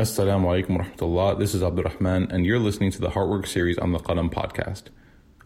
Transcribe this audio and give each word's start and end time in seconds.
Assalamu 0.00 0.46
alaikum 0.46 0.78
wa 0.78 0.84
rahmatullah. 0.84 1.38
This 1.38 1.54
is 1.54 1.62
Abdul 1.62 1.84
Rahman, 1.84 2.32
and 2.32 2.46
you're 2.46 2.58
listening 2.58 2.90
to 2.92 3.02
the 3.02 3.10
Heartwork 3.10 3.46
series 3.46 3.76
on 3.76 3.92
the 3.92 3.98
Qalam 3.98 4.32
podcast. 4.32 4.84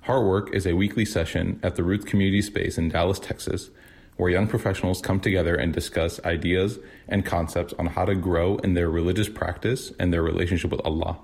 Heartwork 0.06 0.54
is 0.54 0.64
a 0.64 0.74
weekly 0.74 1.04
session 1.04 1.58
at 1.64 1.74
the 1.74 1.82
Roots 1.82 2.04
Community 2.04 2.40
Space 2.40 2.78
in 2.78 2.88
Dallas, 2.88 3.18
Texas, 3.18 3.70
where 4.16 4.30
young 4.30 4.46
professionals 4.46 5.00
come 5.00 5.18
together 5.18 5.56
and 5.56 5.72
discuss 5.72 6.24
ideas 6.24 6.78
and 7.08 7.26
concepts 7.26 7.74
on 7.80 7.86
how 7.86 8.04
to 8.04 8.14
grow 8.14 8.58
in 8.58 8.74
their 8.74 8.88
religious 8.88 9.28
practice 9.28 9.90
and 9.98 10.12
their 10.12 10.22
relationship 10.22 10.70
with 10.70 10.82
Allah. 10.84 11.18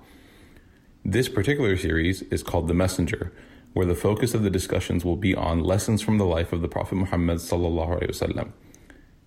This 1.05 1.29
particular 1.29 1.77
series 1.77 2.23
is 2.33 2.43
called 2.43 2.67
The 2.67 2.75
Messenger, 2.75 3.33
where 3.75 3.87
the 3.87 3.95
focus 3.95 4.35
of 4.35 4.43
the 4.43 4.51
discussions 4.51 5.05
will 5.05 5.15
be 5.15 5.37
on 5.37 5.63
lessons 5.63 6.03
from 6.03 6.19
the 6.19 6.27
life 6.27 6.53
of 6.53 6.63
the 6.63 6.69
Prophet 6.69 6.97
Muhammad 6.97 7.39
sallallahu 7.39 8.01
alaihi 8.01 8.11
wasallam. 8.11 8.51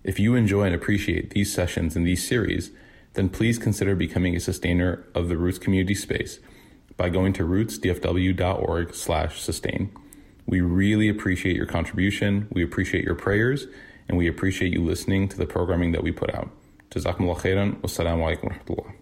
If 0.02 0.20
you 0.20 0.34
enjoy 0.34 0.64
and 0.64 0.74
appreciate 0.74 1.30
these 1.30 1.50
sessions 1.50 1.96
and 1.96 2.06
these 2.06 2.28
series, 2.28 2.70
then 3.14 3.28
please 3.28 3.58
consider 3.58 3.96
becoming 3.96 4.36
a 4.36 4.40
sustainer 4.40 5.04
of 5.14 5.28
the 5.28 5.36
Roots 5.36 5.58
community 5.58 5.94
space 5.94 6.40
by 6.96 7.08
going 7.08 7.32
to 7.34 7.44
rootsdfw.org 7.44 8.94
slash 8.94 9.40
sustain. 9.40 9.90
We 10.46 10.60
really 10.60 11.08
appreciate 11.08 11.56
your 11.56 11.66
contribution, 11.66 12.48
we 12.52 12.62
appreciate 12.62 13.04
your 13.04 13.14
prayers, 13.14 13.66
and 14.08 14.18
we 14.18 14.28
appreciate 14.28 14.72
you 14.72 14.84
listening 14.84 15.28
to 15.28 15.36
the 15.36 15.46
programming 15.46 15.92
that 15.92 16.02
we 16.02 16.12
put 16.12 16.34
out. 16.34 16.50
Jazakumullah 16.90 17.38
khairan. 17.38 17.80
Wassalamu 17.80 18.22
alaikum 18.22 18.44
wa 18.44 18.50
rahmatullah. 18.50 18.94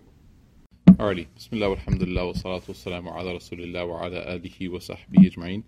Alrighty. 0.96 1.26
Bismillah 1.34 1.76
walhamdulillah 1.76 2.26
wa 2.26 2.32
salatu 2.32 2.68
wassalamu 2.68 3.14
ala 3.14 3.34
rasulillah 3.34 3.88
wa 3.88 4.04
ala 4.04 4.24
alihi 4.24 4.70
wa 4.70 4.78
sahbihi 4.78 5.34
ajma'in. 5.34 5.62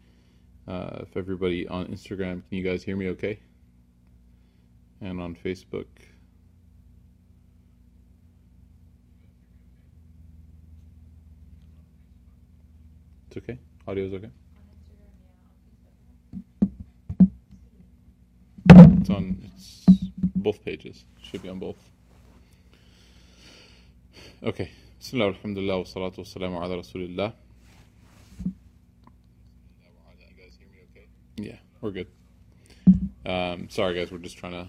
Uh, 0.67 1.03
if 1.03 1.17
everybody 1.17 1.67
on 1.69 1.87
Instagram, 1.89 2.43
can 2.49 2.59
you 2.59 2.63
guys 2.63 2.83
hear 2.83 2.97
me 2.97 3.09
okay? 3.09 3.41
And 5.01 5.21
on 5.21 5.35
Facebook. 5.35 5.87
It's 13.35 13.43
okay? 13.43 13.59
Audio's 13.89 14.15
okay? 14.15 14.31
It's 19.01 19.11
on 19.11 19.41
it's 19.57 19.85
both 20.37 20.65
pages. 20.65 21.05
Should 21.21 21.43
be 21.43 21.49
on 21.49 21.59
both. 21.59 21.77
Okay. 24.41 24.71
Salatu 25.03 25.43
wa 25.43 26.23
salamu 26.23 26.63
ala 26.63 26.77
rasulillah. 26.77 27.33
Yeah, 31.37 31.57
we're 31.81 31.91
good. 31.91 32.07
Um, 33.27 33.69
sorry, 33.69 33.97
guys, 33.97 34.13
we're 34.13 34.19
just 34.19 34.39
trying 34.39 34.53
to 34.53 34.69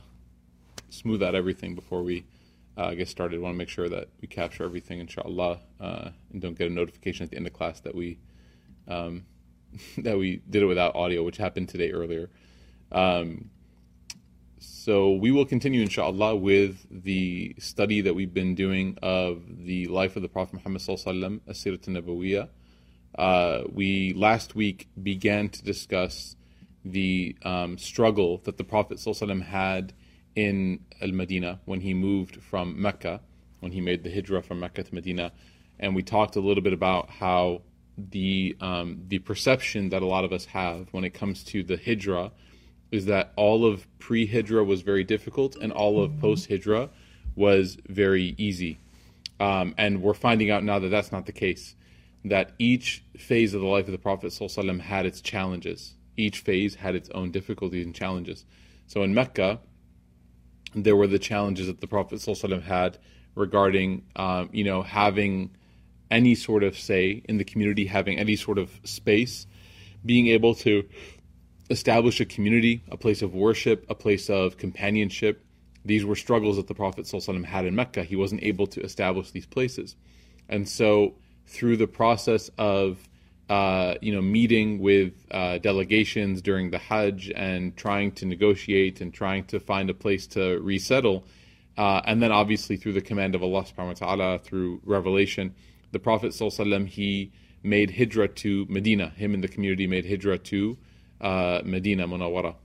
smooth 0.89 1.21
out 1.21 1.35
everything 1.35 1.75
before 1.75 2.01
we 2.01 2.25
uh, 2.77 2.95
get 2.95 3.09
started. 3.09 3.39
want 3.39 3.53
to 3.53 3.57
make 3.59 3.69
sure 3.69 3.89
that 3.89 4.09
we 4.21 4.27
capture 4.27 4.63
everything, 4.63 4.99
inshallah, 4.99 5.59
uh, 5.79 6.09
and 6.33 6.41
don't 6.41 6.57
get 6.57 6.71
a 6.71 6.73
notification 6.73 7.25
at 7.25 7.29
the 7.29 7.37
end 7.37 7.45
of 7.45 7.53
class 7.53 7.79
that 7.81 7.93
we 7.93 8.17
um, 8.87 9.25
that 9.97 10.17
we 10.17 10.41
did 10.49 10.63
it 10.63 10.65
without 10.65 10.95
audio, 10.95 11.23
which 11.23 11.37
happened 11.37 11.69
today 11.69 11.91
earlier. 11.91 12.29
Um, 12.91 13.49
so 14.59 15.13
we 15.13 15.31
will 15.31 15.45
continue, 15.45 15.81
inshallah, 15.81 16.35
with 16.35 16.85
the 16.89 17.55
study 17.59 18.01
that 18.01 18.13
we've 18.13 18.33
been 18.33 18.55
doing 18.55 18.97
of 19.01 19.65
the 19.65 19.87
life 19.87 20.15
of 20.15 20.21
the 20.21 20.29
Prophet 20.29 20.55
Muhammad 20.55 20.81
sallallahu 20.81 21.39
Asirat 21.41 21.85
Nabawiyah. 21.87 22.49
Uh, 23.17 23.63
we 23.71 24.13
last 24.13 24.55
week 24.55 24.87
began 25.01 25.49
to 25.49 25.63
discuss 25.63 26.35
the 26.83 27.35
um, 27.43 27.77
struggle 27.77 28.37
that 28.45 28.57
the 28.57 28.63
Prophet 28.63 28.97
sallallahu 28.97 29.43
had 29.43 29.93
in 30.35 30.81
Al 31.01 31.11
Medina 31.11 31.59
when 31.65 31.81
he 31.81 31.93
moved 31.93 32.41
from 32.43 32.79
Mecca, 32.81 33.21
when 33.61 33.71
he 33.71 33.81
made 33.81 34.03
the 34.03 34.13
hijrah 34.13 34.43
from 34.43 34.59
Mecca 34.59 34.83
to 34.83 34.93
Medina, 34.93 35.31
and 35.79 35.95
we 35.95 36.03
talked 36.03 36.35
a 36.35 36.39
little 36.39 36.63
bit 36.63 36.73
about 36.73 37.09
how 37.09 37.61
the 37.97 38.55
um, 38.59 39.03
the 39.07 39.19
perception 39.19 39.89
that 39.89 40.01
a 40.01 40.05
lot 40.05 40.25
of 40.25 40.33
us 40.33 40.45
have 40.45 40.87
when 40.91 41.03
it 41.03 41.13
comes 41.13 41.43
to 41.45 41.63
the 41.63 41.77
hijrah 41.77 42.31
is 42.91 43.05
that 43.05 43.33
all 43.35 43.65
of 43.65 43.87
pre 43.99 44.25
hijrah 44.25 44.63
was 44.63 44.81
very 44.81 45.03
difficult 45.03 45.55
and 45.55 45.71
all 45.71 46.03
of 46.03 46.19
post 46.19 46.49
hijrah 46.49 46.89
was 47.35 47.77
very 47.87 48.35
easy. 48.37 48.79
Um, 49.39 49.75
and 49.77 50.01
we're 50.01 50.13
finding 50.13 50.49
out 50.49 50.63
now 50.63 50.79
that 50.79 50.89
that's 50.89 51.11
not 51.11 51.25
the 51.25 51.31
case. 51.31 51.75
That 52.23 52.53
each 52.57 53.03
phase 53.17 53.53
of 53.53 53.61
the 53.61 53.67
life 53.67 53.85
of 53.85 53.91
the 53.91 53.97
Prophet 53.97 54.31
ﷺ 54.31 54.79
had 54.79 55.05
its 55.05 55.21
challenges. 55.21 55.95
Each 56.17 56.39
phase 56.39 56.75
had 56.75 56.95
its 56.95 57.09
own 57.09 57.31
difficulties 57.31 57.85
and 57.85 57.93
challenges. 57.93 58.45
So 58.87 59.03
in 59.03 59.13
Mecca, 59.13 59.59
there 60.73 60.95
were 60.95 61.07
the 61.07 61.19
challenges 61.19 61.67
that 61.67 61.81
the 61.81 61.87
Prophet 61.87 62.19
ﷺ 62.19 62.63
had 62.63 62.97
regarding, 63.35 64.03
um, 64.15 64.49
you 64.53 64.63
know, 64.63 64.81
having 64.81 65.55
any 66.11 66.35
sort 66.35 66.63
of 66.63 66.77
say 66.77 67.23
in 67.27 67.37
the 67.37 67.43
community, 67.43 67.85
having 67.85 68.17
any 68.17 68.35
sort 68.35 68.57
of 68.57 68.79
space, 68.83 69.47
being 70.05 70.27
able 70.27 70.55
to 70.55 70.87
establish 71.69 72.19
a 72.19 72.25
community, 72.25 72.83
a 72.89 72.97
place 72.97 73.21
of 73.21 73.33
worship, 73.33 73.85
a 73.89 73.95
place 73.95 74.29
of 74.29 74.57
companionship. 74.57 75.43
These 75.83 76.05
were 76.05 76.15
struggles 76.15 76.57
that 76.57 76.67
the 76.67 76.75
Prophet 76.75 77.05
ﷺ 77.05 77.45
had 77.45 77.65
in 77.65 77.75
Mecca. 77.75 78.03
He 78.03 78.15
wasn't 78.15 78.43
able 78.43 78.67
to 78.67 78.81
establish 78.81 79.31
these 79.31 79.45
places. 79.45 79.95
And 80.47 80.67
so, 80.67 81.15
through 81.47 81.77
the 81.77 81.87
process 81.87 82.49
of 82.57 83.07
uh, 83.49 83.95
you 84.01 84.11
know, 84.11 84.21
meeting 84.21 84.79
with 84.79 85.13
uh, 85.29 85.59
delegations 85.59 86.41
during 86.41 86.71
the 86.71 86.79
Hajj 86.79 87.31
and 87.35 87.75
trying 87.77 88.11
to 88.13 88.25
negotiate 88.25 89.01
and 89.01 89.13
trying 89.13 89.43
to 89.45 89.59
find 89.59 89.89
a 89.89 89.93
place 89.93 90.25
to 90.27 90.59
resettle, 90.61 91.25
uh, 91.77 92.01
and 92.05 92.21
then 92.23 92.31
obviously 92.31 92.77
through 92.77 92.93
the 92.93 93.01
command 93.01 93.35
of 93.35 93.43
Allah 93.43 93.63
subhanahu 93.63 94.01
wa 94.01 94.15
ta'ala, 94.15 94.39
through 94.39 94.81
revelation, 94.83 95.53
the 95.95 95.99
Prophet 95.99 96.33
ﷺ, 96.33 96.87
he 96.89 97.31
made 97.63 97.91
hijrah 97.91 98.27
to 98.27 98.65
Medina. 98.67 99.13
Him 99.15 99.33
and 99.33 99.41
the 99.41 99.47
community 99.47 99.87
made 99.87 100.05
hijrah 100.05 100.39
to 100.39 100.77
uh, 101.21 101.61
Medina 101.63 102.05
Munawwara. 102.05 102.55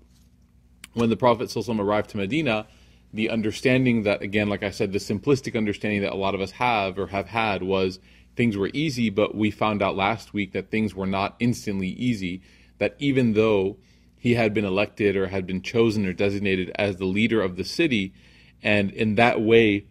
When 0.95 1.11
the 1.11 1.17
Prophet 1.17 1.49
ﷺ 1.49 1.79
arrived 1.79 2.11
to 2.11 2.17
Medina, 2.17 2.67
the 3.15 3.31
understanding 3.31 4.03
that, 4.03 4.21
again, 4.21 4.49
like 4.49 4.65
I 4.65 4.71
said, 4.71 4.93
the 4.93 4.99
simplistic 4.99 5.57
understanding 5.57 6.01
that 6.03 6.13
a 6.13 6.17
lot 6.17 6.35
of 6.35 6.41
us 6.41 6.51
have 6.51 6.99
or 6.99 7.07
have 7.07 7.29
had 7.29 7.63
was 7.63 8.01
things 8.35 8.57
were 8.57 8.71
easy, 8.75 9.11
but 9.11 9.37
we 9.37 9.53
found 9.53 9.81
out 9.81 9.95
last 9.95 10.35
week 10.35 10.53
that 10.53 10.73
things 10.73 10.93
were 10.93 11.07
not 11.07 11.37
instantly 11.39 11.91
easy. 11.91 12.43
That 12.79 12.97
even 12.99 13.35
though 13.35 13.77
he 14.19 14.35
had 14.35 14.53
been 14.53 14.65
elected 14.65 15.15
or 15.15 15.29
had 15.29 15.47
been 15.47 15.63
chosen 15.63 16.05
or 16.05 16.13
designated 16.13 16.73
as 16.75 16.97
the 16.97 17.05
leader 17.05 17.41
of 17.41 17.55
the 17.55 17.65
city, 17.65 18.13
and 18.61 18.91
in 18.91 19.15
that 19.15 19.41
way, 19.41 19.87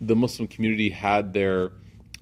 the 0.00 0.14
Muslim 0.14 0.46
community 0.46 0.90
had 0.90 1.32
their 1.32 1.72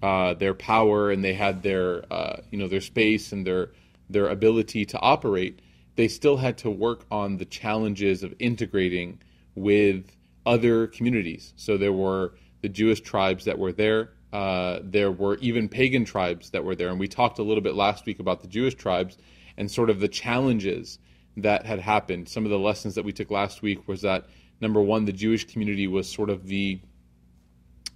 uh, 0.02 0.34
their 0.34 0.54
power 0.54 1.10
and 1.10 1.24
they 1.24 1.34
had 1.34 1.62
their 1.62 2.04
uh, 2.12 2.40
you 2.50 2.58
know 2.58 2.68
their 2.68 2.80
space 2.80 3.32
and 3.32 3.46
their 3.46 3.70
their 4.10 4.28
ability 4.28 4.84
to 4.86 4.98
operate, 5.00 5.60
they 5.96 6.08
still 6.08 6.36
had 6.36 6.56
to 6.58 6.70
work 6.70 7.04
on 7.10 7.36
the 7.36 7.44
challenges 7.44 8.22
of 8.22 8.34
integrating 8.38 9.20
with 9.54 10.16
other 10.46 10.86
communities. 10.86 11.52
So 11.56 11.76
there 11.76 11.92
were 11.92 12.34
the 12.62 12.68
Jewish 12.68 13.00
tribes 13.00 13.44
that 13.44 13.58
were 13.58 13.72
there. 13.72 14.10
Uh, 14.32 14.80
there 14.82 15.10
were 15.10 15.36
even 15.38 15.68
pagan 15.68 16.04
tribes 16.04 16.50
that 16.50 16.64
were 16.64 16.74
there, 16.74 16.88
and 16.88 17.00
we 17.00 17.08
talked 17.08 17.38
a 17.38 17.42
little 17.42 17.62
bit 17.62 17.74
last 17.74 18.06
week 18.06 18.18
about 18.18 18.40
the 18.42 18.48
Jewish 18.48 18.74
tribes 18.74 19.18
and 19.56 19.70
sort 19.70 19.90
of 19.90 20.00
the 20.00 20.08
challenges 20.08 20.98
that 21.36 21.66
had 21.66 21.80
happened. 21.80 22.28
Some 22.28 22.44
of 22.44 22.50
the 22.50 22.58
lessons 22.58 22.94
that 22.94 23.04
we 23.04 23.12
took 23.12 23.30
last 23.30 23.62
week 23.62 23.86
was 23.88 24.02
that 24.02 24.26
number 24.60 24.80
one, 24.80 25.04
the 25.04 25.12
Jewish 25.12 25.46
community 25.46 25.86
was 25.86 26.10
sort 26.10 26.30
of 26.30 26.46
the 26.46 26.80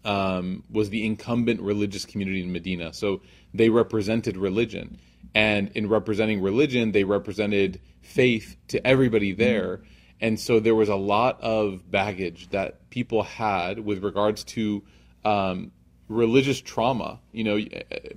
um, 0.04 0.64
was 0.70 0.90
the 0.90 1.04
incumbent 1.06 1.60
religious 1.60 2.04
community 2.04 2.42
in 2.42 2.52
Medina. 2.52 2.92
So 2.92 3.22
they 3.54 3.70
represented 3.70 4.36
religion. 4.36 4.98
And 5.34 5.70
in 5.74 5.88
representing 5.88 6.42
religion, 6.42 6.92
they 6.92 7.04
represented 7.04 7.80
faith 8.00 8.56
to 8.68 8.84
everybody 8.86 9.32
there. 9.32 9.80
And 10.20 10.38
so 10.38 10.60
there 10.60 10.74
was 10.74 10.88
a 10.88 10.96
lot 10.96 11.40
of 11.40 11.90
baggage 11.90 12.50
that 12.50 12.90
people 12.90 13.22
had 13.22 13.78
with 13.78 14.04
regards 14.04 14.44
to 14.44 14.82
um, 15.24 15.72
religious 16.08 16.60
trauma, 16.60 17.20
you 17.32 17.44
know, 17.44 17.58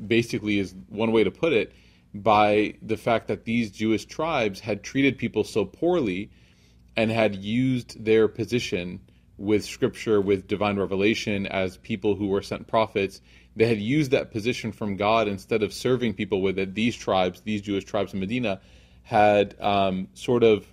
basically, 0.05 0.59
is 0.59 0.75
one 0.89 1.11
way 1.11 1.23
to 1.23 1.31
put 1.31 1.53
it, 1.53 1.73
by 2.13 2.75
the 2.81 2.97
fact 2.97 3.27
that 3.27 3.45
these 3.45 3.71
Jewish 3.71 4.05
tribes 4.05 4.59
had 4.59 4.83
treated 4.83 5.17
people 5.17 5.43
so 5.43 5.65
poorly 5.65 6.29
and 6.95 7.11
had 7.11 7.35
used 7.35 8.03
their 8.03 8.27
position 8.27 9.01
with 9.37 9.65
scripture, 9.65 10.21
with 10.21 10.47
divine 10.47 10.77
revelation, 10.77 11.45
as 11.47 11.77
people 11.77 12.15
who 12.15 12.27
were 12.27 12.41
sent 12.41 12.67
prophets. 12.67 13.21
They 13.55 13.67
had 13.67 13.79
used 13.79 14.11
that 14.11 14.31
position 14.31 14.71
from 14.71 14.95
God 14.95 15.27
instead 15.27 15.63
of 15.63 15.73
serving 15.73 16.13
people 16.13 16.41
with 16.41 16.57
it. 16.59 16.73
These 16.73 16.95
tribes, 16.95 17.41
these 17.41 17.61
Jewish 17.61 17.85
tribes 17.85 18.13
in 18.13 18.19
Medina, 18.19 18.61
had 19.03 19.55
um, 19.61 20.07
sort 20.13 20.43
of 20.43 20.65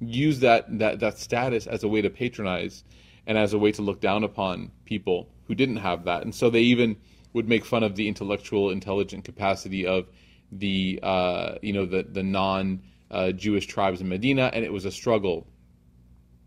used 0.00 0.42
that, 0.42 0.78
that, 0.78 1.00
that 1.00 1.18
status 1.18 1.66
as 1.66 1.82
a 1.82 1.88
way 1.88 2.02
to 2.02 2.10
patronize 2.10 2.84
and 3.26 3.36
as 3.36 3.52
a 3.52 3.58
way 3.58 3.72
to 3.72 3.82
look 3.82 4.00
down 4.00 4.24
upon 4.24 4.70
people 4.84 5.28
who 5.46 5.54
didn't 5.54 5.76
have 5.76 6.04
that. 6.04 6.22
And 6.22 6.34
so 6.34 6.50
they 6.50 6.60
even 6.60 6.96
would 7.32 7.48
make 7.48 7.64
fun 7.64 7.82
of 7.82 7.96
the 7.96 8.08
intellectual, 8.08 8.70
intelligent 8.70 9.24
capacity 9.24 9.86
of 9.86 10.08
the, 10.52 11.00
uh, 11.02 11.56
you 11.62 11.72
know, 11.72 11.86
the, 11.86 12.06
the 12.08 12.22
non 12.22 12.82
uh, 13.10 13.32
Jewish 13.32 13.66
tribes 13.66 14.00
in 14.00 14.08
Medina. 14.08 14.50
And 14.52 14.64
it 14.64 14.72
was 14.72 14.84
a 14.84 14.90
struggle. 14.90 15.46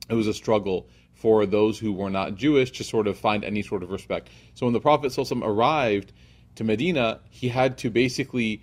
It 0.10 0.14
was 0.14 0.28
a 0.28 0.34
struggle 0.34 0.90
for 1.20 1.46
those 1.46 1.78
who 1.78 1.92
were 1.94 2.10
not 2.10 2.36
Jewish 2.36 2.72
to 2.72 2.84
sort 2.84 3.08
of 3.08 3.18
find 3.18 3.44
any 3.44 3.62
sort 3.62 3.84
of 3.84 3.92
respect. 3.92 4.30
So 4.54 4.66
when 4.66 4.74
the 4.74 4.80
Prophet 4.80 5.18
arrived 5.44 6.14
to 6.56 6.64
Medina, 6.64 7.20
he 7.30 7.50
had 7.50 7.78
to 7.80 7.90
basically, 7.90 8.62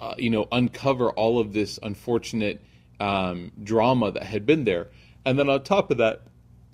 uh, 0.00 0.14
you 0.18 0.30
know, 0.30 0.46
uncover 0.52 1.10
all 1.10 1.38
of 1.38 1.52
this 1.52 1.78
unfortunate 1.82 2.62
um, 3.00 3.52
drama 3.62 4.12
that 4.12 4.22
had 4.22 4.46
been 4.46 4.64
there, 4.64 4.88
and 5.24 5.38
then 5.38 5.48
on 5.48 5.62
top 5.62 5.90
of 5.90 5.98
that, 5.98 6.22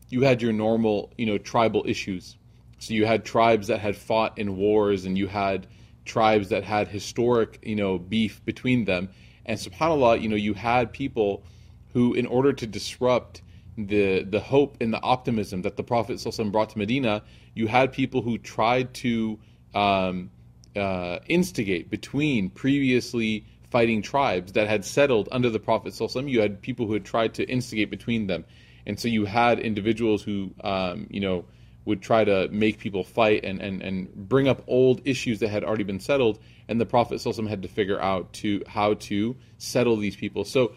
you 0.08 0.22
had 0.22 0.42
your 0.42 0.52
normal, 0.52 1.12
you 1.16 1.24
know, 1.24 1.38
tribal 1.38 1.84
issues. 1.86 2.36
So 2.78 2.94
you 2.94 3.06
had 3.06 3.24
tribes 3.24 3.69
that 3.69 3.80
had 3.80 3.96
fought 3.96 4.38
in 4.38 4.56
wars, 4.56 5.04
and 5.04 5.16
you 5.16 5.26
had 5.28 5.69
tribes 6.04 6.48
that 6.48 6.64
had 6.64 6.88
historic, 6.88 7.60
you 7.62 7.76
know, 7.76 7.98
beef 7.98 8.44
between 8.44 8.84
them. 8.84 9.08
And 9.46 9.58
subhanallah, 9.58 10.20
you 10.20 10.28
know, 10.28 10.36
you 10.36 10.54
had 10.54 10.92
people 10.92 11.44
who, 11.92 12.14
in 12.14 12.26
order 12.26 12.52
to 12.52 12.66
disrupt 12.66 13.42
the 13.76 14.22
the 14.24 14.40
hope 14.40 14.76
and 14.80 14.92
the 14.92 15.00
optimism 15.02 15.62
that 15.62 15.76
the 15.76 15.82
Prophet 15.82 16.22
brought 16.50 16.70
to 16.70 16.78
Medina, 16.78 17.22
you 17.54 17.66
had 17.66 17.92
people 17.92 18.22
who 18.22 18.38
tried 18.38 18.92
to 18.94 19.38
um, 19.74 20.30
uh, 20.76 21.19
instigate 21.26 21.90
between 21.90 22.50
previously 22.50 23.44
fighting 23.70 24.02
tribes 24.02 24.52
that 24.52 24.69
had 24.69 24.84
settled 24.84 25.28
under 25.32 25.48
the 25.48 25.58
Prophet. 25.58 25.98
You 26.28 26.40
had 26.40 26.60
people 26.60 26.86
who 26.86 26.92
had 26.92 27.04
tried 27.04 27.34
to 27.34 27.44
instigate 27.44 27.90
between 27.90 28.26
them, 28.26 28.44
and 28.86 28.98
so 29.00 29.08
you 29.08 29.24
had 29.24 29.58
individuals 29.58 30.22
who, 30.22 30.52
um, 30.62 31.06
you 31.10 31.20
know, 31.20 31.46
would 31.84 32.02
try 32.02 32.24
to 32.24 32.48
make 32.48 32.78
people 32.78 33.02
fight 33.02 33.44
and, 33.44 33.60
and, 33.60 33.82
and 33.82 34.14
bring 34.14 34.46
up 34.46 34.62
old 34.69 35.00
issues 35.04 35.40
that 35.40 35.48
had 35.48 35.64
already 35.64 35.84
been 35.84 36.00
settled, 36.00 36.38
and 36.69 36.80
the 36.80 36.86
Prophet 36.86 37.22
had 37.48 37.62
to 37.62 37.69
figure 37.69 38.00
out 38.00 38.32
to 38.34 38.62
how 38.66 38.94
to 38.94 39.36
settle 39.58 39.96
these 39.96 40.14
people. 40.14 40.44
So 40.44 40.72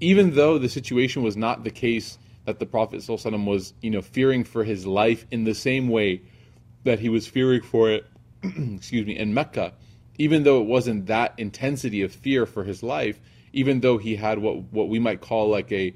even 0.00 0.34
though 0.34 0.58
the 0.58 0.68
situation 0.68 1.22
was 1.22 1.36
not 1.36 1.64
the 1.64 1.70
case 1.70 2.18
that 2.46 2.58
the 2.58 2.66
Prophet 2.66 3.06
was, 3.08 3.74
you 3.82 3.90
know, 3.90 4.02
fearing 4.02 4.44
for 4.44 4.64
his 4.64 4.86
life 4.86 5.26
in 5.30 5.44
the 5.44 5.54
same 5.54 5.88
way 5.88 6.22
that 6.84 7.00
he 7.00 7.08
was 7.08 7.26
fearing 7.26 7.60
for 7.60 7.90
it, 7.90 8.06
excuse 8.42 9.06
me, 9.06 9.16
in 9.16 9.34
Mecca, 9.34 9.74
even 10.18 10.44
though 10.44 10.60
it 10.60 10.66
wasn't 10.66 11.06
that 11.06 11.34
intensity 11.38 12.02
of 12.02 12.12
fear 12.12 12.46
for 12.46 12.64
his 12.64 12.82
life, 12.82 13.20
even 13.52 13.80
though 13.80 13.98
he 13.98 14.16
had 14.16 14.38
what 14.38 14.62
what 14.72 14.88
we 14.88 14.98
might 14.98 15.20
call 15.20 15.48
like 15.48 15.70
a 15.72 15.94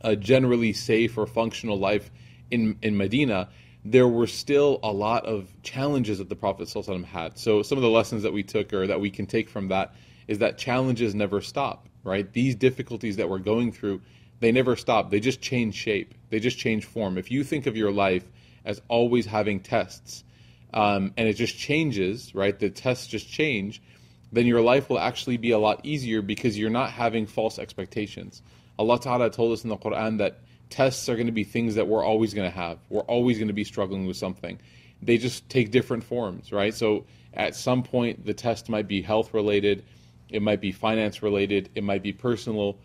a 0.00 0.16
generally 0.16 0.72
safe 0.72 1.16
or 1.16 1.26
functional 1.26 1.78
life 1.78 2.10
in 2.50 2.78
in 2.82 2.96
Medina, 2.96 3.48
there 3.84 4.08
were 4.08 4.26
still 4.26 4.78
a 4.82 4.92
lot 4.92 5.26
of 5.26 5.50
challenges 5.62 6.18
that 6.18 6.28
the 6.28 6.36
Prophet 6.36 6.72
had. 7.04 7.38
So 7.38 7.62
some 7.62 7.78
of 7.78 7.82
the 7.82 7.90
lessons 7.90 8.22
that 8.22 8.32
we 8.32 8.42
took 8.42 8.72
or 8.72 8.86
that 8.86 9.00
we 9.00 9.10
can 9.10 9.26
take 9.26 9.48
from 9.48 9.68
that 9.68 9.94
is 10.28 10.38
that 10.38 10.56
challenges 10.56 11.14
never 11.14 11.40
stop, 11.40 11.88
right? 12.04 12.30
These 12.32 12.54
difficulties 12.54 13.16
that 13.16 13.28
we're 13.28 13.38
going 13.38 13.72
through, 13.72 14.00
they 14.42 14.50
never 14.50 14.74
stop. 14.74 15.10
They 15.10 15.20
just 15.20 15.40
change 15.40 15.76
shape. 15.76 16.14
They 16.30 16.40
just 16.40 16.58
change 16.58 16.84
form. 16.84 17.16
If 17.16 17.30
you 17.30 17.44
think 17.44 17.66
of 17.66 17.76
your 17.76 17.92
life 17.92 18.24
as 18.64 18.82
always 18.88 19.24
having 19.24 19.60
tests, 19.60 20.24
um, 20.74 21.14
and 21.16 21.28
it 21.28 21.34
just 21.34 21.56
changes, 21.56 22.34
right? 22.34 22.58
The 22.58 22.68
tests 22.68 23.06
just 23.06 23.30
change, 23.30 23.80
then 24.32 24.46
your 24.46 24.60
life 24.60 24.90
will 24.90 24.98
actually 24.98 25.36
be 25.36 25.52
a 25.52 25.58
lot 25.58 25.80
easier 25.84 26.22
because 26.22 26.58
you're 26.58 26.70
not 26.70 26.90
having 26.90 27.24
false 27.24 27.60
expectations. 27.60 28.42
Allah 28.80 28.98
Ta'ala 28.98 29.30
told 29.30 29.52
us 29.52 29.62
in 29.62 29.70
the 29.70 29.76
Quran 29.76 30.18
that 30.18 30.40
tests 30.70 31.08
are 31.08 31.14
going 31.14 31.26
to 31.26 31.32
be 31.32 31.44
things 31.44 31.76
that 31.76 31.86
we're 31.86 32.04
always 32.04 32.34
going 32.34 32.50
to 32.50 32.56
have. 32.56 32.78
We're 32.88 33.02
always 33.02 33.38
going 33.38 33.46
to 33.48 33.54
be 33.54 33.62
struggling 33.62 34.08
with 34.08 34.16
something. 34.16 34.58
They 35.00 35.18
just 35.18 35.48
take 35.50 35.70
different 35.70 36.02
forms, 36.02 36.50
right? 36.50 36.74
So 36.74 37.04
at 37.32 37.54
some 37.54 37.84
point, 37.84 38.26
the 38.26 38.34
test 38.34 38.68
might 38.68 38.88
be 38.88 39.02
health 39.02 39.34
related, 39.34 39.84
it 40.30 40.42
might 40.42 40.60
be 40.60 40.72
finance 40.72 41.22
related, 41.22 41.68
it 41.76 41.84
might 41.84 42.02
be 42.02 42.12
personal, 42.12 42.76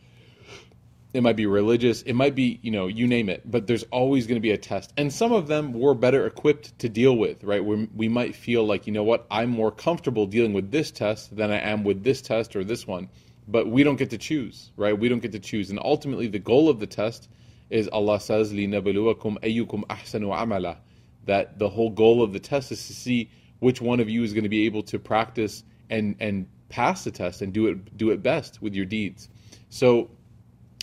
it 1.15 1.23
might 1.23 1.37
be 1.37 1.47
religious, 1.47 2.03
it 2.03 2.15
might 2.15 2.35
be, 2.35 2.59
you 2.63 2.71
know, 2.71 2.87
you 2.87 3.07
name 3.07 3.29
it, 3.29 3.43
but 3.51 3.67
there's 3.67 3.83
always 3.85 4.27
going 4.27 4.37
to 4.37 4.41
be 4.41 4.53
a 4.53 4.59
test. 4.59 4.93
And 4.97 5.13
some 5.13 5.33
of 5.33 5.47
them 5.47 5.73
we're 5.73 5.95
better 5.95 6.27
equipped 6.27 6.79
to 6.79 6.89
deal 6.89 7.17
with, 7.17 7.45
right? 7.45 7.63
we 7.63 7.89
we 7.95 8.09
might 8.09 8.35
feel 8.35 8.65
like, 8.65 8.87
you 8.87 8.93
know 8.93 9.03
what, 9.03 9.27
I'm 9.31 9.51
more 9.51 9.71
comfortable 9.71 10.27
dealing 10.27 10.55
with 10.55 10.71
this 10.71 10.91
test 10.91 11.37
than 11.37 11.51
I 11.51 11.59
am 11.59 11.85
with 11.85 12.03
this 12.03 12.23
test 12.23 12.57
or 12.57 12.65
this 12.65 12.87
one. 12.87 13.09
But 13.47 13.69
we 13.69 13.83
don't 13.83 13.97
get 13.97 14.11
to 14.11 14.19
choose, 14.19 14.71
right? 14.77 14.99
We 14.99 15.09
don't 15.09 15.21
get 15.21 15.33
to 15.33 15.41
choose. 15.41 15.69
And 15.69 15.79
ultimately, 15.79 16.29
the 16.29 16.39
goal 16.39 16.69
of 16.69 16.79
the 16.79 16.87
test 16.87 17.29
is 17.71 17.89
Allah 17.89 18.21
says, 18.21 18.53
لِنَبْلُوَكُمْ 18.53 19.41
أَيُّكُمْ 19.41 19.87
أَحْسَنُ 19.87 20.23
عَمَلًا 20.23 20.77
That 21.25 21.59
the 21.59 21.69
whole 21.69 21.91
goal 21.91 22.23
of 22.23 22.33
the 22.33 22.39
test 22.39 22.71
is 22.71 22.87
to 22.87 22.95
see 22.95 23.31
which 23.59 23.81
one 23.81 23.99
of 23.99 24.09
you 24.09 24.23
is 24.23 24.33
going 24.33 24.45
to 24.45 24.49
be 24.49 24.67
able 24.67 24.83
to 24.85 24.99
practice 24.99 25.65
and, 25.91 26.15
and 26.21 26.47
pass 26.69 27.05
the 27.05 27.11
test 27.11 27.43
and 27.43 27.53
do 27.53 27.67
it, 27.67 27.97
do 27.97 28.11
it 28.11 28.23
best 28.23 28.63
with 28.63 28.75
your 28.75 28.85
deeds. 28.85 29.29
So 29.71 30.11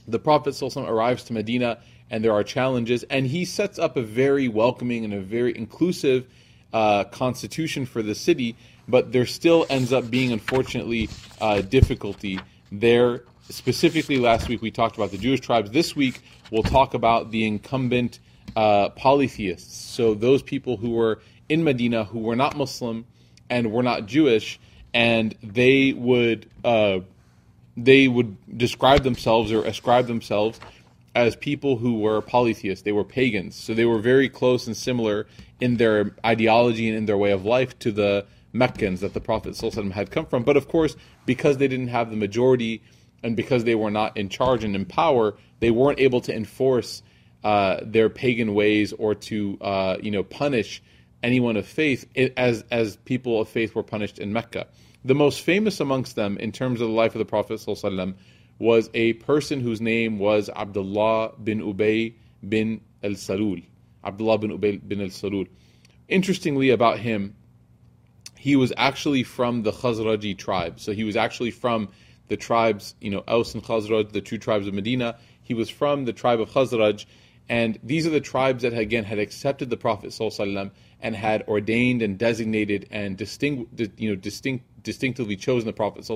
the 0.06 0.19
Prophet 0.19 0.61
arrives 0.77 1.25
to 1.25 1.33
Medina 1.33 1.79
and 2.11 2.25
there 2.25 2.33
are 2.33 2.45
challenges, 2.45 3.03
and 3.05 3.27
he 3.27 3.45
sets 3.45 3.79
up 3.79 3.97
a 3.97 4.03
very 4.03 4.47
welcoming 4.47 5.05
and 5.05 5.15
a 5.15 5.21
very 5.21 5.56
inclusive 5.56 6.27
uh, 6.73 7.05
constitution 7.05 7.87
for 7.87 8.03
the 8.03 8.15
city, 8.15 8.56
but 8.87 9.12
there 9.12 9.27
still 9.27 9.65
ends 9.71 9.93
up 9.93 10.11
being, 10.11 10.33
unfortunately, 10.33 11.09
uh, 11.41 11.62
difficulty 11.62 12.39
there 12.71 13.23
specifically 13.49 14.19
last 14.19 14.49
week 14.49 14.62
we 14.62 14.71
talked 14.71 14.97
about 14.97 15.11
the 15.11 15.19
Jewish 15.19 15.41
tribes. 15.41 15.71
This 15.71 15.95
week 15.95 16.21
we'll 16.51 16.62
talk 16.62 16.95
about 16.95 17.31
the 17.31 17.47
incumbent 17.47 18.19
uh, 18.56 18.91
polytheists. 18.91 19.77
So 19.77 20.15
those 20.15 20.43
people 20.43 20.77
who 20.77 20.91
were 20.91 21.21
in 21.49 21.65
Medina 21.65 22.05
who 22.05 22.21
were 22.21 22.37
not 22.37 22.56
Muslim 22.56 23.06
and 23.51 23.73
were 23.73 23.83
not 23.83 24.06
Jewish, 24.06 24.59
and 24.95 25.35
they 25.43 25.93
would 25.93 26.49
uh, 26.65 27.01
they 27.76 28.09
would 28.09 28.37
describe 28.56 29.03
themselves 29.03 29.53
or 29.53 29.65
ascribe 29.65 30.06
themselves 30.06 30.61
as 31.15 31.37
people 31.37 31.76
who 31.76 31.99
were 31.99 32.21
polytheists. 32.21 32.82
They 32.82 32.93
were 32.93 33.05
pagans, 33.05 33.55
so 33.55 33.75
they 33.75 33.85
were 33.85 33.99
very 33.99 34.29
close 34.29 34.67
and 34.67 34.76
similar 34.76 35.26
in 35.61 35.76
their 35.76 36.15
ideology 36.25 36.88
and 36.88 36.97
in 36.97 37.06
their 37.06 37.19
way 37.19 37.31
of 37.31 37.44
life 37.44 37.79
to 37.81 37.93
the 37.93 38.26
Meccans 38.53 39.00
that 39.00 39.15
the 39.15 39.21
Prophet 39.21 39.59
had 39.93 40.11
come 40.11 40.26
from. 40.26 40.44
But 40.44 40.56
of 40.56 40.69
course, 40.69 40.97
because 41.26 41.59
they 41.59 41.67
didn't 41.67 41.88
have 41.88 42.11
the 42.11 42.17
majority 42.17 42.82
and 43.23 43.35
because 43.37 43.65
they 43.65 43.75
were 43.75 43.91
not 43.91 44.17
in 44.17 44.29
charge 44.29 44.62
and 44.62 44.77
in 44.77 44.85
power, 44.85 45.35
they 45.59 45.70
weren't 45.70 45.99
able 45.99 46.20
to 46.20 46.35
enforce 46.35 47.03
uh, 47.43 47.81
their 47.82 48.09
pagan 48.09 48.55
ways 48.55 48.93
or 48.93 49.15
to 49.15 49.59
uh, 49.61 49.97
you 50.00 50.11
know 50.11 50.23
punish 50.23 50.82
anyone 51.23 51.56
of 51.56 51.67
faith 51.67 52.06
as 52.37 52.65
as 52.70 52.97
people 52.97 53.41
of 53.41 53.49
faith 53.49 53.75
were 53.75 53.82
punished 53.82 54.19
in 54.19 54.32
Mecca. 54.32 54.67
The 55.05 55.15
most 55.15 55.43
famous 55.43 55.81
amongst 55.81 56.17
them 56.17 56.39
in 56.39 56.51
terms 56.51 56.81
of 56.81 56.89
the 56.89 56.95
life 56.95 57.15
of 57.15 57.19
the 57.19 57.27
Prophet 57.27 57.61
ﷺ 57.61 58.15
was 58.59 58.89
a 58.95 59.12
person 59.15 59.61
whose 59.61 59.81
name 59.81 60.19
was 60.19 60.49
Abdullah 60.49 61.33
bin 61.43 61.61
Ubay 61.61 62.15
bin 62.49 62.81
al 63.03 63.11
Salul. 63.11 63.65
Abdullah 64.03 64.39
bin 64.39 64.59
Ubay 64.59 64.87
bin 64.87 65.03
al 65.03 65.09
Salul. 65.09 65.49
Interestingly 66.09 66.71
about 66.71 66.99
him, 66.99 67.35
he 68.39 68.56
was 68.56 68.73
actually 68.77 69.23
from 69.23 69.63
the 69.63 69.73
Khazraji 69.73 70.39
tribe. 70.39 70.81
So 70.81 70.93
he 70.93 71.05
was 71.05 71.17
actually 71.17 71.51
from 71.51 71.89
the 72.29 72.37
tribes, 72.37 72.94
you 73.01 73.11
know, 73.11 73.25
Aus 73.29 73.55
and 73.55 73.63
Khazraj, 73.63 74.13
the 74.13 74.20
two 74.20 74.39
tribes 74.39 74.67
of 74.67 74.75
Medina. 74.75 75.19
He 75.43 75.53
was 75.53 75.69
from 75.69 76.06
the 76.06 76.13
tribe 76.13 76.41
of 76.41 76.51
Khazraj, 76.51 77.05
and 77.49 77.79
these 77.82 78.06
are 78.06 78.11
the 78.11 78.20
tribes 78.20 78.63
that 78.63 78.73
again 78.73 79.05
had 79.05 79.19
accepted 79.19 79.69
the 79.69 79.77
Prophet 79.77 80.11
ﷺ 80.11 80.70
and 81.01 81.15
had 81.15 81.43
ordained 81.43 82.01
and 82.01 82.19
designated 82.19 82.89
and 82.91 83.17
distinct, 83.19 83.79
you 83.99 84.08
know, 84.11 84.17
distinct, 84.17 84.65
distinctively 84.84 85.36
chosen 85.36 85.67
the 85.67 85.72
Prophet 85.72 86.08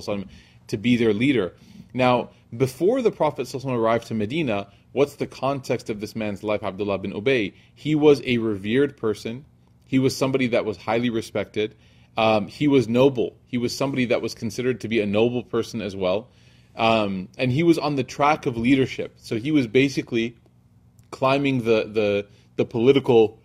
to 0.68 0.76
be 0.76 0.96
their 0.96 1.12
leader. 1.12 1.54
Now, 1.92 2.30
before 2.56 3.02
the 3.02 3.10
Prophet 3.10 3.52
arrived 3.64 4.06
to 4.08 4.14
Medina, 4.14 4.68
what's 4.92 5.16
the 5.16 5.26
context 5.26 5.90
of 5.90 6.00
this 6.00 6.14
man's 6.14 6.42
life, 6.42 6.62
Abdullah 6.62 6.98
bin 6.98 7.12
Ubay? 7.12 7.54
He 7.74 7.94
was 7.94 8.22
a 8.24 8.38
revered 8.38 8.96
person. 8.96 9.44
He 9.86 9.98
was 9.98 10.16
somebody 10.16 10.46
that 10.48 10.64
was 10.64 10.76
highly 10.76 11.10
respected. 11.10 11.74
Um, 12.16 12.46
he 12.46 12.68
was 12.68 12.88
noble. 12.88 13.36
He 13.46 13.58
was 13.58 13.76
somebody 13.76 14.06
that 14.06 14.22
was 14.22 14.34
considered 14.34 14.80
to 14.82 14.88
be 14.88 15.00
a 15.00 15.06
noble 15.06 15.42
person 15.42 15.80
as 15.80 15.96
well. 15.96 16.28
Um, 16.76 17.28
and 17.38 17.50
he 17.50 17.62
was 17.62 17.78
on 17.78 17.96
the 17.96 18.04
track 18.04 18.46
of 18.46 18.56
leadership. 18.56 19.14
So 19.16 19.36
he 19.36 19.50
was 19.50 19.66
basically 19.66 20.36
climbing 21.10 21.58
the, 21.64 21.84
the, 21.84 22.26
the 22.56 22.64
political, 22.64 23.40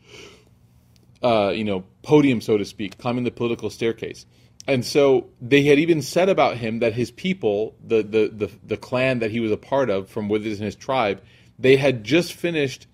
uh, 1.24 1.51
you 1.56 1.63
know, 1.63 1.84
podium, 2.03 2.42
so 2.42 2.58
to 2.58 2.65
speak, 2.65 2.98
climbing 2.98 3.24
the 3.24 3.32
political 3.32 3.70
staircase. 3.70 4.25
And 4.67 4.86
so 4.86 5.29
they 5.41 5.63
had 5.63 5.79
even 5.79 6.01
said 6.01 6.29
about 6.29 6.58
him 6.58 6.79
that 6.79 6.93
his 6.93 7.12
people, 7.12 7.75
the, 7.86 7.98
the, 7.98 8.32
the, 8.34 8.51
the 8.63 8.77
clan 8.77 9.20
that 9.20 9.32
he 9.32 9.39
was 9.39 9.51
a 9.51 9.58
part 9.58 9.89
of 9.89 10.10
from 10.10 10.29
within 10.29 10.58
his 10.58 10.75
tribe, 10.75 11.22
they 11.60 11.75
had 11.75 12.03
just 12.03 12.34
finished 12.34 12.88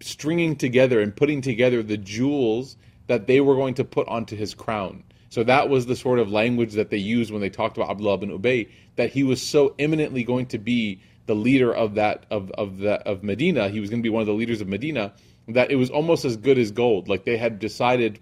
stringing 0.00 0.56
together 0.56 1.00
and 1.00 1.16
putting 1.16 1.40
together 1.40 1.82
the 1.82 1.96
jewels 1.96 2.76
that 3.06 3.26
they 3.26 3.40
were 3.40 3.54
going 3.54 3.74
to 3.74 3.84
put 3.84 4.06
onto 4.08 4.36
his 4.36 4.54
crown. 4.54 5.04
So 5.30 5.42
that 5.44 5.68
was 5.68 5.86
the 5.86 5.96
sort 5.96 6.18
of 6.18 6.30
language 6.30 6.74
that 6.74 6.90
they 6.90 6.96
used 6.98 7.30
when 7.30 7.40
they 7.40 7.50
talked 7.50 7.76
about 7.76 7.90
Abdullah 7.90 8.18
bin 8.18 8.30
Ubay, 8.30 8.68
that 8.96 9.10
he 9.10 9.22
was 9.22 9.42
so 9.42 9.74
imminently 9.78 10.24
going 10.24 10.46
to 10.46 10.58
be 10.58 11.00
the 11.26 11.34
leader 11.34 11.74
of 11.74 11.96
that 11.96 12.24
of 12.30 12.50
of 12.52 12.78
that 12.78 13.06
of 13.06 13.22
Medina. 13.22 13.68
He 13.68 13.80
was 13.80 13.90
going 13.90 14.00
to 14.00 14.06
be 14.06 14.10
one 14.10 14.20
of 14.20 14.26
the 14.26 14.32
leaders 14.32 14.60
of 14.60 14.68
Medina. 14.68 15.12
That 15.48 15.70
it 15.70 15.76
was 15.76 15.90
almost 15.90 16.24
as 16.24 16.36
good 16.36 16.58
as 16.58 16.70
gold. 16.70 17.08
Like 17.08 17.24
they 17.24 17.36
had 17.36 17.58
decided 17.58 18.20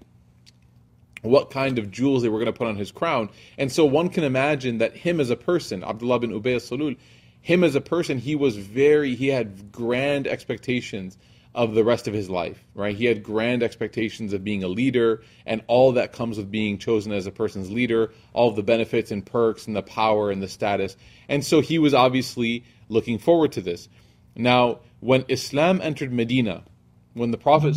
what 1.25 1.51
kind 1.51 1.79
of 1.79 1.91
jewels 1.91 2.23
they 2.23 2.29
were 2.29 2.39
going 2.39 2.53
to 2.53 2.59
put 2.59 2.69
on 2.69 2.77
his 2.77 2.93
crown. 2.93 3.31
And 3.59 3.73
so 3.73 3.85
one 3.85 4.09
can 4.09 4.25
imagine 4.25 4.79
that 4.79 4.97
him 4.97 5.21
as 5.21 5.31
a 5.31 5.37
person, 5.37 5.83
Abdullah 5.83 6.21
bin 6.21 6.31
Ubay 6.31 6.57
salul 6.57 6.97
him 7.45 7.63
as 7.63 7.75
a 7.75 7.81
person, 7.83 8.17
he 8.17 8.37
was 8.37 8.57
very, 8.57 9.15
he 9.15 9.29
had 9.29 9.71
grand 9.71 10.27
expectations 10.27 11.19
of 11.55 11.75
the 11.75 11.85
rest 11.85 12.09
of 12.09 12.15
his 12.15 12.31
life, 12.31 12.65
right? 12.75 12.97
He 12.97 13.05
had 13.05 13.23
grand 13.23 13.63
expectations 13.63 14.33
of 14.33 14.43
being 14.43 14.65
a 14.65 14.69
leader 14.69 15.23
and 15.45 15.63
all 15.67 15.93
that 15.93 16.15
comes 16.15 16.39
with 16.39 16.51
being 16.51 16.79
chosen 16.79 17.13
as 17.13 17.27
a 17.27 17.31
person's 17.31 17.71
leader, 17.71 18.13
all 18.33 18.51
the 18.51 18.63
benefits 18.63 19.11
and 19.11 19.25
perks 19.25 19.67
and 19.67 19.77
the 19.77 19.83
power 19.83 20.31
and 20.31 20.43
the 20.43 20.49
status. 20.49 20.97
And 21.29 21.45
so 21.45 21.61
he 21.61 21.79
was 21.79 21.93
obviously 21.93 22.65
looking 22.89 23.19
forward 23.19 23.53
to 23.53 23.61
this. 23.61 23.91
Now, 24.35 24.81
when 25.01 25.27
Islam 25.29 25.83
entered 25.83 26.15
Medina, 26.15 26.65
when 27.13 27.31
the 27.31 27.37
Prophet 27.37 27.77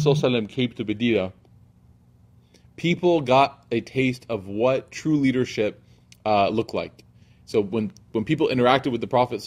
came 0.49 0.71
to 0.71 0.85
Medina, 0.85 1.33
people 2.77 3.21
got 3.21 3.65
a 3.71 3.81
taste 3.81 4.25
of 4.29 4.47
what 4.47 4.91
true 4.91 5.17
leadership 5.17 5.83
uh, 6.25 6.47
looked 6.49 6.73
like. 6.73 7.03
So 7.45 7.61
when, 7.61 7.91
when 8.13 8.23
people 8.23 8.47
interacted 8.47 8.91
with 8.91 9.01
the 9.01 9.07
Prophet 9.07 9.41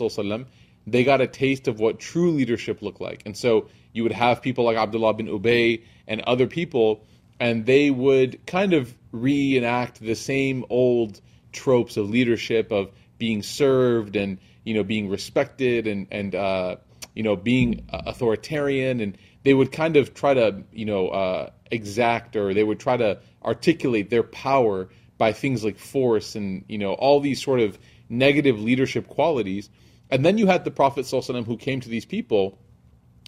they 0.87 1.05
got 1.05 1.21
a 1.21 1.27
taste 1.27 1.69
of 1.69 1.79
what 1.79 1.99
true 1.99 2.33
leadership 2.33 2.83
looked 2.83 3.01
like. 3.01 3.23
And 3.27 3.37
so 3.37 3.69
you 3.93 4.03
would 4.03 4.13
have 4.13 4.43
people 4.43 4.65
like 4.65 4.77
Abdullah 4.77 5.15
bin 5.15 5.27
Ubay 5.27 5.83
and 6.07 6.21
other 6.23 6.47
people, 6.47 7.05
and 7.39 7.67
they 7.67 7.91
would 7.91 8.45
kind 8.47 8.73
of 8.73 8.95
reenact 9.13 10.01
the 10.01 10.15
same 10.15 10.65
old 10.71 11.21
tropes 11.53 11.97
of 11.97 12.09
leadership 12.11 12.71
of 12.71 12.91
being 13.19 13.43
served 13.43 14.17
and 14.17 14.39
you 14.65 14.75
know 14.75 14.85
being 14.85 15.09
respected 15.09 15.87
and 15.87 16.07
and 16.11 16.35
uh, 16.35 16.77
you 17.15 17.23
know 17.23 17.37
being 17.37 17.85
authoritarian 17.91 19.01
and 19.01 19.19
they 19.43 19.53
would 19.53 19.73
kind 19.73 19.97
of 19.97 20.15
try 20.15 20.33
to 20.33 20.63
you 20.73 20.85
know 20.85 21.09
uh, 21.09 21.51
exact 21.71 22.37
or 22.37 22.53
they 22.53 22.65
would 22.65 22.81
try 22.81 22.97
to 22.97 23.19
articulate 23.45 24.11
their 24.11 24.23
power 24.23 24.89
by 25.19 25.33
things 25.33 25.65
like 25.65 25.79
force 25.79 26.35
and 26.35 26.65
you 26.69 26.79
know 26.79 26.95
all 26.95 27.21
these 27.21 27.43
sort 27.43 27.61
of 27.61 27.79
negative 28.09 28.61
leadership 28.61 29.07
qualities 29.07 29.71
and 30.11 30.25
then 30.25 30.37
you 30.39 30.47
had 30.47 30.65
the 30.65 30.71
prophet 30.71 31.07
who 31.11 31.57
came 31.57 31.81
to 31.81 31.89
these 31.89 32.05
people 32.05 32.59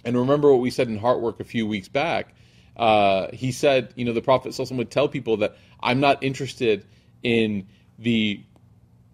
and 0.03 0.17
remember 0.17 0.51
what 0.51 0.61
we 0.61 0.69
said 0.69 0.87
in 0.87 0.99
Heartwork 0.99 1.39
a 1.39 1.43
few 1.43 1.65
weeks 1.65 1.87
back. 1.87 2.35
Uh, 2.75 3.27
he 3.31 3.51
said, 3.51 3.93
you 3.95 4.05
know, 4.05 4.13
the 4.13 4.21
Prophet 4.21 4.57
would 4.71 4.91
tell 4.91 5.07
people 5.07 5.37
that 5.37 5.55
I'm 5.79 5.99
not 5.99 6.23
interested 6.23 6.85
in 7.21 7.67
the 7.99 8.43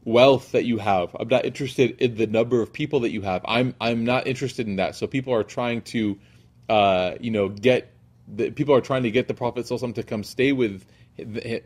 wealth 0.03 0.53
that 0.53 0.65
you 0.65 0.77
have. 0.77 1.15
I'm 1.19 1.27
not 1.27 1.45
interested 1.45 1.99
in 1.99 2.15
the 2.15 2.27
number 2.27 2.61
of 2.61 2.71
people 2.73 3.01
that 3.01 3.11
you 3.11 3.21
have. 3.21 3.43
I'm 3.45 3.75
I'm 3.79 4.05
not 4.05 4.27
interested 4.27 4.67
in 4.67 4.77
that. 4.77 4.95
So 4.95 5.07
people 5.07 5.33
are 5.33 5.43
trying 5.43 5.81
to, 5.83 6.17
uh, 6.69 7.15
you 7.19 7.31
know, 7.31 7.49
get 7.49 7.93
the, 8.33 8.51
people 8.51 8.75
are 8.75 8.81
trying 8.81 9.03
to 9.03 9.11
get 9.11 9.27
the 9.27 9.33
Prophet 9.33 9.65
to 9.67 10.03
come 10.03 10.23
stay 10.23 10.51
with 10.51 10.85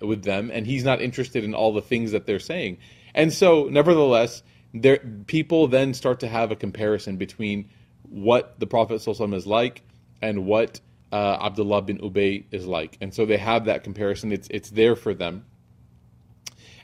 with 0.02 0.24
them, 0.24 0.50
and 0.52 0.66
he's 0.66 0.84
not 0.84 1.02
interested 1.02 1.44
in 1.44 1.54
all 1.54 1.74
the 1.74 1.82
things 1.82 2.12
that 2.12 2.26
they're 2.26 2.40
saying. 2.40 2.80
And 3.14 3.32
so, 3.32 3.66
nevertheless, 3.66 4.42
there 4.74 4.98
people 5.28 5.68
then 5.68 5.94
start 5.94 6.20
to 6.22 6.28
have 6.28 6.52
a 6.52 6.56
comparison 6.56 7.18
between 7.18 7.70
what 8.10 8.60
the 8.60 8.68
Prophet 8.68 8.96
ﷺ 8.96 9.34
is 9.34 9.48
like 9.48 9.84
and 10.22 10.46
what 10.46 10.80
uh, 11.12 11.38
Abdullah 11.42 11.84
bin 11.84 12.00
Ubay 12.00 12.46
is 12.52 12.66
like. 12.66 12.98
And 13.02 13.14
so 13.14 13.26
they 13.26 13.38
have 13.38 13.66
that 13.66 13.84
comparison. 13.84 14.32
It's, 14.32 14.48
it's 14.50 14.70
there 14.70 14.96
for 14.96 15.14
them. 15.14 15.46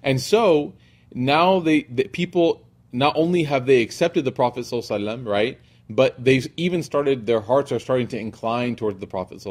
And 0.04 0.22
so 0.22 0.74
now 1.14 1.60
they, 1.60 1.84
the 1.84 2.08
people, 2.08 2.68
not 2.92 3.14
only 3.16 3.44
have 3.44 3.66
they 3.66 3.82
accepted 3.82 4.26
the 4.26 4.32
Prophet 4.32 4.62
ﷺ, 4.62 5.26
right, 5.26 5.60
but 5.90 6.24
they've 6.24 6.48
even 6.58 6.84
started 6.84 7.26
their 7.26 7.42
hearts 7.42 7.72
are 7.72 7.80
starting 7.80 8.08
to 8.08 8.18
incline 8.18 8.76
towards 8.76 9.00
the 9.00 9.08
prophet 9.08 9.42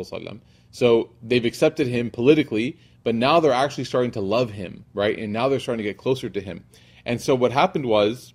so 0.70 1.10
they've 1.22 1.44
accepted 1.44 1.86
him 1.86 2.10
politically 2.10 2.78
but 3.04 3.14
now 3.14 3.40
they're 3.40 3.52
actually 3.52 3.84
starting 3.84 4.10
to 4.10 4.20
love 4.20 4.50
him 4.50 4.84
right? 4.94 5.18
And 5.18 5.32
now 5.32 5.48
they're 5.48 5.60
starting 5.60 5.84
to 5.84 5.88
get 5.90 5.96
closer 5.96 6.28
to 6.28 6.40
him. 6.40 6.64
And 7.04 7.20
so 7.20 7.34
what 7.34 7.52
happened 7.52 7.86
was 7.86 8.34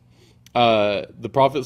uh, 0.56 1.04
the 1.20 1.30
prophet 1.30 1.66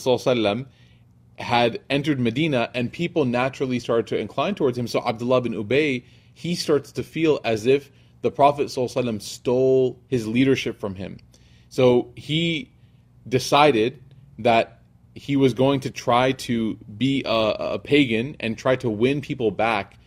had 1.39 1.79
entered 1.89 2.19
medina 2.19 2.69
and 2.73 2.91
people 2.91 3.23
naturally 3.25 3.79
started 3.79 4.07
to 4.07 4.17
incline 4.17 4.55
towards 4.55 4.77
him. 4.77 4.87
So 4.87 5.01
abdullah 5.05 5.41
bin 5.41 5.53
ubay 5.53 6.03
he 6.33 6.53
starts 6.53 6.91
to 6.91 7.03
feel 7.03 7.39
as 7.43 7.65
if 7.65 7.91
the 8.21 8.31
prophet 8.31 8.69
stole 8.69 9.99
his 10.07 10.27
leadership 10.27 10.79
from 10.79 10.95
him. 10.95 11.17
So 11.69 12.11
he 12.15 12.71
decided 13.27 14.03
that 14.39 14.76
he 15.17 15.35
was 15.35 15.53
going 15.53 15.79
to 15.79 15.89
try 15.89 16.31
to 16.31 16.75
be 16.75 17.23
a, 17.25 17.29
a 17.29 17.79
pagan 17.79 18.35
and 18.39 18.57
try 18.57 18.75
to 18.75 18.89
win 18.89 19.19
people 19.19 19.49
back 19.49 19.97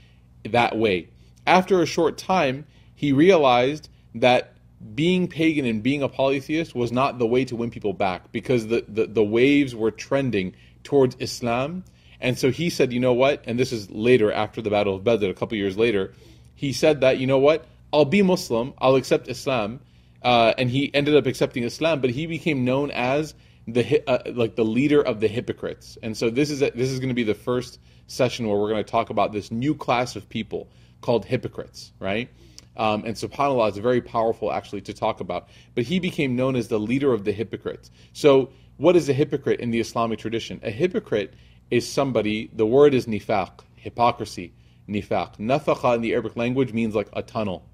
that 0.49 0.79
way. 0.79 1.09
After 1.47 1.83
a 1.83 1.87
short 1.87 2.17
time, 2.17 2.67
he 2.95 3.13
realized 3.13 3.89
that 4.15 4.55
being 4.95 5.27
pagan 5.27 5.67
and 5.67 5.83
being 5.83 6.03
a 6.03 6.09
polytheist 6.09 6.75
was 6.75 6.93
not 6.93 7.19
the 7.19 7.27
way 7.27 7.45
to 7.45 7.57
win 7.57 7.71
people 7.71 7.93
back 7.93 8.31
because 8.31 8.69
the, 8.69 8.85
the, 8.89 9.07
the 9.07 9.25
waves 9.25 9.75
were 9.75 9.91
trending 9.91 10.55
towards 10.85 11.17
Islam. 11.19 11.85
And 12.21 12.39
so 12.39 12.51
he 12.51 12.71
said, 12.71 12.93
you 12.93 13.01
know 13.01 13.13
what? 13.13 13.43
And 13.47 13.59
this 13.59 13.73
is 13.73 13.91
later 13.91 14.31
after 14.31 14.63
the 14.63 14.71
Battle 14.71 14.95
of 14.95 15.03
Badr, 15.03 15.27
a 15.27 15.35
couple 15.35 15.59
years 15.59 15.77
later. 15.77 16.13
He 16.55 16.73
said 16.73 17.01
that, 17.01 17.19
you 17.19 17.27
know 17.27 17.39
what? 17.39 17.67
I'll 17.93 18.05
be 18.05 18.23
Muslim. 18.23 18.75
I'll 18.79 18.95
accept 18.95 19.29
Islam. 19.29 19.81
Uh, 20.23 20.55
and 20.57 20.71
he 20.71 20.95
ended 20.95 21.17
up 21.17 21.27
accepting 21.27 21.65
Islam, 21.65 22.01
but 22.01 22.11
he 22.11 22.27
became 22.27 22.65
known 22.65 22.91
as 22.91 23.35
the 23.67 24.03
uh, 24.09 24.33
like 24.33 24.57
the 24.57 24.65
leader 24.65 25.01
of 25.01 25.21
the 25.21 25.29
hypocrites. 25.29 25.99
And 26.03 26.17
so 26.17 26.31
this 26.31 26.51
is 26.51 26.63
a, 26.63 26.71
this 26.71 26.91
is 26.91 26.99
going 26.99 27.09
to 27.09 27.15
be 27.15 27.23
the 27.23 27.35
first 27.35 27.79
session 28.07 28.49
where 28.49 28.59
we're 28.59 28.71
going 28.71 28.85
to 28.85 28.91
talk 28.91 29.11
about 29.11 29.33
this 29.33 29.51
new 29.51 29.75
class 29.75 30.17
of 30.17 30.29
people 30.29 30.69
called 31.01 31.25
hypocrites, 31.25 31.93
right? 32.01 32.29
Um, 32.77 33.05
and 33.05 33.15
subhanallah 33.15 33.71
is 33.73 33.79
very 33.79 34.01
powerful 34.01 34.53
actually 34.53 34.81
to 34.83 34.95
talk 34.95 35.21
about. 35.21 35.49
But 35.75 35.85
he 35.85 35.99
became 35.99 36.37
known 36.37 36.57
as 36.57 36.69
the 36.69 36.79
leader 36.79 37.13
of 37.13 37.25
the 37.25 37.33
hypocrites. 37.33 37.91
So 38.13 38.51
what 38.77 38.97
is 38.97 39.09
a 39.09 39.13
hypocrite 39.13 39.61
in 39.61 39.71
the 39.71 39.81
Islamic 39.81 40.19
tradition? 40.19 40.61
A 40.63 40.71
hypocrite 40.71 41.35
is 41.71 41.87
somebody, 41.87 42.51
the 42.53 42.67
word 42.67 42.95
is 42.95 43.07
nifaq, 43.07 43.61
hypocrisy, 43.77 44.53
nifaq. 44.89 45.37
Nafaqa 45.39 45.97
in 45.97 46.01
the 46.01 46.13
Arabic 46.13 46.37
language 46.37 46.73
means 46.73 46.95
like 46.95 47.09
a 47.13 47.23
tunnel, 47.23 47.69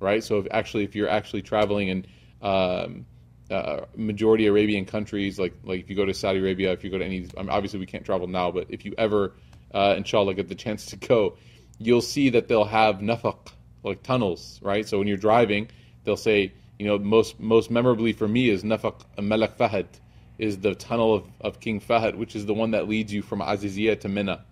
right? 0.00 0.22
So 0.22 0.38
if 0.38 0.46
actually, 0.50 0.84
if 0.84 0.94
you're 0.94 1.08
actually 1.08 1.42
traveling 1.42 1.88
in 1.88 2.06
um, 2.42 3.06
uh, 3.50 3.86
majority 3.96 4.46
Arabian 4.46 4.84
countries, 4.84 5.38
like 5.38 5.54
like 5.64 5.80
if 5.80 5.90
you 5.90 5.96
go 5.96 6.04
to 6.04 6.14
Saudi 6.14 6.38
Arabia, 6.38 6.72
if 6.72 6.84
you 6.84 6.90
go 6.90 6.98
to 6.98 7.04
any, 7.04 7.26
I 7.36 7.42
mean, 7.42 7.50
obviously 7.50 7.80
we 7.80 7.86
can't 7.86 8.04
travel 8.04 8.26
now, 8.26 8.50
but 8.50 8.66
if 8.68 8.84
you 8.84 8.94
ever, 8.96 9.34
uh, 9.74 9.94
inshallah, 9.96 10.34
get 10.34 10.48
the 10.48 10.54
chance 10.54 10.86
to 10.86 10.96
go, 10.96 11.36
you'll 11.78 12.02
see 12.02 12.30
that 12.30 12.48
they'll 12.48 12.64
have 12.64 12.96
nafaq, 12.96 13.48
like 13.82 14.02
tunnels, 14.02 14.60
right? 14.62 14.86
So 14.86 14.98
when 14.98 15.08
you're 15.08 15.16
driving, 15.16 15.68
they'll 16.04 16.16
say, 16.16 16.52
you 16.78 16.86
know, 16.86 16.98
most 16.98 17.40
most 17.40 17.70
memorably 17.70 18.12
for 18.12 18.28
me 18.28 18.48
is 18.48 18.62
nafaq 18.62 19.00
Malak 19.18 19.58
Fahad 19.58 19.86
is 20.38 20.58
the 20.58 20.74
tunnel 20.74 21.14
of, 21.14 21.24
of 21.40 21.60
King 21.60 21.80
Fahd, 21.80 22.14
which 22.16 22.34
is 22.34 22.46
the 22.46 22.54
one 22.54 22.70
that 22.70 22.88
leads 22.88 23.12
you 23.12 23.20
from 23.20 23.40
Aziziyah 23.40 24.00
to 24.00 24.08
Mina, 24.08 24.44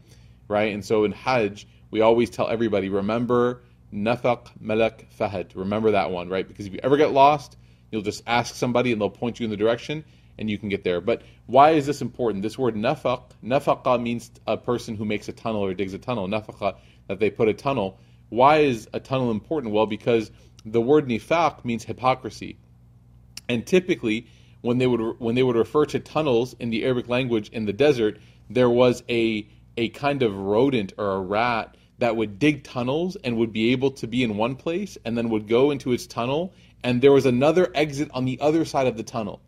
right? 0.47 0.75
And 0.75 0.85
so 0.85 1.05
in 1.05 1.13
Hajj, 1.13 1.67
we 1.91 2.03
always 2.03 2.29
tell 2.29 2.49
everybody, 2.49 2.91
remember 2.91 3.63
Nafaq 3.93 4.49
Malak 4.61 5.07
Fahd. 5.19 5.53
Remember 5.55 5.93
that 5.93 6.11
one, 6.11 6.29
right? 6.29 6.47
Because 6.47 6.67
if 6.67 6.75
you 6.75 6.81
ever 6.83 6.99
get 6.99 7.13
lost, 7.13 7.57
you'll 7.91 8.03
just 8.03 8.23
ask 8.27 8.55
somebody 8.55 8.93
and 8.93 9.01
they'll 9.01 9.11
point 9.11 9.41
you 9.41 9.45
in 9.45 9.51
the 9.51 9.57
direction 9.57 10.05
and 10.39 10.49
you 10.49 10.59
can 10.59 10.69
get 10.69 10.85
there. 10.85 11.01
But 11.01 11.23
why 11.47 11.71
is 11.71 11.87
this 11.87 12.01
important? 12.01 12.43
This 12.43 12.59
word 12.59 12.75
nafaq, 12.75 13.23
nafaqa 13.45 14.01
means 14.01 14.31
a 14.47 14.57
person 14.57 14.97
who 14.97 15.05
makes 15.05 15.29
a 15.29 15.33
tunnel 15.33 15.65
or 15.65 15.75
digs 15.75 15.95
a 15.95 15.99
tunnel. 15.99 16.29
Nafaqa, 16.29 16.77
that 17.09 17.19
they 17.19 17.31
put 17.31 17.49
a 17.49 17.55
tunnel. 17.55 17.99
Why 18.29 18.59
is 18.59 18.89
a 18.93 19.01
tunnel 19.01 19.31
important? 19.31 19.75
Well, 19.75 19.87
because 19.87 20.31
the 20.65 20.81
word 20.81 21.09
nifaq 21.09 21.65
means 21.65 21.85
hypocrisy. 21.85 22.59
And 23.49 23.67
typically, 23.67 24.27
when 24.61 24.79
they 24.79 24.87
would 24.87 25.19
when 25.19 25.35
they 25.35 25.43
would 25.43 25.57
refer 25.57 25.87
to 25.87 25.99
tunnels 25.99 26.55
in 26.59 26.71
the 26.71 26.85
Arabic 26.85 27.09
language 27.09 27.49
in 27.51 27.65
the 27.65 27.73
desert, 27.73 28.19
there 28.51 28.71
was 28.71 29.03
a 29.09 29.49
a 29.77 29.89
kind 29.91 30.23
of 30.23 30.37
rodent 30.37 30.93
or 30.99 31.13
a 31.13 31.21
rat 31.21 31.77
that 31.99 32.17
would 32.17 32.39
dig 32.39 32.65
tunnels 32.65 33.17
and 33.25 33.37
would 33.37 33.53
be 33.53 33.73
able 33.73 33.91
to 33.93 34.07
be 34.07 34.23
in 34.23 34.37
one 34.37 34.57
place 34.57 34.99
and 35.05 35.17
then 35.17 35.31
would 35.31 35.49
go 35.49 35.71
into 35.71 35.93
its 35.93 36.07
tunnel 36.07 36.53
and 36.83 37.01
there 37.01 37.13
was 37.13 37.27
another 37.27 37.71
exit 37.75 38.11
on 38.13 38.25
the 38.25 38.41
other 38.41 38.65
side 38.65 38.87
of 38.87 38.97
the 38.97 39.03
tunnel. 39.03 39.41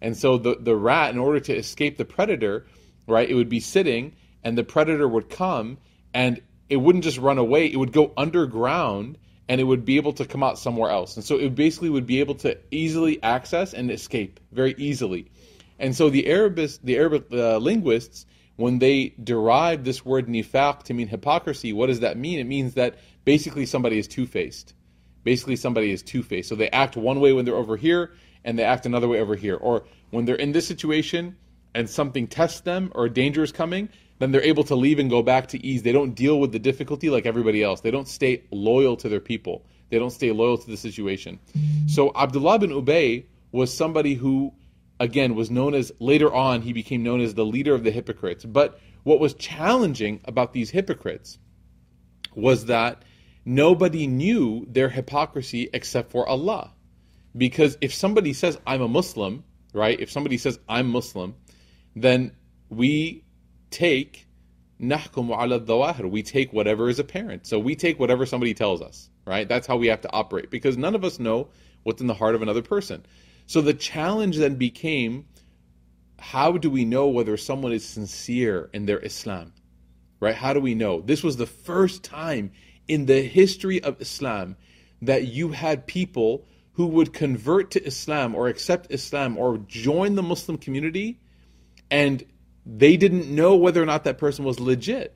And 0.00 0.16
so 0.16 0.38
the 0.38 0.56
the 0.60 0.76
rat 0.76 1.10
in 1.12 1.18
order 1.18 1.40
to 1.40 1.56
escape 1.56 1.96
the 1.96 2.04
predator, 2.04 2.66
right, 3.06 3.28
it 3.28 3.34
would 3.34 3.48
be 3.48 3.60
sitting 3.60 4.14
and 4.42 4.58
the 4.58 4.64
predator 4.64 5.08
would 5.08 5.30
come 5.30 5.78
and 6.12 6.40
it 6.68 6.76
wouldn't 6.76 7.04
just 7.04 7.18
run 7.18 7.38
away, 7.38 7.66
it 7.66 7.76
would 7.76 7.92
go 7.92 8.12
underground 8.16 9.18
and 9.48 9.60
it 9.60 9.64
would 9.64 9.84
be 9.84 9.96
able 9.96 10.12
to 10.14 10.24
come 10.24 10.42
out 10.42 10.58
somewhere 10.58 10.90
else. 10.90 11.16
And 11.16 11.24
so 11.24 11.38
it 11.38 11.54
basically 11.54 11.90
would 11.90 12.06
be 12.06 12.20
able 12.20 12.34
to 12.36 12.56
easily 12.70 13.22
access 13.22 13.74
and 13.74 13.90
escape 13.90 14.40
very 14.52 14.74
easily. 14.78 15.30
And 15.78 15.94
so 15.94 16.08
the 16.08 16.26
Arabic, 16.28 16.70
the 16.82 16.96
Arabic 16.96 17.26
uh, 17.32 17.58
linguists, 17.58 18.26
when 18.56 18.78
they 18.78 19.14
derive 19.22 19.84
this 19.84 20.04
word 20.04 20.28
nifaq 20.28 20.84
to 20.84 20.94
mean 20.94 21.08
hypocrisy, 21.08 21.72
what 21.72 21.86
does 21.86 22.00
that 22.00 22.16
mean? 22.16 22.38
It 22.38 22.44
means 22.44 22.74
that 22.74 22.96
basically 23.24 23.66
somebody 23.66 23.98
is 23.98 24.06
two 24.06 24.26
faced. 24.26 24.74
Basically, 25.24 25.56
somebody 25.56 25.90
is 25.90 26.02
two 26.02 26.22
faced. 26.22 26.48
So 26.48 26.54
they 26.54 26.70
act 26.70 26.96
one 26.96 27.18
way 27.18 27.32
when 27.32 27.44
they're 27.44 27.56
over 27.56 27.76
here, 27.76 28.12
and 28.44 28.58
they 28.58 28.64
act 28.64 28.86
another 28.86 29.08
way 29.08 29.20
over 29.20 29.34
here. 29.34 29.56
Or 29.56 29.84
when 30.10 30.26
they're 30.26 30.36
in 30.36 30.52
this 30.52 30.66
situation 30.68 31.36
and 31.74 31.90
something 31.90 32.28
tests 32.28 32.60
them 32.60 32.92
or 32.94 33.08
danger 33.08 33.42
is 33.42 33.50
coming, 33.50 33.88
then 34.20 34.30
they're 34.30 34.42
able 34.42 34.62
to 34.64 34.76
leave 34.76 35.00
and 35.00 35.10
go 35.10 35.22
back 35.22 35.48
to 35.48 35.66
ease. 35.66 35.82
They 35.82 35.90
don't 35.92 36.14
deal 36.14 36.38
with 36.38 36.52
the 36.52 36.58
difficulty 36.60 37.10
like 37.10 37.26
everybody 37.26 37.62
else. 37.62 37.80
They 37.80 37.90
don't 37.90 38.06
stay 38.06 38.44
loyal 38.52 38.96
to 38.98 39.08
their 39.08 39.18
people. 39.18 39.64
They 39.90 39.98
don't 39.98 40.10
stay 40.10 40.30
loyal 40.30 40.58
to 40.58 40.70
the 40.70 40.76
situation. 40.76 41.40
So 41.88 42.12
Abdullah 42.14 42.58
bin 42.60 42.70
Ubay 42.70 43.24
was 43.50 43.76
somebody 43.76 44.14
who, 44.14 44.52
again, 45.00 45.34
was 45.34 45.50
known 45.50 45.74
as, 45.74 45.90
later 45.98 46.32
on, 46.32 46.62
he 46.62 46.72
became 46.72 47.02
known 47.02 47.20
as 47.20 47.34
the 47.34 47.44
leader 47.44 47.74
of 47.74 47.82
the 47.82 47.90
hypocrites. 47.90 48.44
But 48.44 48.78
What 49.04 49.20
was 49.20 49.34
challenging 49.34 50.20
about 50.24 50.52
these 50.52 50.70
hypocrites 50.70 51.38
was 52.34 52.66
that 52.66 53.02
nobody 53.44 54.06
knew 54.06 54.66
their 54.68 54.88
hypocrisy 54.88 55.68
except 55.72 56.10
for 56.10 56.28
Allah. 56.28 56.72
Because 57.36 57.76
if 57.80 57.92
somebody 57.92 58.32
says, 58.32 58.58
I'm 58.66 58.80
a 58.80 58.88
Muslim, 58.88 59.44
right? 59.72 59.98
If 59.98 60.10
somebody 60.10 60.38
says, 60.38 60.58
I'm 60.68 60.88
Muslim, 60.88 61.34
then 61.96 62.32
we 62.68 63.24
take 63.70 64.26
nahkumu 64.80 65.30
ala 65.30 65.60
dhawahir. 65.60 66.10
We 66.10 66.22
take 66.22 66.52
whatever 66.52 66.88
is 66.88 66.98
apparent. 66.98 67.46
So 67.46 67.58
we 67.58 67.74
take 67.74 67.98
whatever 67.98 68.26
somebody 68.26 68.54
tells 68.54 68.80
us, 68.80 69.10
right? 69.26 69.48
That's 69.48 69.66
how 69.66 69.76
we 69.76 69.88
have 69.88 70.00
to 70.02 70.12
operate 70.12 70.50
because 70.50 70.76
none 70.76 70.94
of 70.94 71.04
us 71.04 71.18
know 71.18 71.48
what's 71.82 72.00
in 72.00 72.06
the 72.06 72.14
heart 72.14 72.34
of 72.34 72.42
another 72.42 72.62
person. 72.62 73.04
So 73.46 73.60
the 73.60 73.74
challenge 73.74 74.38
then 74.38 74.54
became 74.54 75.26
how 76.18 76.52
do 76.52 76.70
we 76.70 76.84
know 76.84 77.08
whether 77.08 77.36
someone 77.36 77.72
is 77.72 77.84
sincere 77.84 78.70
in 78.72 78.86
their 78.86 79.04
Islam? 79.04 79.52
Right? 80.20 80.34
How 80.34 80.54
do 80.54 80.60
we 80.60 80.74
know? 80.74 81.00
This 81.00 81.22
was 81.22 81.36
the 81.36 81.46
first 81.46 82.02
time 82.02 82.52
in 82.88 83.06
the 83.06 83.22
history 83.22 83.82
of 83.82 84.00
Islam 84.00 84.56
that 85.02 85.26
you 85.26 85.50
had 85.50 85.86
people 85.86 86.46
who 86.72 86.86
would 86.86 87.12
convert 87.12 87.70
to 87.72 87.84
Islam 87.84 88.34
or 88.34 88.48
accept 88.48 88.92
Islam 88.92 89.38
or 89.38 89.58
join 89.58 90.14
the 90.14 90.22
Muslim 90.22 90.58
community 90.58 91.20
and 91.90 92.24
they 92.66 92.96
didn't 92.96 93.32
know 93.32 93.56
whether 93.56 93.82
or 93.82 93.86
not 93.86 94.04
that 94.04 94.18
person 94.18 94.44
was 94.44 94.58
legit. 94.58 95.14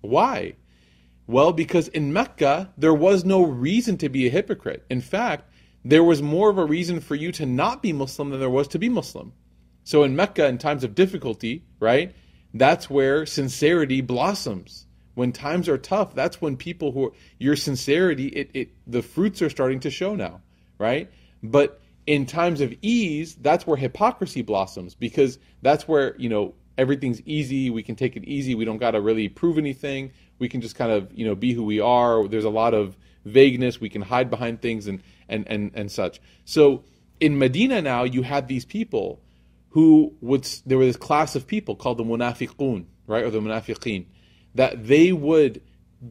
Why? 0.00 0.54
Well, 1.26 1.52
because 1.52 1.88
in 1.88 2.12
Mecca, 2.12 2.72
there 2.76 2.94
was 2.94 3.24
no 3.24 3.44
reason 3.44 3.98
to 3.98 4.08
be 4.08 4.26
a 4.26 4.30
hypocrite. 4.30 4.84
In 4.88 5.00
fact, 5.00 5.50
there 5.84 6.04
was 6.04 6.22
more 6.22 6.50
of 6.50 6.58
a 6.58 6.64
reason 6.64 7.00
for 7.00 7.14
you 7.14 7.32
to 7.32 7.46
not 7.46 7.82
be 7.82 7.92
Muslim 7.92 8.30
than 8.30 8.40
there 8.40 8.50
was 8.50 8.68
to 8.68 8.78
be 8.78 8.88
Muslim. 8.88 9.32
So 9.84 10.02
in 10.02 10.16
Mecca, 10.16 10.46
in 10.46 10.58
times 10.58 10.84
of 10.84 10.94
difficulty, 10.94 11.64
right, 11.78 12.14
that's 12.54 12.88
where 12.88 13.26
sincerity 13.26 14.00
blossoms. 14.00 14.85
When 15.16 15.32
times 15.32 15.66
are 15.66 15.78
tough, 15.78 16.14
that's 16.14 16.42
when 16.42 16.58
people 16.58 16.92
who 16.92 17.06
are, 17.06 17.12
your 17.38 17.56
sincerity, 17.56 18.26
it, 18.26 18.50
it 18.52 18.68
the 18.86 19.00
fruits 19.00 19.40
are 19.40 19.48
starting 19.48 19.80
to 19.80 19.90
show 19.90 20.14
now, 20.14 20.42
right? 20.78 21.10
But 21.42 21.80
in 22.06 22.26
times 22.26 22.60
of 22.60 22.74
ease, 22.82 23.34
that's 23.34 23.66
where 23.66 23.78
hypocrisy 23.78 24.42
blossoms 24.42 24.94
because 24.94 25.38
that's 25.62 25.88
where 25.88 26.14
you 26.18 26.28
know 26.28 26.54
everything's 26.76 27.22
easy. 27.22 27.70
We 27.70 27.82
can 27.82 27.96
take 27.96 28.14
it 28.14 28.24
easy. 28.24 28.54
We 28.54 28.66
don't 28.66 28.76
got 28.76 28.90
to 28.90 29.00
really 29.00 29.30
prove 29.30 29.56
anything. 29.56 30.12
We 30.38 30.50
can 30.50 30.60
just 30.60 30.76
kind 30.76 30.92
of 30.92 31.10
you 31.14 31.26
know 31.26 31.34
be 31.34 31.54
who 31.54 31.64
we 31.64 31.80
are. 31.80 32.28
There's 32.28 32.44
a 32.44 32.50
lot 32.50 32.74
of 32.74 32.94
vagueness. 33.24 33.80
We 33.80 33.88
can 33.88 34.02
hide 34.02 34.28
behind 34.28 34.60
things 34.60 34.86
and 34.86 35.02
and 35.30 35.48
and 35.48 35.70
and 35.72 35.90
such. 35.90 36.20
So 36.44 36.84
in 37.20 37.38
Medina 37.38 37.80
now, 37.80 38.04
you 38.04 38.20
had 38.20 38.48
these 38.48 38.66
people 38.66 39.22
who 39.70 40.14
would 40.20 40.46
there 40.66 40.78
was 40.78 40.88
this 40.88 40.96
class 40.96 41.36
of 41.36 41.46
people 41.46 41.74
called 41.74 41.98
the 41.98 42.04
munafiqun, 42.04 42.84
right, 43.06 43.24
or 43.24 43.30
the 43.30 43.40
munafiqin, 43.40 44.06
that 44.56 44.86
they 44.86 45.12
would 45.12 45.62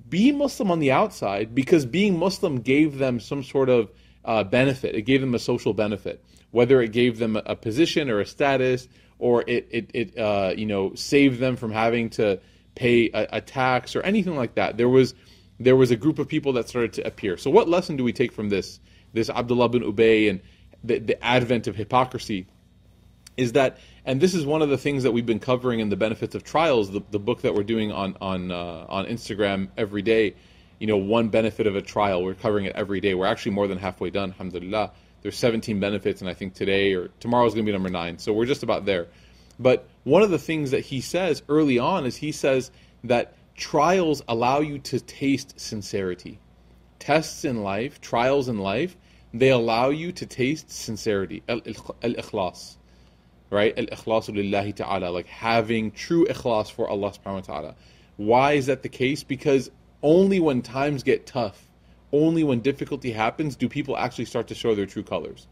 be 0.10 0.32
Muslim 0.32 0.72
on 0.72 0.80
the 0.80 0.92
outside 0.92 1.54
because 1.54 1.86
being 1.86 2.18
Muslim 2.18 2.62
gave 2.62 2.98
them 2.98 3.20
some 3.20 3.44
sort 3.44 3.70
of 3.70 3.92
uh, 4.24 4.44
benefit. 4.44 4.96
It 4.96 5.04
gave 5.04 5.22
them 5.22 5.36
a 5.36 5.40
social 5.40 5.74
benefit, 5.74 6.24
whether 6.52 6.82
it 6.82 6.92
gave 6.92 7.20
them 7.20 7.36
a, 7.36 7.56
position 7.56 8.10
or 8.10 8.20
a 8.20 8.25
status 8.25 8.88
or 9.20 9.44
it 9.48 9.68
it, 9.70 9.92
it 9.94 10.18
uh, 10.18 10.54
you 10.56 10.66
know 10.66 10.94
saved 10.96 11.40
them 11.40 11.56
from 11.56 11.72
having 11.72 12.10
to 12.12 12.40
pay 12.75 13.10
a, 13.14 13.28
a, 13.34 13.42
tax 13.42 13.96
or 13.96 14.02
anything 14.02 14.36
like 14.36 14.56
that. 14.56 14.78
There 14.78 14.90
was 14.90 15.14
there 15.60 15.75
was 15.75 15.92
a 15.92 15.96
group 15.96 16.20
of 16.20 16.28
people 16.28 16.54
that 16.54 16.68
started 16.68 16.94
to 16.94 17.08
appear. 17.08 17.38
So 17.38 17.50
what 17.50 17.70
lesson 17.70 17.96
do 17.96 18.04
we 18.04 18.14
take 18.14 18.32
from 18.32 18.50
this 18.50 18.80
this 19.14 19.30
Abdullah 19.30 19.70
bin 19.70 19.84
Ubay 19.84 20.30
and 20.30 20.42
the, 20.84 21.00
the 21.00 21.24
advent 21.24 21.68
of 21.68 21.75
hypocrisy? 21.75 22.48
Is 23.38 23.54
that 23.54 23.77
and 24.06 24.22
this 24.22 24.34
is 24.34 24.46
one 24.46 24.62
of 24.62 24.70
the 24.70 24.77
things 24.77 25.04
that 25.04 25.12
we've 25.12 25.25
been 25.25 25.39
covering 25.39 25.80
in 25.80 25.89
the 25.89 25.96
benefits 25.96 26.36
of 26.36 26.44
trials, 26.44 26.92
the, 26.92 27.01
the 27.12 27.20
book 27.20 27.42
that 27.42 27.54
we're 27.54 27.63
doing 27.63 27.92
on 27.92 28.15
on 28.22 28.51
uh, 28.51 28.86
on 28.88 29.06
Instagram 29.06 29.70
every 29.77 30.01
day. 30.01 30.36
You 30.80 30.88
know, 30.88 30.98
one 30.98 31.30
benefit 31.30 31.68
of 31.68 31.75
a 31.75 31.82
trial. 31.82 32.24
We're 32.24 32.34
covering 32.34 32.65
it 32.65 32.75
every 32.75 33.00
day. 33.00 33.13
We're 33.13 33.27
actually 33.27 33.54
more 33.54 33.68
than 33.68 33.77
halfway 33.77 34.10
done. 34.10 34.32
Alhamdulillah 34.32 34.92
there's 35.25 35.39
17 35.39 35.80
benefits, 35.80 36.22
and 36.22 36.30
I 36.30 36.36
think 36.36 36.54
today 36.54 36.94
or 36.94 37.08
tomorrow 37.20 37.48
is 37.48 37.55
going 37.55 37.66
to 37.66 37.70
be 37.72 37.74
number 37.74 37.90
nine. 37.90 38.20
So 38.20 38.31
we're 38.31 38.46
just 38.46 38.62
about 38.62 38.86
there. 38.86 39.07
But 39.57 39.88
one 40.03 40.22
of 40.22 40.29
the 40.29 40.38
things 40.38 40.70
that 40.70 40.81
he 40.81 41.01
says 41.01 41.42
early 41.50 41.79
on 41.79 42.05
is 42.05 42.16
he 42.18 42.31
says 42.31 42.70
that 43.03 43.33
trials 43.55 44.22
allow 44.27 44.60
you 44.60 44.77
to 44.77 45.00
taste 45.00 45.60
sincerity. 45.60 46.38
Tests 47.00 47.44
in 47.44 47.64
life, 47.64 48.00
trials 48.01 48.48
in 48.48 48.60
life, 48.60 48.96
they 49.33 49.50
allow 49.50 49.90
you 49.90 50.12
to 50.12 50.27
taste 50.27 50.70
sincerity. 50.70 51.42
Al-ikhlas. 51.50 52.75
Right? 53.50 53.77
Al-ikhlasu 53.77 54.36
lillahi 54.36 54.75
ta'ala. 54.75 55.10
Like 55.10 55.27
having 55.27 55.92
true 55.92 56.25
ikhlas 56.25 56.72
for 56.72 56.88
Allah 56.90 57.12
subhanahu 57.12 57.34
wa 57.34 57.42
ta'ala. 57.42 57.75
Why 58.18 58.53
is 58.53 58.66
that 58.68 58.81
the 58.84 58.90
case? 58.90 59.24
Because 59.24 59.70
only 60.01 60.40
when 60.40 60.62
times 60.62 61.03
get 61.03 61.25
tough 61.25 61.66
only 62.16 62.44
when 62.44 62.62
difficulty 62.62 63.12
happens 63.12 63.55
do 63.55 63.68
people 63.68 63.98
actually 63.98 64.25
start 64.25 64.48
to 64.48 64.55
show 64.55 64.74
their 64.75 64.86
true 64.86 65.03
colors. 65.03 65.48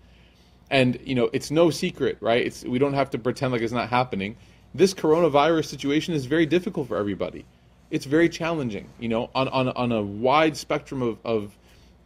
And 0.70 0.98
you 1.04 1.14
know, 1.14 1.30
it's 1.34 1.52
no 1.52 1.70
secret, 1.70 2.18
right? 2.22 2.46
It's 2.46 2.64
we 2.64 2.80
don't 2.80 2.94
have 2.94 3.10
to 3.12 3.18
pretend 3.18 3.52
like 3.52 3.62
it's 3.62 3.74
not 3.74 3.90
happening. 3.90 4.38
This 4.74 4.94
coronavirus 4.94 5.66
situation 5.66 6.14
is 6.14 6.26
very 6.26 6.46
difficult 6.46 6.88
for 6.88 6.98
everybody. 6.98 7.46
It's 7.92 8.06
very 8.06 8.30
challenging, 8.30 8.90
you 9.00 9.10
know, 9.10 9.30
on 9.36 9.48
on, 9.50 9.68
on 9.70 9.92
a 9.92 10.02
wide 10.02 10.58
spectrum 10.58 11.02
of, 11.02 11.18
of 11.24 11.56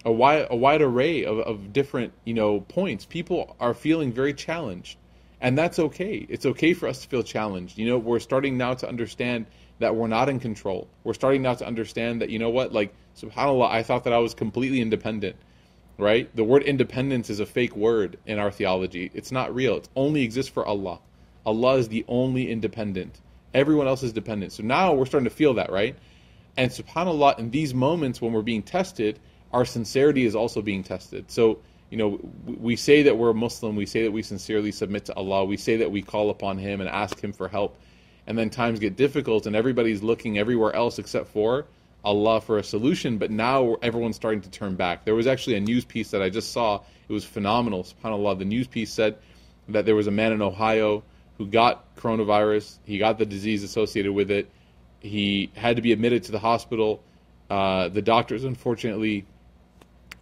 a 0.03 0.11
wide 0.11 0.47
a 0.49 0.55
wide 0.55 0.81
array 0.81 1.23
of, 1.23 1.39
of 1.39 1.71
different, 1.71 2.13
you 2.25 2.33
know, 2.33 2.61
points. 2.61 3.05
People 3.05 3.55
are 3.59 3.73
feeling 3.73 4.11
very 4.11 4.33
challenged. 4.33 4.97
And 5.39 5.57
that's 5.57 5.77
okay. 5.77 6.25
It's 6.29 6.45
okay 6.45 6.73
for 6.73 6.87
us 6.87 7.01
to 7.01 7.07
feel 7.07 7.23
challenged. 7.23 7.77
You 7.77 7.87
know, 7.87 7.97
we're 7.97 8.19
starting 8.19 8.57
now 8.57 8.73
to 8.75 8.87
understand 8.87 9.45
that 9.79 9.95
we're 9.95 10.07
not 10.07 10.29
in 10.29 10.39
control. 10.39 10.87
We're 11.03 11.13
starting 11.13 11.43
now 11.43 11.53
to 11.53 11.65
understand 11.65 12.21
that, 12.21 12.29
you 12.29 12.39
know 12.39 12.49
what, 12.49 12.73
like, 12.73 12.93
subhanAllah, 13.21 13.69
I 13.69 13.83
thought 13.83 14.05
that 14.05 14.13
I 14.13 14.17
was 14.17 14.33
completely 14.33 14.81
independent, 14.81 15.35
right? 15.99 16.35
The 16.35 16.43
word 16.43 16.63
independence 16.63 17.29
is 17.29 17.39
a 17.39 17.45
fake 17.45 17.75
word 17.75 18.17
in 18.25 18.39
our 18.39 18.49
theology. 18.49 19.11
It's 19.13 19.31
not 19.31 19.53
real. 19.53 19.77
It 19.77 19.89
only 19.95 20.23
exists 20.23 20.51
for 20.51 20.65
Allah. 20.65 20.99
Allah 21.45 21.75
is 21.75 21.89
the 21.89 22.03
only 22.07 22.49
independent. 22.49 23.19
Everyone 23.53 23.87
else 23.87 24.01
is 24.03 24.13
dependent. 24.13 24.53
So 24.53 24.63
now 24.63 24.93
we're 24.93 25.05
starting 25.05 25.29
to 25.29 25.35
feel 25.35 25.53
that, 25.55 25.71
right? 25.71 25.95
And 26.57 26.71
subhanAllah, 26.71 27.37
in 27.37 27.51
these 27.51 27.73
moments 27.73 28.19
when 28.19 28.33
we're 28.33 28.41
being 28.41 28.63
tested, 28.63 29.19
our 29.53 29.63
sincerity 29.63 30.25
is 30.25 30.35
also 30.35 30.61
being 30.61 30.83
tested. 30.83 31.29
So, 31.29 31.59
you 31.89 31.97
know, 31.97 32.19
we 32.45 32.75
say 32.75 33.03
that 33.03 33.17
we're 33.17 33.33
Muslim, 33.33 33.75
we 33.75 33.85
say 33.85 34.03
that 34.03 34.11
we 34.11 34.21
sincerely 34.21 34.71
submit 34.71 35.05
to 35.05 35.15
Allah, 35.15 35.45
we 35.45 35.57
say 35.57 35.77
that 35.77 35.91
we 35.91 36.01
call 36.01 36.29
upon 36.29 36.57
Him 36.57 36.81
and 36.81 36.89
ask 36.89 37.19
Him 37.19 37.33
for 37.33 37.47
help 37.47 37.77
and 38.27 38.37
then 38.37 38.49
times 38.49 38.79
get 38.79 38.95
difficult 38.95 39.47
and 39.47 39.55
everybody's 39.55 40.03
looking 40.03 40.37
everywhere 40.37 40.75
else 40.75 40.99
except 40.99 41.29
for 41.29 41.65
Allah 42.03 42.39
for 42.41 42.57
a 42.57 42.63
solution, 42.63 43.17
but 43.17 43.31
now 43.31 43.75
everyone's 43.81 44.15
starting 44.15 44.41
to 44.41 44.49
turn 44.49 44.75
back. 44.75 45.03
There 45.03 45.15
was 45.15 45.27
actually 45.27 45.55
a 45.55 45.59
news 45.59 45.83
piece 45.83 46.11
that 46.11 46.21
I 46.21 46.29
just 46.29 46.51
saw. 46.51 46.81
It 47.09 47.13
was 47.13 47.25
phenomenal. 47.25 47.83
SubhanAllah. 47.83 48.37
The 48.39 48.45
news 48.45 48.67
piece 48.67 48.91
said 48.91 49.17
that 49.69 49.85
there 49.85 49.95
was 49.95 50.07
a 50.07 50.11
man 50.11 50.31
in 50.31 50.41
Ohio 50.41 51.03
who 51.37 51.47
got 51.47 51.95
coronavirus. 51.95 52.77
He 52.85 52.97
got 52.97 53.17
the 53.17 53.25
disease 53.25 53.63
associated 53.63 54.13
with 54.13 54.31
it. 54.31 54.49
He 54.99 55.51
had 55.55 55.75
to 55.75 55.81
be 55.81 55.91
admitted 55.91 56.23
to 56.23 56.31
the 56.31 56.39
hospital. 56.39 57.01
Uh, 57.49 57.89
the 57.89 58.01
doctors, 58.01 58.43
unfortunately, 58.43 59.25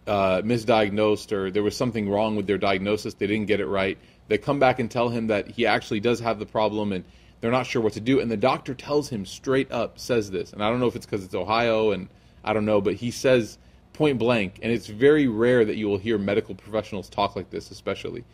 uh, 0.06 0.42
misdiagnosed 0.42 1.32
or 1.32 1.50
there 1.50 1.62
was 1.62 1.76
something 1.76 2.08
wrong 2.08 2.36
with 2.36 2.46
their 2.46 2.58
diagnosis. 2.58 3.14
They 3.14 3.26
didn't 3.26 3.46
get 3.46 3.60
it 3.60 3.66
right. 3.66 3.98
They 4.28 4.38
come 4.38 4.58
back 4.58 4.78
and 4.78 4.90
tell 4.90 5.08
him 5.08 5.28
that 5.28 5.48
he 5.48 5.66
actually 5.66 6.00
does 6.00 6.20
have 6.20 6.38
the 6.38 6.46
problem 6.46 6.92
and 6.92 7.04
they're 7.40 7.50
not 7.50 7.66
sure 7.66 7.82
what 7.82 7.92
to 7.94 8.00
do. 8.00 8.20
And 8.20 8.30
the 8.30 8.36
doctor 8.36 8.74
tells 8.74 9.08
him 9.08 9.26
straight 9.26 9.70
up, 9.70 9.98
says 9.98 10.30
this. 10.30 10.52
And 10.52 10.62
I 10.62 10.70
don't 10.70 10.80
know 10.80 10.86
if 10.86 10.96
it's 10.96 11.06
because 11.06 11.24
it's 11.24 11.34
Ohio 11.34 11.90
and 11.92 12.08
I 12.44 12.52
don't 12.52 12.64
know, 12.64 12.80
but 12.80 12.94
he 12.94 13.10
says 13.10 13.58
point 13.96 14.18
blank, 14.18 14.60
and 14.62 14.70
it's 14.70 14.86
very 14.86 15.26
rare 15.26 15.64
that 15.64 15.76
you 15.76 15.88
will 15.88 15.98
hear 15.98 16.18
medical 16.18 16.54
professionals 16.54 17.08
talk 17.08 17.34
like 17.34 17.50
this, 17.50 17.70
especially. 17.70 18.24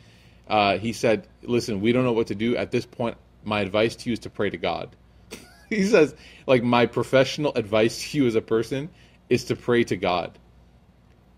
Uh, 0.49 0.77
he 0.77 0.93
said, 0.93 1.27
Listen, 1.43 1.81
we 1.81 1.93
don't 1.93 2.05
know 2.05 2.13
what 2.13 2.27
to 2.27 2.35
do. 2.35 2.57
At 2.57 2.71
this 2.71 2.85
point, 2.85 3.17
my 3.45 3.61
advice 3.61 3.97
to 3.97 4.11
you 4.11 4.13
is 4.13 4.21
to 4.21 4.31
pray 4.31 4.51
to 4.51 4.59
God. 4.59 4.95
he 5.71 5.85
says, 5.85 6.15
like, 6.47 6.63
my 6.63 6.87
professional 6.87 7.53
advice 7.55 8.11
to 8.11 8.19
you 8.19 8.27
as 8.27 8.35
a 8.35 8.43
person 8.43 8.91
is 9.29 9.45
to 9.47 9.57
pray 9.57 9.85
to 9.85 9.97
God. 9.97 10.39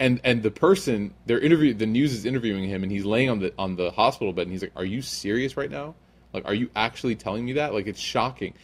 And 0.01 0.21
and 0.25 0.43
the 0.43 0.51
person 0.51 1.15
they're 1.27 1.39
interview 1.39 1.73
the 1.73 1.87
news 1.87 2.13
is 2.13 2.25
interviewing 2.25 2.65
him 2.65 2.83
and 2.83 2.91
he's 2.91 3.05
laying 3.05 3.31
on 3.31 3.39
the 3.39 3.53
on 3.59 3.77
the 3.77 3.91
hospital 3.91 4.33
bed 4.33 4.43
and 4.43 4.53
he's 4.53 4.63
like, 4.63 4.73
Are 4.77 4.85
you 4.85 5.03
serious 5.03 5.57
right 5.57 5.71
now? 5.71 5.95
Like, 6.33 6.47
are 6.47 6.55
you 6.55 6.69
actually 6.75 7.15
telling 7.15 7.45
me 7.45 7.55
that? 7.55 7.73
Like, 7.73 7.87
it's 7.87 8.01
shocking. 8.01 8.55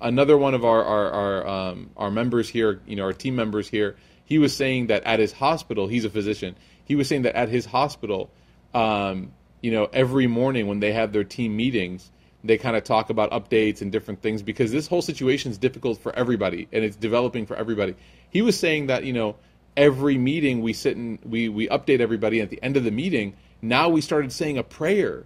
Another 0.00 0.38
one 0.38 0.54
of 0.54 0.64
our 0.64 0.82
our 0.82 1.10
our, 1.10 1.46
um, 1.46 1.90
our 1.96 2.10
members 2.10 2.48
here, 2.48 2.80
you 2.86 2.96
know, 2.96 3.04
our 3.04 3.12
team 3.12 3.36
members 3.36 3.68
here, 3.68 3.96
he 4.24 4.38
was 4.38 4.56
saying 4.56 4.86
that 4.86 5.04
at 5.04 5.20
his 5.20 5.32
hospital, 5.32 5.88
he's 5.88 6.04
a 6.04 6.10
physician. 6.10 6.56
He 6.84 6.96
was 6.96 7.06
saying 7.06 7.22
that 7.22 7.34
at 7.34 7.50
his 7.50 7.66
hospital, 7.66 8.30
um, 8.72 9.32
you 9.60 9.70
know, 9.70 9.88
every 9.92 10.26
morning 10.26 10.66
when 10.68 10.80
they 10.80 10.92
have 10.92 11.12
their 11.12 11.24
team 11.24 11.56
meetings, 11.56 12.10
they 12.44 12.56
kind 12.56 12.76
of 12.76 12.84
talk 12.84 13.10
about 13.10 13.30
updates 13.30 13.82
and 13.82 13.90
different 13.92 14.22
things 14.22 14.42
because 14.42 14.70
this 14.70 14.86
whole 14.86 15.02
situation 15.02 15.50
is 15.50 15.58
difficult 15.58 16.00
for 16.00 16.14
everybody 16.14 16.68
and 16.72 16.84
it's 16.84 16.96
developing 16.96 17.44
for 17.44 17.56
everybody. 17.56 17.94
He 18.30 18.42
was 18.42 18.58
saying 18.58 18.86
that 18.86 19.04
you 19.04 19.12
know 19.12 19.36
every 19.76 20.18
meeting 20.18 20.62
we 20.62 20.72
sit 20.72 20.96
and 20.96 21.18
we 21.24 21.48
we 21.48 21.68
update 21.68 22.00
everybody 22.00 22.40
at 22.40 22.50
the 22.50 22.62
end 22.62 22.76
of 22.76 22.84
the 22.84 22.90
meeting. 22.90 23.34
Now 23.62 23.88
we 23.88 24.00
started 24.00 24.32
saying 24.32 24.58
a 24.58 24.62
prayer 24.62 25.24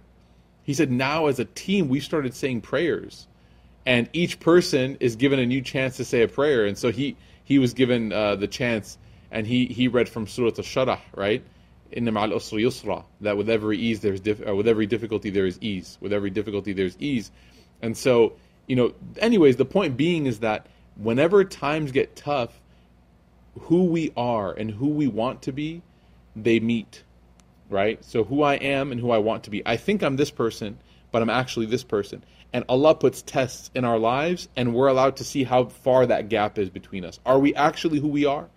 he 0.63 0.73
said, 0.73 0.91
now 0.91 1.27
as 1.27 1.39
a 1.39 1.45
team, 1.45 1.89
we 1.89 1.99
started 1.99 2.33
saying 2.33 2.61
prayers. 2.61 3.27
and 3.85 4.09
each 4.13 4.39
person 4.39 4.97
is 4.99 5.17
given 5.17 5.39
a 5.39 5.45
new 5.45 5.61
chance 5.61 5.97
to 5.97 6.05
say 6.05 6.21
a 6.21 6.27
prayer. 6.27 6.65
And 6.65 6.77
so 6.77 6.91
he 6.91 7.17
he 7.43 7.59
was 7.59 7.73
given 7.73 8.13
uh, 8.13 8.35
the 8.37 8.47
chance, 8.47 8.97
and 9.29 9.45
he 9.45 9.65
he 9.65 9.87
read 9.89 10.07
from 10.07 10.27
Surah 10.27 10.47
Al-Sharah, 10.57 10.99
right? 11.15 11.43
In 11.91 12.05
the 12.05 12.11
usri 12.11 12.63
yusra, 12.63 13.03
that 13.21 13.37
with 13.37 13.49
every 13.49 13.77
ease 13.77 13.99
there's 13.99 14.21
dif- 14.21 14.47
uh, 14.47 14.55
with 14.55 14.67
every 14.67 14.85
difficulty 14.85 15.29
there 15.29 15.45
is 15.45 15.59
ease. 15.61 15.97
With 15.99 16.13
every 16.13 16.29
difficulty 16.29 16.73
there's 16.73 16.95
ease, 16.99 17.31
and 17.81 17.97
so 17.97 18.33
you 18.67 18.75
know. 18.77 18.93
Anyways, 19.17 19.57
the 19.57 19.65
point 19.65 19.97
being 19.97 20.25
is 20.25 20.39
that 20.39 20.67
whenever 20.95 21.43
times 21.43 21.91
get 21.91 22.15
tough, 22.15 22.51
who 23.61 23.85
we 23.85 24.11
are 24.17 24.51
and 24.51 24.71
who 24.71 24.89
we 24.89 25.07
want 25.07 25.43
to 25.43 25.51
be, 25.51 25.81
they 26.35 26.59
meet, 26.59 27.03
right? 27.69 28.03
So 28.03 28.23
who 28.23 28.41
I 28.41 28.55
am 28.55 28.91
and 28.91 28.99
who 28.99 29.11
I 29.11 29.19
want 29.19 29.43
to 29.43 29.49
be. 29.49 29.61
I 29.65 29.77
think 29.77 30.01
I'm 30.01 30.15
this 30.15 30.31
person, 30.31 30.77
but 31.11 31.21
I'm 31.21 31.29
actually 31.29 31.67
this 31.67 31.83
person. 31.83 32.23
And 32.51 32.65
Allah 32.69 32.95
puts 32.95 33.21
tests 33.21 33.71
in 33.73 33.83
our 33.85 33.97
lives, 33.97 34.47
and 34.55 34.73
we're 34.73 34.87
allowed 34.87 35.17
to 35.17 35.23
see 35.23 35.43
how 35.43 35.65
far 35.65 36.05
that 36.05 36.29
gap 36.29 36.57
is 36.59 36.69
between 36.69 37.03
us. 37.03 37.19
Are 37.25 37.39
we 37.39 37.55
actually 37.55 37.99
who 37.99 38.07
we 38.07 38.25
are? 38.25 38.47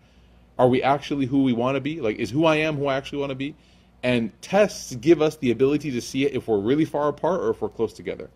Are 0.58 0.68
we 0.68 0.82
actually 0.82 1.26
who 1.26 1.42
we 1.42 1.52
want 1.52 1.76
to 1.76 1.80
be? 1.80 2.00
Like, 2.00 2.16
is 2.16 2.30
who 2.30 2.44
I 2.44 2.56
am 2.56 2.76
who 2.76 2.86
I 2.86 2.96
actually 2.96 3.18
want 3.18 3.30
to 3.30 3.36
be? 3.36 3.54
And 4.02 4.30
tests 4.40 4.94
give 4.94 5.20
us 5.20 5.36
the 5.36 5.50
ability 5.50 5.90
to 5.92 6.00
see 6.00 6.24
it 6.24 6.34
if 6.34 6.48
we're 6.48 6.58
really 6.58 6.84
far 6.84 7.08
apart 7.08 7.40
or 7.40 7.50
if 7.50 7.60
we're 7.60 7.68
close 7.68 7.92
together. 7.92 8.30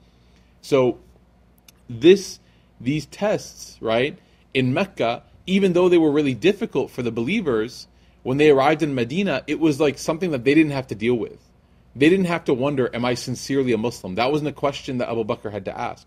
So, 0.62 0.98
this, 1.88 2.40
these 2.80 3.06
tests, 3.06 3.78
right, 3.80 4.18
in 4.52 4.74
Mecca, 4.74 5.22
even 5.50 5.72
though 5.72 5.88
they 5.88 5.98
were 5.98 6.12
really 6.12 6.34
difficult 6.34 6.92
for 6.92 7.02
the 7.02 7.10
believers, 7.10 7.88
when 8.22 8.36
they 8.36 8.50
arrived 8.50 8.84
in 8.84 8.94
Medina, 8.94 9.42
it 9.48 9.58
was 9.58 9.80
like 9.80 9.98
something 9.98 10.30
that 10.30 10.44
they 10.44 10.54
didn't 10.54 10.70
have 10.70 10.86
to 10.86 10.94
deal 10.94 11.16
with. 11.16 11.40
They 11.96 12.08
didn't 12.08 12.26
have 12.26 12.44
to 12.44 12.54
wonder, 12.54 12.88
am 12.94 13.04
I 13.04 13.14
sincerely 13.14 13.72
a 13.72 13.78
Muslim? 13.78 14.14
That 14.14 14.30
wasn't 14.30 14.50
a 14.50 14.52
question 14.52 14.98
that 14.98 15.08
Abu 15.08 15.24
Bakr 15.24 15.50
had 15.50 15.64
to 15.64 15.76
ask. 15.76 16.06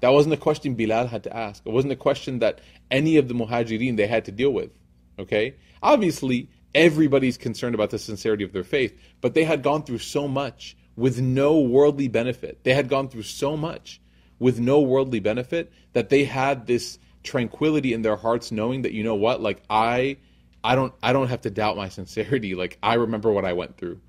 That 0.00 0.12
wasn't 0.12 0.34
a 0.34 0.36
question 0.36 0.74
Bilal 0.74 1.06
had 1.06 1.22
to 1.22 1.34
ask. 1.34 1.62
It 1.64 1.70
wasn't 1.70 1.94
a 1.94 1.96
question 1.96 2.40
that 2.40 2.60
any 2.90 3.16
of 3.16 3.28
the 3.28 3.34
muhajirin 3.34 3.96
they 3.96 4.06
had 4.06 4.26
to 4.26 4.32
deal 4.32 4.50
with. 4.50 4.70
Okay? 5.18 5.54
Obviously, 5.82 6.50
everybody's 6.74 7.38
concerned 7.38 7.74
about 7.74 7.90
the 7.90 7.98
sincerity 7.98 8.44
of 8.44 8.52
their 8.52 8.64
faith, 8.64 8.94
but 9.22 9.32
they 9.32 9.44
had 9.44 9.62
gone 9.62 9.84
through 9.84 10.00
so 10.00 10.28
much 10.28 10.76
with 10.96 11.18
no 11.18 11.58
worldly 11.60 12.08
benefit. 12.08 12.62
They 12.62 12.74
had 12.74 12.90
gone 12.90 13.08
through 13.08 13.22
so 13.22 13.56
much 13.56 14.02
with 14.38 14.60
no 14.60 14.80
worldly 14.80 15.20
benefit 15.20 15.72
that 15.94 16.10
they 16.10 16.24
had 16.24 16.66
this 16.66 16.98
tranquility 17.22 17.92
in 17.92 18.02
their 18.02 18.16
hearts 18.16 18.50
knowing 18.50 18.82
that 18.82 18.92
you 18.92 19.04
know 19.04 19.14
what 19.14 19.40
like 19.40 19.62
I 19.70 20.16
I 20.64 20.74
don't 20.74 20.92
I 21.02 21.12
don't 21.12 21.28
have 21.28 21.42
to 21.42 21.50
doubt 21.50 21.76
my 21.76 21.88
sincerity 22.00 22.54
like 22.54 22.78
I 22.82 22.94
remember 22.94 23.30
what 23.30 23.44
I 23.44 23.52
went 23.52 23.76
through 23.76 24.00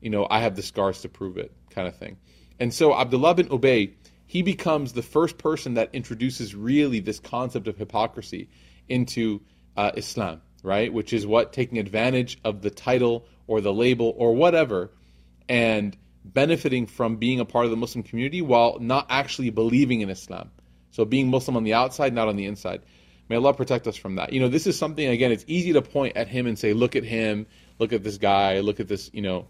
you 0.00 0.10
know, 0.10 0.26
I 0.28 0.40
have 0.40 0.56
the 0.56 0.62
scars 0.62 1.02
to 1.02 1.08
prove 1.08 1.36
it, 1.36 1.52
kind 1.70 1.86
of 1.86 1.96
thing. 1.96 2.16
And 2.58 2.72
so 2.72 2.94
Abdullah 2.94 3.34
bin 3.34 3.48
Ubay, 3.48 3.92
he 4.26 4.42
becomes 4.42 4.92
the 4.92 5.02
first 5.02 5.38
person 5.38 5.74
that 5.74 5.90
introduces 5.92 6.54
really 6.54 7.00
this 7.00 7.18
concept 7.18 7.68
of 7.68 7.76
hypocrisy 7.76 8.48
into 8.88 9.40
uh, 9.76 9.92
Islam, 9.96 10.40
right? 10.62 10.92
Which 10.92 11.12
is 11.12 11.26
what 11.26 11.52
taking 11.52 11.78
advantage 11.78 12.38
of 12.44 12.62
the 12.62 12.70
title 12.70 13.26
or 13.46 13.60
the 13.60 13.72
label 13.72 14.14
or 14.16 14.34
whatever, 14.34 14.90
and 15.48 15.96
benefiting 16.24 16.86
from 16.86 17.16
being 17.16 17.40
a 17.40 17.44
part 17.44 17.64
of 17.64 17.70
the 17.70 17.76
Muslim 17.76 18.02
community 18.02 18.42
while 18.42 18.78
not 18.78 19.06
actually 19.08 19.50
believing 19.50 20.00
in 20.00 20.10
Islam. 20.10 20.50
So 20.90 21.04
being 21.04 21.28
Muslim 21.28 21.56
on 21.56 21.64
the 21.64 21.74
outside, 21.74 22.12
not 22.12 22.28
on 22.28 22.36
the 22.36 22.46
inside. 22.46 22.82
May 23.28 23.36
Allah 23.36 23.54
protect 23.54 23.86
us 23.86 23.96
from 23.96 24.16
that. 24.16 24.32
You 24.32 24.40
know, 24.40 24.48
this 24.48 24.66
is 24.66 24.76
something 24.76 25.06
again. 25.06 25.30
It's 25.30 25.44
easy 25.46 25.72
to 25.72 25.82
point 25.82 26.16
at 26.16 26.28
him 26.28 26.46
and 26.46 26.58
say, 26.58 26.72
"Look 26.72 26.96
at 26.96 27.04
him. 27.04 27.46
Look 27.78 27.92
at 27.92 28.02
this 28.02 28.18
guy. 28.18 28.60
Look 28.60 28.80
at 28.80 28.88
this." 28.88 29.08
You 29.12 29.22
know, 29.22 29.46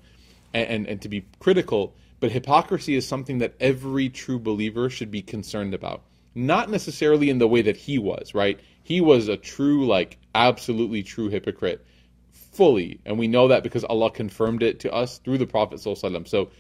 and, 0.53 0.69
and, 0.69 0.87
and 0.87 1.03
to 1.03 1.09
be 1.09 1.25
critical, 1.39 1.95
but 2.21 2.31
hypocrisy 2.31 2.95
is 2.95 3.07
something 3.07 3.39
that 3.39 3.55
every 3.59 4.11
true 4.11 4.39
believer 4.39 4.91
should 4.91 5.11
be 5.11 5.23
concerned 5.23 5.75
about. 5.75 6.03
Not 6.35 6.71
necessarily 6.71 7.31
in 7.31 7.39
the 7.39 7.49
way 7.49 7.63
that 7.63 7.77
he 7.77 7.99
was, 7.99 8.35
right? 8.35 8.61
He 8.83 9.01
was 9.01 9.29
a 9.29 9.37
true, 9.37 9.87
like, 9.87 10.19
absolutely 10.35 11.03
true 11.03 11.29
hypocrite, 11.29 11.85
fully. 12.33 13.01
And 13.05 13.19
we 13.19 13.29
know 13.29 13.49
that 13.49 13.63
because 13.63 13.85
Allah 13.85 14.11
confirmed 14.11 14.63
it 14.63 14.81
to 14.81 14.93
us 14.93 15.19
through 15.19 15.39
the 15.39 15.47
Prophet. 15.47 15.81
So 15.81 16.51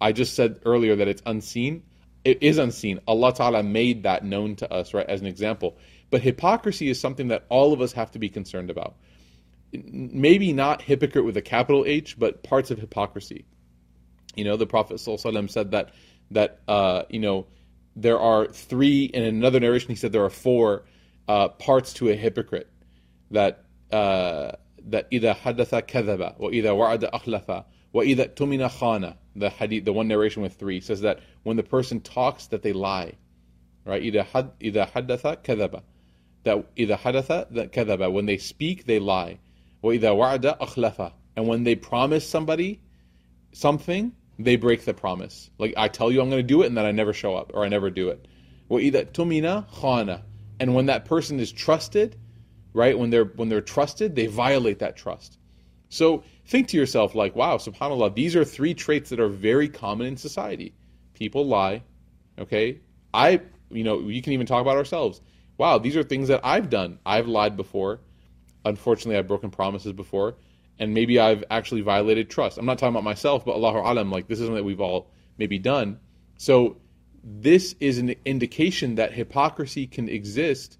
I 0.00 0.12
just 0.12 0.34
said 0.34 0.60
earlier 0.64 0.96
that 0.96 1.08
it's 1.08 1.22
unseen. 1.26 1.82
It 2.26 2.42
is 2.42 2.58
unseen. 2.58 3.00
Allah 3.06 3.32
Ta'ala 3.32 3.62
made 3.62 4.02
that 4.02 4.24
known 4.24 4.56
to 4.56 4.72
us, 4.72 4.92
right, 4.92 5.06
as 5.06 5.20
an 5.20 5.26
example. 5.26 5.76
But 6.10 6.22
hypocrisy 6.22 6.88
is 6.88 6.98
something 6.98 7.28
that 7.28 7.46
all 7.48 7.72
of 7.72 7.80
us 7.80 7.92
have 7.92 8.10
to 8.12 8.18
be 8.18 8.28
concerned 8.28 8.70
about 8.70 8.96
maybe 9.72 10.52
not 10.52 10.82
hypocrite 10.82 11.24
with 11.24 11.36
a 11.36 11.42
capital 11.42 11.84
H, 11.86 12.18
but 12.18 12.42
parts 12.42 12.70
of 12.70 12.78
hypocrisy. 12.78 13.44
You 14.34 14.44
know, 14.44 14.56
the 14.56 14.66
Prophet 14.66 14.96
ﷺ 14.96 15.50
said 15.50 15.70
that 15.70 15.92
that 16.30 16.60
uh, 16.66 17.04
you 17.08 17.20
know 17.20 17.46
there 17.94 18.18
are 18.18 18.46
three. 18.46 19.04
In 19.04 19.22
another 19.22 19.60
narration, 19.60 19.88
he 19.90 19.96
said 19.96 20.12
there 20.12 20.24
are 20.24 20.30
four 20.30 20.84
uh, 21.28 21.48
parts 21.48 21.92
to 21.94 22.08
a 22.08 22.14
hypocrite. 22.14 22.70
That 23.30 23.64
uh, 23.90 24.52
that 24.88 25.08
either 25.10 25.34
hadatha 25.34 25.82
kadhaba, 25.82 26.34
or 26.38 26.52
either 26.52 26.74
wa'ada 26.74 27.64
akhlafa, 27.85 27.85
or 27.93 28.03
either 28.03 28.25
tumina 28.25 28.69
khana. 28.69 29.17
The 29.35 29.49
hadith, 29.49 29.85
the 29.85 29.93
one 29.93 30.07
narration 30.07 30.41
with 30.41 30.55
three, 30.55 30.81
says 30.81 31.01
that 31.01 31.19
when 31.43 31.57
the 31.57 31.63
person 31.63 32.01
talks, 32.01 32.47
that 32.47 32.61
they 32.61 32.73
lie. 32.73 33.13
Right? 33.85 34.03
Either 34.03 34.23
had 34.23 34.51
either 34.59 34.85
hadatha 34.93 35.37
kadhaba. 35.43 35.83
That 36.43 36.65
either 36.75 36.95
hadatha 36.95 37.47
that 37.51 37.71
kadhaba. 37.71 38.11
When 38.11 38.25
they 38.25 38.37
speak, 38.37 38.85
they 38.85 38.99
lie. 38.99 39.39
وَإِذَا 39.83 40.01
وَعَدَ 40.01 40.59
أَخْلَفَ 40.59 41.11
And 41.35 41.47
when 41.47 41.63
they 41.63 41.75
promise 41.75 42.27
somebody 42.27 42.81
something, 43.51 44.13
they 44.37 44.55
break 44.55 44.85
the 44.85 44.93
promise. 44.93 45.49
Like, 45.57 45.73
I 45.77 45.87
tell 45.87 46.11
you 46.11 46.21
I'm 46.21 46.29
going 46.29 46.41
to 46.41 46.47
do 46.47 46.61
it, 46.61 46.67
and 46.67 46.77
then 46.77 46.85
I 46.85 46.91
never 46.91 47.13
show 47.13 47.35
up, 47.35 47.51
or 47.53 47.63
I 47.63 47.69
never 47.69 47.89
do 47.89 48.09
it. 48.09 48.27
وَإِذَا 48.69 49.11
تُمِنَ 49.11 49.67
خَانَ 49.69 50.21
And 50.59 50.75
when 50.75 50.85
that 50.87 51.05
person 51.05 51.39
is 51.39 51.51
trusted, 51.51 52.15
right, 52.73 52.97
when 52.97 53.09
they're, 53.09 53.25
when 53.25 53.49
they're 53.49 53.61
trusted, 53.61 54.15
they 54.15 54.27
violate 54.27 54.79
that 54.79 54.95
trust. 54.95 55.37
So 55.89 56.23
think 56.46 56.68
to 56.68 56.76
yourself, 56.76 57.14
like, 57.14 57.34
wow, 57.36 57.56
subhanAllah, 57.56 58.14
these 58.14 58.36
are 58.36 58.44
three 58.44 58.74
traits 58.74 59.10
that 59.10 59.20
are 59.20 59.28
very 59.28 59.68
common 59.68 60.06
in 60.06 60.16
society. 60.16 60.74
People 61.14 61.46
lie, 61.46 61.82
okay? 62.38 62.80
I, 63.12 63.40
you 63.70 63.84
know, 63.84 64.00
you 64.00 64.22
can 64.22 64.32
even 64.32 64.46
talk 64.46 64.60
about 64.62 64.76
ourselves. 64.76 65.20
Wow, 65.58 65.78
these 65.78 65.96
are 65.96 66.02
things 66.02 66.28
that 66.28 66.40
I've 66.44 66.68
done. 66.68 66.98
I've 67.06 67.26
lied 67.26 67.56
before 67.56 68.00
unfortunately 68.66 69.16
I've 69.16 69.28
broken 69.28 69.50
promises 69.50 69.92
before, 69.92 70.36
and 70.78 70.92
maybe 70.92 71.18
I've 71.18 71.44
actually 71.50 71.80
violated 71.80 72.28
trust. 72.28 72.58
I'm 72.58 72.66
not 72.66 72.78
talking 72.78 72.94
about 72.94 73.04
myself, 73.04 73.44
but 73.44 73.54
Allahu 73.54 73.78
alam, 73.78 74.10
like 74.10 74.28
this 74.28 74.38
is 74.38 74.46
something 74.46 74.56
that 74.56 74.64
we've 74.64 74.80
all 74.80 75.10
maybe 75.38 75.58
done. 75.58 76.00
So 76.36 76.76
this 77.24 77.74
is 77.80 77.98
an 77.98 78.14
indication 78.24 78.96
that 78.96 79.12
hypocrisy 79.12 79.86
can 79.86 80.08
exist 80.08 80.78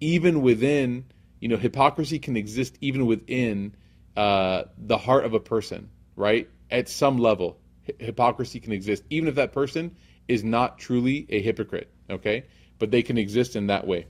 even 0.00 0.42
within, 0.42 1.04
you 1.40 1.48
know, 1.48 1.56
hypocrisy 1.56 2.18
can 2.18 2.36
exist 2.36 2.76
even 2.80 3.06
within 3.06 3.74
uh, 4.18 4.64
the 4.76 4.98
heart 4.98 5.24
of 5.24 5.34
a 5.34 5.38
person, 5.38 5.90
right? 6.16 6.50
At 6.72 6.88
some 6.88 7.18
level, 7.18 7.56
hypocrisy 8.00 8.58
can 8.58 8.72
exist, 8.72 9.04
even 9.10 9.28
if 9.28 9.36
that 9.36 9.52
person 9.52 9.94
is 10.26 10.42
not 10.42 10.80
truly 10.80 11.24
a 11.28 11.40
hypocrite, 11.40 11.88
okay? 12.10 12.46
But 12.80 12.90
they 12.90 13.04
can 13.04 13.16
exist 13.16 13.54
in 13.54 13.68
that 13.68 13.86
way. 13.86 14.06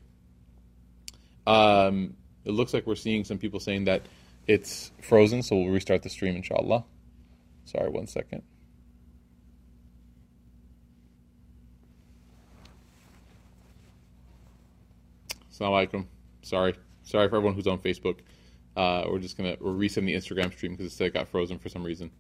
Um, 1.47 2.15
it 2.47 2.53
looks 2.53 2.73
like 2.73 2.87
we're 2.87 2.95
seeing 2.95 3.25
some 3.25 3.37
people 3.37 3.61
saying 3.61 3.85
that 3.85 4.07
it's 4.47 4.91
frozen, 5.03 5.43
so 5.43 5.57
we'll 5.57 5.75
restart 5.75 6.03
the 6.03 6.09
stream, 6.09 6.37
inshallah. 6.37 6.87
Sorry, 7.67 7.91
one 7.91 8.07
second. 8.07 8.43
Assalamu 15.53 15.87
alaikum. 15.87 16.07
Sorry. 16.41 16.75
Sorry 17.03 17.29
for 17.29 17.37
everyone 17.37 17.55
who's 17.55 17.67
on 17.67 17.79
Facebook. 17.79 18.21
Uh, 18.79 19.09
we're 19.11 19.19
just 19.19 19.37
gonna 19.37 19.57
we're 19.61 19.73
resetting 19.73 20.07
the 20.07 20.15
Instagram 20.15 20.53
stream 20.53 20.77
because 20.77 21.01
it 21.01 21.13
got 21.13 21.27
frozen 21.27 21.59
for 21.59 21.69
some 21.69 21.83
reason. 21.83 22.13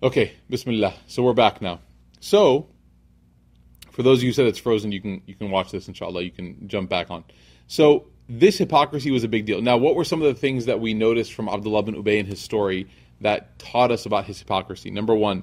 Okay, 0.00 0.32
Bismillah. 0.48 0.94
So 1.08 1.24
we're 1.24 1.32
back 1.32 1.60
now. 1.60 1.80
So 2.20 2.68
for 3.90 4.04
those 4.04 4.18
of 4.18 4.22
you 4.22 4.28
who 4.28 4.32
said 4.32 4.46
it's 4.46 4.60
frozen, 4.60 4.92
you 4.92 5.00
can 5.00 5.22
you 5.26 5.34
can 5.34 5.50
watch 5.50 5.72
this 5.72 5.88
inshallah. 5.88 6.22
You 6.22 6.30
can 6.30 6.68
jump 6.68 6.88
back 6.88 7.10
on. 7.10 7.24
So 7.66 8.06
this 8.28 8.58
hypocrisy 8.58 9.10
was 9.10 9.24
a 9.24 9.28
big 9.28 9.44
deal. 9.44 9.60
Now, 9.60 9.76
what 9.76 9.96
were 9.96 10.04
some 10.04 10.22
of 10.22 10.32
the 10.32 10.40
things 10.40 10.66
that 10.66 10.78
we 10.78 10.94
noticed 10.94 11.32
from 11.32 11.48
Abdullah 11.48 11.82
bin 11.82 11.96
Ubay 11.96 12.20
and 12.20 12.28
his 12.28 12.40
story 12.40 12.86
that 13.20 13.58
taught 13.58 13.90
us 13.90 14.06
about 14.06 14.26
his 14.26 14.38
hypocrisy? 14.38 14.92
Number 14.92 15.16
one, 15.16 15.42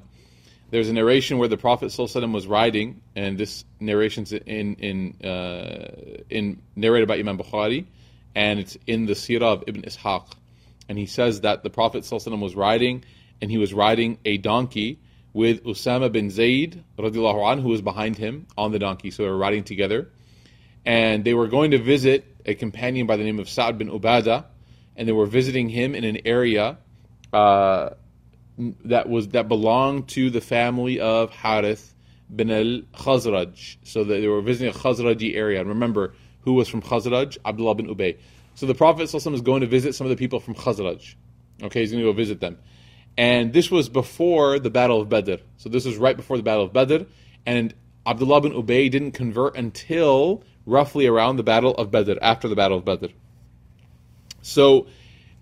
there's 0.70 0.88
a 0.88 0.93
narration 0.93 1.38
where 1.38 1.50
the 1.50 1.58
Prophet 1.58 1.88
ﷺ 1.88 2.34
was 2.34 2.48
riding, 2.48 3.02
and 3.13 3.38
this 3.38 3.65
narration's 3.82 4.32
in 4.32 4.76
in 4.76 5.28
uh, 5.28 6.24
in 6.30 6.62
narrated 6.78 7.10
by 7.10 7.17
Imam 7.17 7.38
Bukhari, 7.38 7.88
and 8.36 8.60
it's 8.60 8.78
in 8.88 9.06
the 9.06 9.13
Sirah 9.13 9.54
of 9.54 9.63
Ibn 9.68 9.82
Ishaq, 9.82 10.26
and 10.90 10.98
he 10.98 11.06
says 11.06 11.42
that 11.42 11.63
the 11.63 11.70
Prophet 11.70 12.04
ﷺ 12.04 12.40
was 12.40 12.56
riding, 12.56 13.04
and 13.42 13.52
he 13.52 13.58
was 13.58 13.74
riding 13.74 14.20
a 14.26 14.38
donkey 14.38 15.00
with 15.34 15.63
Usama 15.63 16.12
bin 16.12 16.30
Zayd 16.30 16.84
radiallahu 16.98 17.58
anhu, 17.58 17.62
who 17.62 17.70
was 17.70 17.82
behind 17.82 18.18
him 18.18 18.48
on 18.58 18.72
the 18.72 18.80
donkey. 18.80 19.12
So 19.12 19.24
they 19.24 19.30
were 19.30 19.38
riding 19.38 19.63
together, 19.63 20.10
and 20.86 21.24
they 21.24 21.34
were 21.34 21.48
going 21.48 21.72
to 21.72 21.78
visit 21.78 22.26
a 22.46 22.56
companion 22.56 23.06
by 23.06 23.18
the 23.18 23.24
name 23.24 23.40
of 23.40 23.50
Sa'd 23.50 23.78
bin 23.78 23.90
Ubada, 23.90 24.46
and 24.96 25.08
they 25.08 25.12
were 25.12 25.26
visiting 25.26 25.70
him 25.70 25.94
in 25.94 26.04
an 26.04 26.20
area 26.26 26.78
uh, 27.34 27.90
that 28.86 29.08
was 29.08 29.30
that 29.30 29.48
belonged 29.48 30.08
to 30.10 30.30
the 30.30 30.42
family 30.42 31.00
of 31.00 31.30
Harith 31.30 31.94
bin 32.34 32.50
al 32.50 32.82
Khazraj. 32.94 33.78
So 33.84 34.04
they 34.04 34.28
were 34.28 34.42
visiting 34.42 34.74
a 34.74 34.78
Khazraji 34.78 35.36
area. 35.36 35.60
And 35.60 35.70
remember, 35.70 36.16
who 36.47 36.53
was 36.53 36.69
from 36.69 36.81
Khazraj? 36.81 37.38
Abdullah 37.43 37.75
bin 37.75 37.93
Ubay. 37.93 38.17
So 38.55 38.65
the 38.67 38.73
Prophet 38.73 39.10
ﷺ 39.10 39.33
is 39.33 39.41
going 39.41 39.60
to 39.60 39.67
visit 39.67 39.95
some 39.95 40.07
of 40.07 40.12
the 40.12 40.15
people 40.15 40.39
from 40.39 40.55
Khazraj. 40.55 41.15
Okay, 41.62 41.81
he's 41.81 41.91
going 41.91 42.01
to 42.01 42.10
go 42.10 42.13
visit 42.13 42.39
them. 42.39 42.57
And 43.17 43.51
this 43.51 43.69
was 43.69 43.89
before 43.89 44.57
the 44.57 44.69
Battle 44.69 45.01
of 45.01 45.10
Badr. 45.10 45.41
So 45.57 45.67
this 45.67 45.83
was 45.83 45.97
right 45.97 46.15
before 46.15 46.38
the 46.38 46.43
Battle 46.43 46.63
of 46.63 46.71
Badr. 46.71 47.03
And 47.45 47.73
Abdullah 48.05 48.39
bin 48.39 48.53
Ubay 48.53 48.89
didn't 48.89 49.12
convert 49.12 49.57
until 49.57 50.41
roughly 50.65 51.05
around 51.05 51.36
the 51.36 51.43
Battle 51.43 51.75
of 51.75 51.91
Badr, 51.91 52.13
after 52.21 52.47
the 52.47 52.55
Battle 52.55 52.77
of 52.77 52.86
Badr. 52.86 53.07
So 54.41 54.88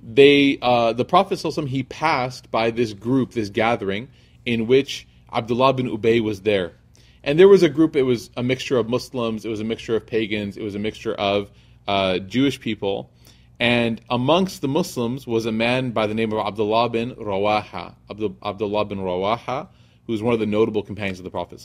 they, 0.01 0.57
uh, 0.59 0.93
the 0.93 1.05
Prophet 1.05 1.37
ﷺ, 1.37 1.67
he 1.67 1.83
passed 1.83 2.49
by 2.49 2.71
this 2.71 2.93
group, 2.93 3.33
this 3.33 3.49
gathering, 3.49 4.09
in 4.43 4.65
which 4.65 5.07
Abdullah 5.31 5.73
bin 5.73 5.87
Ubay 5.87 6.19
was 6.19 6.41
there. 6.41 6.73
And 7.25 7.39
there 7.39 7.47
was 7.47 7.63
a 7.63 7.69
group, 7.69 7.95
it 7.95 8.03
was 8.03 8.29
a 8.37 8.43
mixture 8.43 8.77
of 8.77 8.87
Muslims, 8.87 9.45
it 9.45 9.49
was 9.49 9.59
a 9.59 9.63
mixture 9.63 9.95
of 9.95 10.05
pagans, 10.05 10.57
it 10.57 10.63
was 10.63 10.75
a 10.75 10.79
mixture 10.79 11.15
of 11.15 11.49
uh, 11.87 12.19
Jewish 12.19 12.59
people. 12.59 13.11
And 13.59 13.99
amongst 14.11 14.61
the 14.61 14.67
Muslims 14.67 15.25
was 15.25 15.47
a 15.47 15.51
man 15.51 15.89
by 15.89 16.05
the 16.05 16.13
name 16.13 16.31
of 16.31 16.45
Abdullah 16.45 16.89
bin 16.89 17.15
Rawaha. 17.15 17.95
Abdullah 18.11 18.85
bin 18.85 18.99
Rawaha, 18.99 19.67
who 20.05 20.11
was 20.13 20.21
one 20.21 20.35
of 20.35 20.39
the 20.39 20.45
notable 20.45 20.83
companions 20.83 21.19
of 21.19 21.23
the 21.23 21.31
Prophet. 21.31 21.59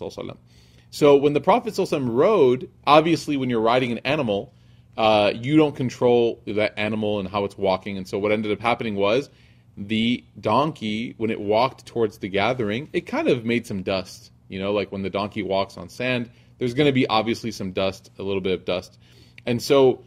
So 0.90 1.16
when 1.16 1.34
the 1.34 1.40
Prophet 1.42 1.78
rode, 1.92 2.70
obviously 2.86 3.36
when 3.36 3.50
you're 3.50 3.60
riding 3.60 3.92
an 3.92 3.98
animal, 3.98 4.54
uh, 4.96 5.32
you 5.34 5.58
don't 5.58 5.76
control 5.76 6.42
that 6.46 6.72
animal 6.78 7.20
and 7.20 7.28
how 7.28 7.44
it's 7.44 7.58
walking. 7.58 7.98
And 7.98 8.08
so 8.08 8.18
what 8.18 8.32
ended 8.32 8.50
up 8.50 8.60
happening 8.60 8.94
was 8.94 9.28
the 9.76 10.24
donkey, 10.40 11.14
when 11.18 11.30
it 11.30 11.40
walked 11.40 11.84
towards 11.84 12.16
the 12.18 12.28
gathering, 12.28 12.88
it 12.94 13.02
kind 13.02 13.28
of 13.28 13.44
made 13.44 13.66
some 13.66 13.82
dust. 13.82 14.32
You 14.50 14.58
know, 14.58 14.72
like 14.72 14.90
when 14.92 15.02
the 15.02 15.10
donkey 15.10 15.42
walks 15.42 15.78
on 15.78 15.88
sand, 15.88 16.28
there's 16.58 16.74
going 16.74 16.88
to 16.88 16.92
be 16.92 17.06
obviously 17.06 17.52
some 17.52 17.70
dust, 17.70 18.10
a 18.18 18.22
little 18.22 18.40
bit 18.40 18.52
of 18.52 18.64
dust. 18.64 18.98
And 19.46 19.62
so 19.62 20.04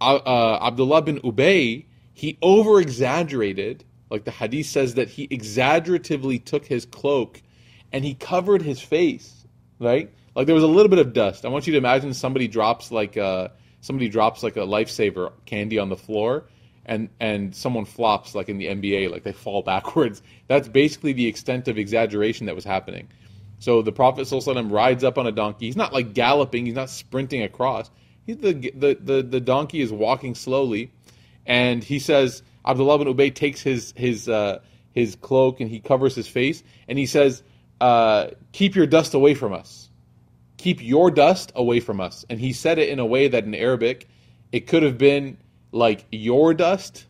uh, 0.00 0.58
Abdullah 0.62 1.02
bin 1.02 1.18
Ubay, 1.20 1.86
he 2.12 2.38
over 2.42 2.80
exaggerated. 2.80 3.84
Like 4.10 4.24
the 4.24 4.30
hadith 4.30 4.66
says 4.66 4.94
that 4.94 5.08
he 5.08 5.26
exaggeratively 5.26 6.44
took 6.44 6.66
his 6.66 6.84
cloak 6.84 7.42
and 7.90 8.04
he 8.04 8.14
covered 8.14 8.62
his 8.62 8.80
face, 8.80 9.46
right? 9.80 10.12
Like 10.34 10.46
there 10.46 10.54
was 10.54 10.62
a 10.62 10.68
little 10.68 10.90
bit 10.90 10.98
of 10.98 11.14
dust. 11.14 11.44
I 11.44 11.48
want 11.48 11.66
you 11.66 11.72
to 11.72 11.78
imagine 11.78 12.12
somebody 12.12 12.46
drops 12.46 12.92
like 12.92 13.16
a, 13.16 13.24
uh, 13.24 13.48
somebody 13.80 14.08
drops 14.08 14.42
like 14.42 14.56
a 14.56 14.60
lifesaver 14.60 15.32
candy 15.46 15.78
on 15.78 15.88
the 15.88 15.96
floor 15.96 16.44
and 16.84 17.08
and 17.18 17.54
someone 17.54 17.84
flops 17.84 18.34
like 18.34 18.48
in 18.48 18.58
the 18.58 18.66
NBA, 18.66 19.10
like 19.10 19.24
they 19.24 19.32
fall 19.32 19.62
backwards. 19.74 20.22
That's 20.46 20.68
basically 20.68 21.12
the 21.12 21.26
extent 21.26 21.68
of 21.68 21.78
exaggeration 21.78 22.46
that 22.46 22.54
was 22.54 22.64
happening. 22.64 23.08
So 23.58 23.82
the 23.82 23.92
Prophet 23.92 24.22
ﷺ 24.22 24.70
rides 24.70 25.02
up 25.02 25.18
on 25.18 25.26
a 25.26 25.32
donkey. 25.32 25.66
He's 25.66 25.76
not 25.76 25.92
like 25.92 26.12
galloping, 26.12 26.66
he's 26.66 26.74
not 26.74 26.90
sprinting 26.90 27.42
across 27.42 27.90
the, 28.26 28.52
the, 28.74 28.98
the, 29.00 29.22
the 29.22 29.40
donkey 29.40 29.80
is 29.80 29.92
walking 29.92 30.34
slowly, 30.34 30.90
and 31.46 31.82
he 31.82 31.98
says, 31.98 32.42
Abdullah 32.64 32.98
bin 32.98 33.14
Ubay 33.14 33.34
takes 33.34 33.60
his, 33.60 33.94
his, 33.96 34.28
uh, 34.28 34.60
his 34.92 35.16
cloak 35.16 35.60
and 35.60 35.70
he 35.70 35.78
covers 35.80 36.14
his 36.14 36.26
face, 36.26 36.62
and 36.88 36.98
he 36.98 37.06
says, 37.06 37.42
uh, 37.80 38.28
Keep 38.52 38.74
your 38.74 38.86
dust 38.86 39.14
away 39.14 39.34
from 39.34 39.52
us. 39.52 39.88
Keep 40.56 40.82
your 40.82 41.10
dust 41.10 41.52
away 41.54 41.80
from 41.80 42.00
us. 42.00 42.24
And 42.28 42.40
he 42.40 42.52
said 42.52 42.78
it 42.78 42.88
in 42.88 42.98
a 42.98 43.06
way 43.06 43.28
that 43.28 43.44
in 43.44 43.54
Arabic, 43.54 44.08
it 44.50 44.66
could 44.66 44.82
have 44.82 44.98
been 44.98 45.36
like 45.70 46.06
your 46.10 46.54
dust 46.54 47.06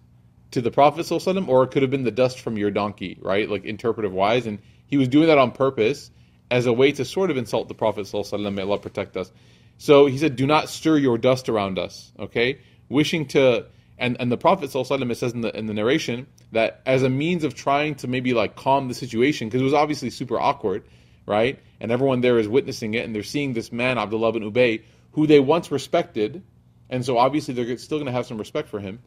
to 0.50 0.60
the 0.60 0.70
Prophet, 0.70 1.10
or 1.10 1.62
it 1.62 1.70
could 1.70 1.82
have 1.82 1.90
been 1.90 2.04
the 2.04 2.10
dust 2.10 2.40
from 2.40 2.58
your 2.58 2.70
donkey, 2.70 3.18
right? 3.22 3.48
Like 3.48 3.64
interpretive 3.64 4.12
wise. 4.12 4.46
And 4.46 4.58
he 4.86 4.96
was 4.96 5.08
doing 5.08 5.28
that 5.28 5.38
on 5.38 5.52
purpose 5.52 6.10
as 6.50 6.66
a 6.66 6.72
way 6.72 6.92
to 6.92 7.04
sort 7.04 7.30
of 7.30 7.36
insult 7.36 7.68
the 7.68 7.74
Prophet. 7.74 8.12
May 8.32 8.62
Allah 8.62 8.78
protect 8.78 9.16
us. 9.16 9.30
So 9.78 10.06
he 10.06 10.18
said, 10.18 10.36
"Do 10.36 10.46
not 10.46 10.68
stir 10.68 10.98
your 10.98 11.18
dust 11.18 11.48
around 11.48 11.78
us." 11.78 12.12
Okay, 12.18 12.58
wishing 12.88 13.26
to, 13.28 13.66
and 13.98 14.16
and 14.20 14.30
the 14.32 14.36
Prophet 14.36 14.70
ﷺ, 14.70 15.16
says 15.16 15.32
in 15.32 15.42
the 15.42 15.56
in 15.56 15.66
the 15.66 15.74
narration 15.74 16.26
that 16.52 16.80
as 16.86 17.02
a 17.02 17.10
means 17.10 17.44
of 17.44 17.54
trying 17.54 17.96
to 17.96 18.08
maybe 18.08 18.32
like 18.32 18.56
calm 18.56 18.88
the 18.88 18.94
situation 18.94 19.48
because 19.48 19.60
it 19.60 19.64
was 19.64 19.74
obviously 19.74 20.10
super 20.10 20.38
awkward, 20.38 20.84
right? 21.26 21.58
And 21.80 21.90
everyone 21.92 22.20
there 22.20 22.38
is 22.38 22.48
witnessing 22.48 22.94
it, 22.94 23.04
and 23.04 23.14
they're 23.14 23.22
seeing 23.22 23.52
this 23.52 23.70
man 23.70 23.98
Abdullah 23.98 24.32
bin 24.32 24.50
Ubay, 24.50 24.82
who 25.12 25.26
they 25.26 25.40
once 25.40 25.70
respected, 25.70 26.42
and 26.88 27.04
so 27.04 27.18
obviously 27.18 27.52
they're 27.52 27.76
still 27.76 27.98
going 27.98 28.06
to 28.06 28.12
have 28.12 28.26
some 28.26 28.38
respect 28.38 28.68
for 28.68 28.80
him. 28.80 29.00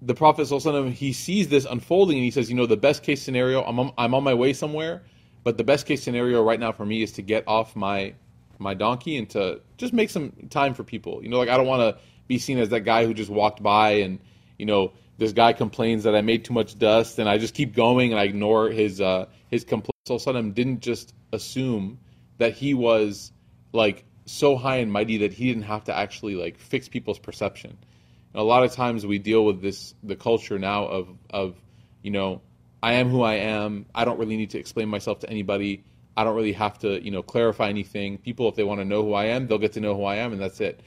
The 0.00 0.14
Prophet 0.14 0.42
ﷺ, 0.42 0.92
he 0.92 1.14
sees 1.14 1.48
this 1.48 1.64
unfolding, 1.64 2.18
and 2.18 2.24
he 2.24 2.30
says, 2.30 2.50
"You 2.50 2.56
know, 2.56 2.66
the 2.66 2.76
best 2.76 3.02
case 3.02 3.22
scenario, 3.22 3.62
I'm 3.62 3.80
on, 3.80 3.92
I'm 3.98 4.14
on 4.14 4.22
my 4.22 4.34
way 4.34 4.52
somewhere." 4.52 5.02
But 5.44 5.58
the 5.58 5.64
best 5.64 5.86
case 5.86 6.02
scenario 6.02 6.42
right 6.42 6.58
now 6.58 6.72
for 6.72 6.84
me 6.84 7.02
is 7.02 7.12
to 7.12 7.22
get 7.22 7.44
off 7.46 7.76
my 7.76 8.14
my 8.58 8.74
donkey 8.74 9.16
and 9.18 9.28
to 9.30 9.60
just 9.76 9.92
make 9.92 10.10
some 10.10 10.32
time 10.48 10.74
for 10.74 10.84
people. 10.84 11.22
You 11.22 11.28
know, 11.28 11.38
like 11.38 11.48
I 11.50 11.56
don't 11.56 11.66
want 11.66 11.82
to 11.96 12.02
be 12.26 12.38
seen 12.38 12.58
as 12.58 12.70
that 12.70 12.80
guy 12.80 13.04
who 13.04 13.12
just 13.12 13.30
walked 13.30 13.62
by 13.62 13.90
and 13.90 14.18
you 14.58 14.66
know 14.66 14.92
this 15.18 15.32
guy 15.32 15.52
complains 15.52 16.04
that 16.04 16.16
I 16.16 16.22
made 16.22 16.44
too 16.44 16.54
much 16.54 16.78
dust 16.78 17.18
and 17.18 17.28
I 17.28 17.38
just 17.38 17.54
keep 17.54 17.74
going 17.74 18.10
and 18.10 18.20
I 18.20 18.24
ignore 18.24 18.70
his 18.70 19.00
uh, 19.00 19.26
his 19.50 19.64
complaints. 19.64 19.90
So 20.06 20.16
Saddam 20.16 20.54
didn't 20.54 20.80
just 20.80 21.14
assume 21.32 21.98
that 22.38 22.54
he 22.54 22.74
was 22.74 23.32
like 23.72 24.04
so 24.26 24.56
high 24.56 24.76
and 24.76 24.90
mighty 24.92 25.18
that 25.18 25.32
he 25.32 25.48
didn't 25.48 25.64
have 25.64 25.84
to 25.84 25.96
actually 25.96 26.34
like 26.34 26.58
fix 26.58 26.88
people's 26.88 27.18
perception. 27.18 27.76
And 28.32 28.40
a 28.40 28.44
lot 28.44 28.64
of 28.64 28.72
times 28.72 29.06
we 29.06 29.18
deal 29.18 29.44
with 29.44 29.60
this 29.60 29.94
the 30.02 30.16
culture 30.16 30.58
now 30.58 30.86
of 30.86 31.08
of 31.30 31.56
you 32.02 32.10
know 32.10 32.40
I 32.84 32.92
am 32.92 33.08
who 33.08 33.22
I 33.22 33.36
am. 33.36 33.86
I 33.94 34.04
don't 34.04 34.18
really 34.18 34.36
need 34.36 34.50
to 34.50 34.58
explain 34.58 34.90
myself 34.90 35.20
to 35.20 35.30
anybody. 35.30 35.84
I 36.18 36.22
don't 36.22 36.36
really 36.36 36.52
have 36.52 36.78
to, 36.80 37.02
you 37.02 37.10
know, 37.10 37.22
clarify 37.22 37.70
anything. 37.70 38.18
People, 38.18 38.46
if 38.50 38.56
they 38.56 38.62
want 38.62 38.82
to 38.82 38.84
know 38.84 39.02
who 39.02 39.14
I 39.14 39.24
am, 39.28 39.46
they'll 39.46 39.56
get 39.56 39.72
to 39.72 39.80
know 39.80 39.96
who 39.96 40.04
I 40.04 40.16
am, 40.16 40.34
and 40.34 40.42
that's 40.42 40.60
it. 40.60 40.80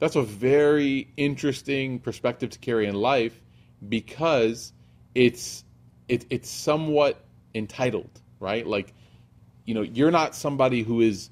That's 0.00 0.16
a 0.16 0.22
very 0.22 1.06
interesting 1.16 2.00
perspective 2.00 2.50
to 2.50 2.58
carry 2.58 2.88
in 2.88 2.96
life 2.96 3.40
because 3.88 4.72
it's 5.14 5.64
it, 6.08 6.26
it's 6.30 6.50
somewhat 6.50 7.24
entitled, 7.54 8.20
right? 8.40 8.66
Like, 8.66 8.92
you 9.66 9.74
know, 9.74 9.82
you're 9.82 10.10
not 10.10 10.34
somebody 10.34 10.82
who 10.82 11.00
is 11.00 11.30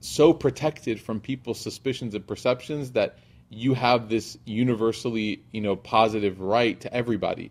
so 0.00 0.34
protected 0.34 1.00
from 1.00 1.20
people's 1.20 1.58
suspicions 1.58 2.14
and 2.14 2.26
perceptions 2.26 2.90
that 2.90 3.16
you 3.48 3.72
have 3.72 4.10
this 4.10 4.36
universally, 4.44 5.42
you 5.52 5.62
know, 5.62 5.74
positive 5.74 6.38
right 6.38 6.78
to 6.82 6.92
everybody. 6.92 7.50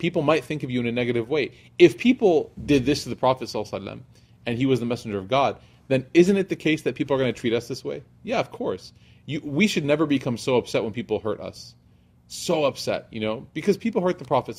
People 0.00 0.22
might 0.22 0.44
think 0.44 0.64
of 0.64 0.70
you 0.70 0.80
in 0.80 0.86
a 0.86 0.92
negative 0.92 1.28
way. 1.28 1.52
If 1.78 1.98
people 1.98 2.50
did 2.64 2.86
this 2.86 3.04
to 3.04 3.08
the 3.08 3.16
Prophet 3.16 3.48
sallallahu 3.48 4.00
and 4.46 4.58
he 4.58 4.66
was 4.66 4.80
the 4.80 4.86
messenger 4.86 5.18
of 5.18 5.28
God, 5.28 5.58
then 5.88 6.06
isn't 6.14 6.36
it 6.36 6.48
the 6.48 6.56
case 6.56 6.82
that 6.82 6.94
people 6.94 7.14
are 7.14 7.18
going 7.18 7.32
to 7.32 7.38
treat 7.38 7.52
us 7.52 7.68
this 7.68 7.84
way? 7.84 8.02
Yeah, 8.22 8.40
of 8.40 8.50
course. 8.50 8.92
You, 9.26 9.40
we 9.44 9.66
should 9.66 9.84
never 9.84 10.06
become 10.06 10.38
so 10.38 10.56
upset 10.56 10.82
when 10.82 10.92
people 10.92 11.20
hurt 11.20 11.40
us. 11.40 11.74
So 12.28 12.64
upset, 12.64 13.08
you 13.10 13.20
know, 13.20 13.46
because 13.54 13.76
people 13.76 14.00
hurt 14.00 14.18
the 14.18 14.24
Prophet. 14.24 14.56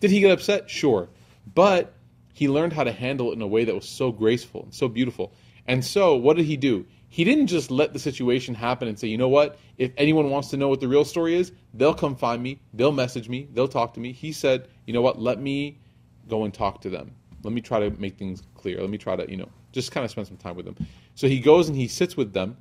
Did 0.00 0.10
he 0.10 0.20
get 0.20 0.30
upset? 0.30 0.68
Sure. 0.68 1.08
But 1.54 1.94
he 2.34 2.48
learned 2.48 2.74
how 2.74 2.84
to 2.84 2.92
handle 2.92 3.30
it 3.30 3.34
in 3.34 3.42
a 3.42 3.46
way 3.46 3.64
that 3.64 3.74
was 3.74 3.88
so 3.88 4.12
graceful 4.12 4.64
and 4.64 4.74
so 4.74 4.88
beautiful. 4.88 5.32
And 5.66 5.84
so, 5.84 6.14
what 6.16 6.36
did 6.36 6.46
he 6.46 6.56
do? 6.56 6.84
He 7.16 7.24
didn't 7.24 7.46
just 7.46 7.70
let 7.70 7.94
the 7.94 7.98
situation 7.98 8.54
happen 8.54 8.88
and 8.88 8.98
say, 8.98 9.08
you 9.08 9.16
know 9.16 9.30
what? 9.30 9.58
If 9.78 9.90
anyone 9.96 10.28
wants 10.28 10.50
to 10.50 10.58
know 10.58 10.68
what 10.68 10.80
the 10.80 10.86
real 10.86 11.06
story 11.06 11.34
is, 11.34 11.50
they'll 11.72 11.94
come 11.94 12.14
find 12.14 12.42
me, 12.42 12.60
they'll 12.74 12.92
message 12.92 13.26
me, 13.26 13.48
they'll 13.54 13.68
talk 13.68 13.94
to 13.94 14.00
me. 14.00 14.12
He 14.12 14.32
said, 14.32 14.68
you 14.84 14.92
know 14.92 15.00
what? 15.00 15.18
Let 15.18 15.40
me 15.40 15.78
go 16.28 16.44
and 16.44 16.52
talk 16.52 16.82
to 16.82 16.90
them. 16.90 17.12
Let 17.42 17.54
me 17.54 17.62
try 17.62 17.80
to 17.80 17.90
make 17.98 18.18
things 18.18 18.42
clear. 18.54 18.82
Let 18.82 18.90
me 18.90 18.98
try 18.98 19.16
to, 19.16 19.30
you 19.30 19.38
know, 19.38 19.48
just 19.72 19.92
kind 19.92 20.04
of 20.04 20.10
spend 20.10 20.26
some 20.26 20.36
time 20.36 20.56
with 20.56 20.66
them. 20.66 20.76
So 21.14 21.26
he 21.26 21.40
goes 21.40 21.70
and 21.70 21.76
he 21.78 21.88
sits 21.88 22.18
with 22.18 22.34
them 22.34 22.58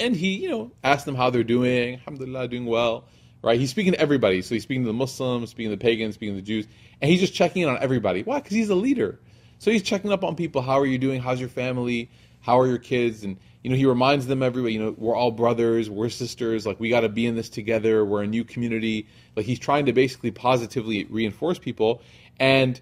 and 0.00 0.16
he, 0.16 0.38
you 0.38 0.48
know, 0.48 0.72
asks 0.82 1.04
them 1.04 1.14
how 1.14 1.30
they're 1.30 1.44
doing. 1.44 1.94
Alhamdulillah, 1.98 2.48
doing 2.48 2.66
well. 2.66 3.04
Right? 3.42 3.60
He's 3.60 3.70
speaking 3.70 3.92
to 3.92 4.00
everybody. 4.00 4.42
So 4.42 4.56
he's 4.56 4.64
speaking 4.64 4.82
to 4.82 4.88
the 4.88 4.92
Muslims, 4.92 5.50
speaking 5.50 5.70
to 5.70 5.76
the 5.76 5.80
pagans, 5.84 6.16
speaking 6.16 6.34
to 6.34 6.40
the 6.40 6.44
Jews. 6.44 6.66
And 7.00 7.08
he's 7.08 7.20
just 7.20 7.32
checking 7.32 7.62
in 7.62 7.68
on 7.68 7.78
everybody. 7.80 8.24
Why? 8.24 8.40
Because 8.40 8.56
he's 8.56 8.70
a 8.70 8.74
leader. 8.74 9.20
So 9.60 9.70
he's 9.70 9.84
checking 9.84 10.10
up 10.10 10.24
on 10.24 10.34
people. 10.34 10.62
How 10.62 10.80
are 10.80 10.86
you 10.86 10.98
doing? 10.98 11.20
How's 11.20 11.38
your 11.38 11.48
family? 11.48 12.10
How 12.46 12.60
are 12.60 12.66
your 12.68 12.78
kids? 12.78 13.24
And, 13.24 13.38
you 13.64 13.70
know, 13.70 13.76
he 13.76 13.86
reminds 13.86 14.28
them 14.28 14.40
everybody, 14.40 14.74
you 14.74 14.78
know, 14.78 14.94
we're 14.96 15.16
all 15.16 15.32
brothers, 15.32 15.90
we're 15.90 16.10
sisters. 16.10 16.64
Like, 16.64 16.78
we 16.78 16.88
got 16.88 17.00
to 17.00 17.08
be 17.08 17.26
in 17.26 17.34
this 17.34 17.48
together. 17.48 18.04
We're 18.04 18.22
a 18.22 18.26
new 18.28 18.44
community. 18.44 19.08
Like, 19.34 19.46
he's 19.46 19.58
trying 19.58 19.86
to 19.86 19.92
basically 19.92 20.30
positively 20.30 21.06
reinforce 21.06 21.58
people. 21.58 22.02
And, 22.38 22.80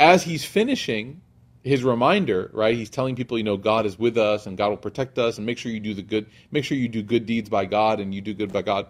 as 0.00 0.24
he's 0.24 0.44
finishing 0.44 1.20
his 1.62 1.84
reminder, 1.84 2.50
right? 2.52 2.74
He's 2.74 2.90
telling 2.90 3.14
people, 3.14 3.38
you 3.38 3.44
know, 3.44 3.56
God 3.56 3.86
is 3.86 3.96
with 3.96 4.18
us 4.18 4.44
and 4.44 4.58
God 4.58 4.70
will 4.70 4.76
protect 4.76 5.18
us 5.18 5.36
and 5.36 5.46
make 5.46 5.58
sure 5.58 5.70
you 5.70 5.78
do 5.78 5.94
the 5.94 6.02
good, 6.02 6.26
make 6.50 6.64
sure 6.64 6.76
you 6.76 6.88
do 6.88 7.02
good 7.02 7.26
deeds 7.26 7.48
by 7.48 7.64
God 7.64 8.00
and 8.00 8.12
you 8.12 8.20
do 8.20 8.34
good 8.34 8.52
by 8.52 8.62
God. 8.62 8.88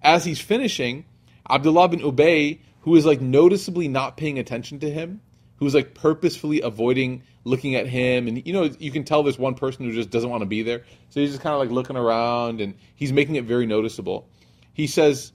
As 0.00 0.24
he's 0.24 0.40
finishing, 0.40 1.06
Abdullah 1.50 1.88
bin 1.88 2.00
Ubay, 2.00 2.60
who 2.82 2.94
is 2.94 3.04
like 3.04 3.20
noticeably 3.20 3.88
not 3.88 4.16
paying 4.16 4.38
attention 4.38 4.78
to 4.78 4.90
him, 4.90 5.20
who's 5.56 5.74
like 5.74 5.94
purposefully 5.94 6.60
avoiding 6.60 7.22
looking 7.46 7.74
at 7.74 7.86
him, 7.86 8.28
and 8.28 8.46
you 8.46 8.52
know, 8.52 8.70
you 8.78 8.90
can 8.90 9.04
tell 9.04 9.22
there's 9.22 9.38
one 9.38 9.54
person 9.54 9.84
who 9.84 9.92
just 9.92 10.10
doesn't 10.10 10.28
want 10.28 10.42
to 10.42 10.46
be 10.46 10.62
there. 10.62 10.82
So 11.10 11.20
he's 11.20 11.30
just 11.30 11.42
kind 11.42 11.54
of 11.54 11.60
like 11.60 11.70
looking 11.70 11.96
around 11.96 12.60
and 12.60 12.74
he's 12.94 13.12
making 13.12 13.36
it 13.36 13.44
very 13.44 13.66
noticeable. 13.66 14.28
He 14.72 14.86
says, 14.86 15.32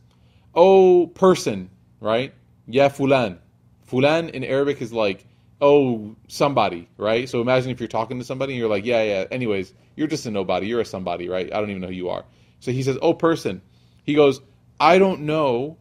Oh, 0.54 1.08
person, 1.08 1.70
right? 2.00 2.34
Yeah, 2.68 2.90
fulan. 2.90 3.40
Fulan 3.90 4.30
in 4.30 4.44
Arabic 4.44 4.82
is 4.82 4.92
like 4.94 5.26
oh, 5.62 6.16
somebody, 6.28 6.90
right? 6.98 7.30
So 7.30 7.40
imagine 7.40 7.70
if 7.70 7.80
you're 7.80 7.88
talking 7.88 8.18
to 8.18 8.26
somebody 8.26 8.54
and 8.54 8.60
you're 8.60 8.70
like, 8.70 8.84
yeah, 8.84 9.04
yeah, 9.04 9.26
anyways, 9.32 9.74
you're 9.96 10.08
just 10.08 10.26
a 10.26 10.32
nobody. 10.32 10.68
You're 10.68 10.82
a 10.82 10.86
somebody, 10.86 11.30
right? 11.30 11.54
I 11.54 11.60
don't 11.60 11.70
even 11.70 11.82
know 11.82 11.88
who 11.88 11.94
you 11.94 12.10
are. 12.10 12.26
So 12.60 12.72
he 12.72 12.84
says, 12.84 12.98
oh, 13.02 13.14
person. 13.14 13.62
He 14.04 14.16
goes, 14.16 14.42
I 14.80 14.98
don't 14.98 15.22
know 15.22 15.78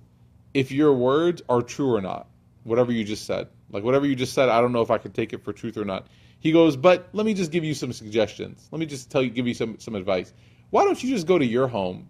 if 0.53 0.71
your 0.71 0.93
words 0.93 1.43
are 1.49 1.63
true 1.63 1.95
or 1.95 2.03
not. 2.03 2.29
Whatever 2.65 2.93
you 2.93 3.05
just 3.05 3.25
said. 3.25 3.49
Like 3.71 3.85
whatever 3.85 4.07
you 4.07 4.15
just 4.15 4.33
said, 4.33 4.49
I 4.49 4.61
don't 4.61 4.73
know 4.73 4.83
if 4.83 4.91
I 4.91 4.99
could 4.99 5.15
take 5.15 5.33
it 5.33 5.45
for 5.45 5.53
truth 5.53 5.77
or 5.77 5.85
not. 5.85 6.07
He 6.41 6.53
goes, 6.53 6.77
but 6.77 7.09
let 7.13 7.27
me 7.27 7.35
just 7.35 7.53
give 7.53 7.65
you 7.65 7.75
some 7.75 7.93
suggestions. 7.93 8.67
Let 8.71 8.79
me 8.79 8.87
just 8.87 9.11
tell 9.11 9.23
you, 9.23 9.31
give 9.31 9.47
you 9.47 9.55
some, 9.55 9.79
some 9.79 9.95
advice. 9.95 10.33
Why 10.71 10.85
don't 10.85 11.03
you 11.03 11.11
just 11.11 11.27
go 11.27 11.39
to 11.39 11.45
your 11.45 11.69
home? 11.69 12.09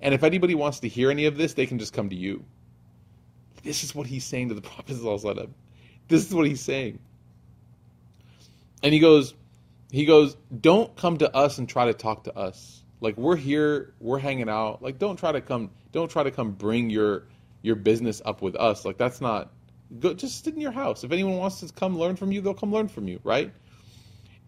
And 0.00 0.14
if 0.14 0.24
anybody 0.24 0.54
wants 0.54 0.80
to 0.80 0.88
hear 0.88 1.10
any 1.10 1.26
of 1.26 1.36
this, 1.36 1.54
they 1.54 1.66
can 1.66 1.78
just 1.78 1.92
come 1.92 2.10
to 2.10 2.16
you. 2.16 2.44
This 3.62 3.84
is 3.84 3.94
what 3.94 4.06
he's 4.06 4.24
saying 4.24 4.48
to 4.48 4.54
the 4.54 4.60
Prophet. 4.62 5.48
This 6.08 6.26
is 6.26 6.34
what 6.34 6.46
he's 6.46 6.60
saying. 6.60 6.98
And 8.82 8.92
he 8.92 8.98
goes, 8.98 9.34
he 9.92 10.04
goes, 10.04 10.36
don't 10.60 10.94
come 10.96 11.18
to 11.18 11.34
us 11.34 11.58
and 11.58 11.68
try 11.68 11.86
to 11.86 11.94
talk 11.94 12.24
to 12.24 12.36
us. 12.36 12.82
Like 13.00 13.16
we're 13.16 13.36
here, 13.36 13.94
we're 14.00 14.18
hanging 14.18 14.48
out. 14.48 14.82
Like 14.82 14.98
don't 14.98 15.16
try 15.16 15.32
to 15.32 15.40
come, 15.40 15.70
don't 15.92 16.10
try 16.10 16.22
to 16.22 16.30
come 16.30 16.52
bring 16.52 16.90
your 16.90 17.24
your 17.62 17.76
business 17.76 18.20
up 18.24 18.42
with 18.42 18.56
us. 18.56 18.84
Like 18.84 18.96
that's 18.96 19.20
not 19.20 19.52
Go, 19.98 20.14
just 20.14 20.44
sit 20.44 20.54
in 20.54 20.60
your 20.60 20.72
house. 20.72 21.04
If 21.04 21.12
anyone 21.12 21.36
wants 21.36 21.60
to 21.60 21.72
come 21.72 21.98
learn 21.98 22.16
from 22.16 22.32
you, 22.32 22.40
they'll 22.40 22.54
come 22.54 22.72
learn 22.72 22.88
from 22.88 23.08
you, 23.08 23.20
right? 23.24 23.52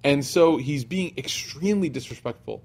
And 0.03 0.25
so 0.25 0.57
he's 0.57 0.85
being 0.85 1.15
extremely 1.17 1.89
disrespectful, 1.89 2.63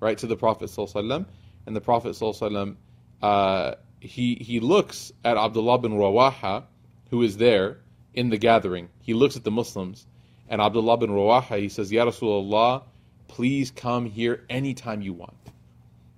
right, 0.00 0.18
to 0.18 0.26
the 0.26 0.36
Prophet. 0.36 0.70
And 0.76 1.76
the 1.76 1.80
Prophet 1.80 2.76
uh, 3.22 3.74
he 4.00 4.34
he 4.34 4.60
looks 4.60 5.12
at 5.24 5.36
Abdullah 5.36 5.78
bin 5.78 5.92
Rawaha, 5.92 6.64
who 7.10 7.22
is 7.22 7.36
there 7.36 7.78
in 8.14 8.30
the 8.30 8.36
gathering. 8.36 8.88
He 9.00 9.14
looks 9.14 9.36
at 9.36 9.44
the 9.44 9.50
Muslims, 9.50 10.06
and 10.48 10.60
Abdullah 10.60 10.98
bin 10.98 11.10
Rawaha, 11.10 11.58
he 11.58 11.68
says, 11.68 11.92
Ya 11.92 12.04
Rasulullah, 12.04 12.82
please 13.28 13.70
come 13.70 14.06
here 14.06 14.44
anytime 14.50 15.02
you 15.02 15.12
want. 15.12 15.36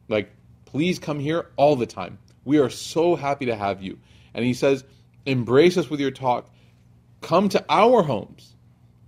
Like, 0.09 0.33
please 0.65 0.99
come 0.99 1.21
here 1.21 1.51
all 1.57 1.77
the 1.77 1.87
time. 1.87 2.19
We 2.45 2.59
are 2.59 2.71
so 2.71 3.15
happy 3.15 3.47
to 3.47 3.57
have 3.57 3.83
you. 3.83 3.99
And 4.35 4.45
he 4.45 4.55
says, 4.55 4.85
Embrace 5.27 5.77
us 5.77 5.89
with 5.89 6.01
your 6.01 6.11
talk. 6.11 6.51
Come 7.21 7.49
to 7.51 7.65
our 7.69 8.03
homes. 8.03 8.55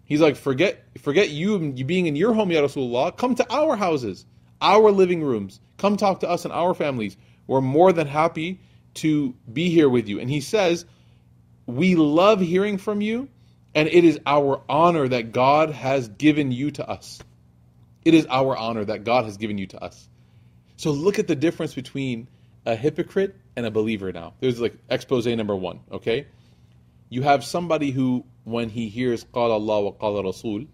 He's 0.04 0.20
like, 0.20 0.36
forget 0.36 0.84
forget 0.98 1.30
you, 1.30 1.72
you 1.74 1.84
being 1.84 2.06
in 2.06 2.16
your 2.16 2.32
home, 2.32 2.50
Ya 2.50 2.62
Rasulullah. 2.62 3.16
Come 3.16 3.34
to 3.34 3.52
our 3.52 3.76
houses, 3.76 4.24
our 4.60 4.90
living 4.90 5.22
rooms. 5.22 5.60
Come 5.78 5.96
talk 5.96 6.20
to 6.20 6.30
us 6.30 6.44
and 6.44 6.52
our 6.52 6.74
families. 6.74 7.16
We're 7.46 7.60
more 7.60 7.92
than 7.92 8.06
happy 8.06 8.60
to 8.94 9.34
be 9.52 9.70
here 9.70 9.88
with 9.88 10.08
you. 10.08 10.20
And 10.20 10.30
he 10.30 10.40
says, 10.40 10.84
We 11.66 11.94
love 11.96 12.40
hearing 12.40 12.78
from 12.78 13.00
you, 13.00 13.28
and 13.74 13.88
it 13.88 14.04
is 14.04 14.18
our 14.26 14.62
honor 14.68 15.08
that 15.08 15.32
God 15.32 15.70
has 15.70 16.08
given 16.08 16.52
you 16.52 16.70
to 16.72 16.88
us. 16.88 17.20
It 18.04 18.14
is 18.14 18.26
our 18.30 18.56
honor 18.56 18.84
that 18.84 19.04
God 19.04 19.24
has 19.24 19.36
given 19.36 19.58
you 19.58 19.66
to 19.68 19.82
us. 19.82 20.08
So 20.76 20.92
look 20.92 21.18
at 21.18 21.26
the 21.26 21.34
difference 21.34 21.74
between 21.74 22.28
a 22.66 22.74
hypocrite 22.74 23.36
and 23.54 23.64
a 23.64 23.70
believer 23.70 24.12
now. 24.12 24.34
There's 24.40 24.60
like 24.60 24.76
expose 24.90 25.26
number 25.26 25.56
one, 25.56 25.80
okay? 25.90 26.26
You 27.08 27.22
have 27.22 27.44
somebody 27.44 27.92
who, 27.92 28.26
when 28.44 28.68
he 28.68 28.88
hears 28.88 29.24
Qala 29.24 29.52
Allah 29.52 29.82
wa 29.82 29.92
Qala 29.92 30.24
Rasul, 30.24 30.66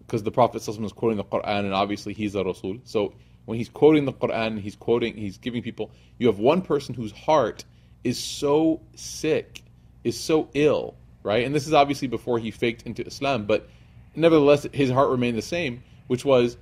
because 0.00 0.24
the 0.24 0.32
Prophet 0.32 0.66
is 0.66 0.92
quoting 0.92 1.16
the 1.16 1.24
Quran 1.24 1.60
and 1.60 1.72
obviously 1.72 2.12
he's 2.12 2.34
a 2.34 2.42
Rasul. 2.42 2.78
So 2.84 3.14
when 3.44 3.56
he's 3.56 3.68
quoting 3.68 4.04
the 4.04 4.12
Quran, 4.12 4.60
he's 4.60 4.74
quoting, 4.74 5.16
he's 5.16 5.38
giving 5.38 5.62
people, 5.62 5.92
you 6.18 6.26
have 6.26 6.38
one 6.38 6.60
person 6.60 6.94
whose 6.94 7.12
heart 7.12 7.64
is 8.02 8.18
so 8.18 8.80
sick, 8.96 9.62
is 10.02 10.18
so 10.18 10.48
ill, 10.54 10.96
right? 11.22 11.46
And 11.46 11.54
this 11.54 11.66
is 11.66 11.72
obviously 11.72 12.08
before 12.08 12.38
he 12.38 12.50
faked 12.50 12.82
into 12.82 13.06
Islam, 13.06 13.46
but 13.46 13.68
nevertheless, 14.16 14.66
his 14.72 14.90
heart 14.90 15.10
remained 15.10 15.38
the 15.38 15.42
same, 15.42 15.84
which 16.08 16.24
was 16.24 16.56